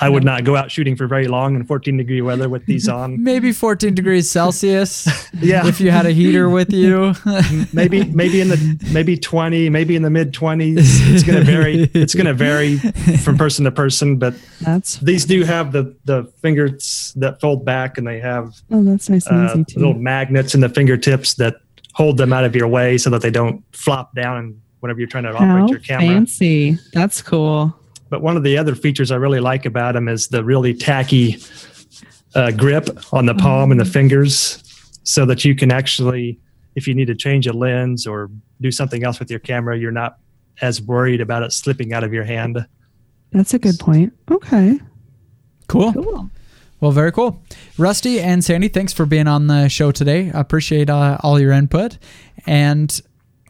I 0.00 0.08
would 0.08 0.24
not 0.24 0.44
go 0.44 0.56
out 0.56 0.70
shooting 0.70 0.96
for 0.96 1.06
very 1.06 1.28
long 1.28 1.54
in 1.54 1.64
14 1.64 1.96
degree 1.96 2.20
weather 2.20 2.48
with 2.48 2.66
these 2.66 2.88
on. 2.88 3.22
maybe 3.22 3.52
14 3.52 3.94
degrees 3.94 4.30
Celsius 4.30 5.06
Yeah, 5.40 5.66
if 5.66 5.80
you 5.80 5.90
had 5.90 6.06
a 6.06 6.10
heater 6.10 6.48
with 6.48 6.72
you. 6.72 7.14
maybe 7.72 8.04
maybe 8.06 8.40
in 8.40 8.48
the 8.48 8.88
maybe 8.92 9.16
20, 9.16 9.68
maybe 9.68 9.96
in 9.96 10.02
the 10.02 10.10
mid 10.10 10.32
20s. 10.32 10.76
It's 10.78 11.22
going 11.22 11.38
to 11.38 11.44
vary. 11.44 11.90
It's 11.94 12.14
going 12.14 12.26
to 12.26 12.34
vary 12.34 12.78
from 13.18 13.36
person 13.38 13.64
to 13.64 13.70
person, 13.70 14.16
but 14.16 14.34
That's 14.60 14.96
these 14.98 15.24
do 15.24 15.44
have 15.44 15.72
the 15.72 15.94
the 16.04 16.24
fingers 16.42 17.12
that 17.16 17.40
fold 17.40 17.64
back, 17.64 17.98
and 17.98 18.06
they 18.06 18.20
have 18.20 18.54
oh, 18.70 18.82
that's 18.82 19.08
nice 19.08 19.26
and 19.26 19.48
uh, 19.48 19.52
easy 19.52 19.64
too. 19.64 19.78
little 19.80 19.94
magnets 19.94 20.54
in 20.54 20.60
the 20.60 20.68
fingertips 20.68 21.34
that 21.34 21.56
hold 21.92 22.16
them 22.16 22.32
out 22.32 22.44
of 22.44 22.56
your 22.56 22.68
way 22.68 22.98
so 22.98 23.10
that 23.10 23.22
they 23.22 23.30
don't 23.30 23.62
flop 23.72 24.14
down 24.14 24.36
and 24.36 24.60
whenever 24.80 24.98
you're 24.98 25.08
trying 25.08 25.24
to 25.24 25.32
operate 25.32 25.70
your 25.70 25.78
camera. 25.78 26.06
fancy. 26.08 26.76
That's 26.92 27.22
cool. 27.22 27.74
But 28.10 28.22
one 28.22 28.36
of 28.36 28.42
the 28.42 28.56
other 28.56 28.74
features 28.74 29.10
I 29.10 29.16
really 29.16 29.40
like 29.40 29.66
about 29.66 29.94
them 29.94 30.08
is 30.08 30.28
the 30.28 30.44
really 30.44 30.74
tacky 30.74 31.38
uh, 32.34 32.50
grip 32.52 32.88
on 33.12 33.26
the 33.26 33.34
palm 33.34 33.70
and 33.70 33.80
the 33.80 33.84
fingers, 33.84 34.62
so 35.04 35.26
that 35.26 35.44
you 35.44 35.54
can 35.54 35.70
actually, 35.70 36.38
if 36.74 36.86
you 36.86 36.94
need 36.94 37.06
to 37.06 37.14
change 37.14 37.46
a 37.46 37.52
lens 37.52 38.06
or 38.06 38.30
do 38.60 38.70
something 38.70 39.04
else 39.04 39.18
with 39.18 39.30
your 39.30 39.40
camera, 39.40 39.78
you're 39.78 39.92
not 39.92 40.18
as 40.60 40.80
worried 40.80 41.20
about 41.20 41.42
it 41.42 41.52
slipping 41.52 41.92
out 41.92 42.04
of 42.04 42.12
your 42.12 42.24
hand. 42.24 42.64
That's 43.32 43.54
a 43.54 43.58
good 43.58 43.78
point. 43.78 44.12
Okay. 44.30 44.78
cool. 45.66 45.92
Cool. 45.92 46.30
Well, 46.80 46.92
very 46.92 47.12
cool. 47.12 47.42
Rusty 47.78 48.20
and 48.20 48.44
Sandy, 48.44 48.68
thanks 48.68 48.92
for 48.92 49.06
being 49.06 49.26
on 49.26 49.46
the 49.46 49.68
show 49.68 49.90
today. 49.90 50.30
I 50.32 50.40
appreciate 50.40 50.90
uh, 50.90 51.18
all 51.22 51.40
your 51.40 51.52
input. 51.52 51.98
And 52.46 53.00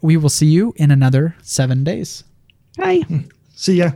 we 0.01 0.17
will 0.17 0.29
see 0.29 0.47
you 0.47 0.73
in 0.77 0.89
another 0.91 1.35
seven 1.41 1.83
days. 1.83 2.23
Hi. 2.77 3.01
See 3.55 3.75
ya. 3.77 3.91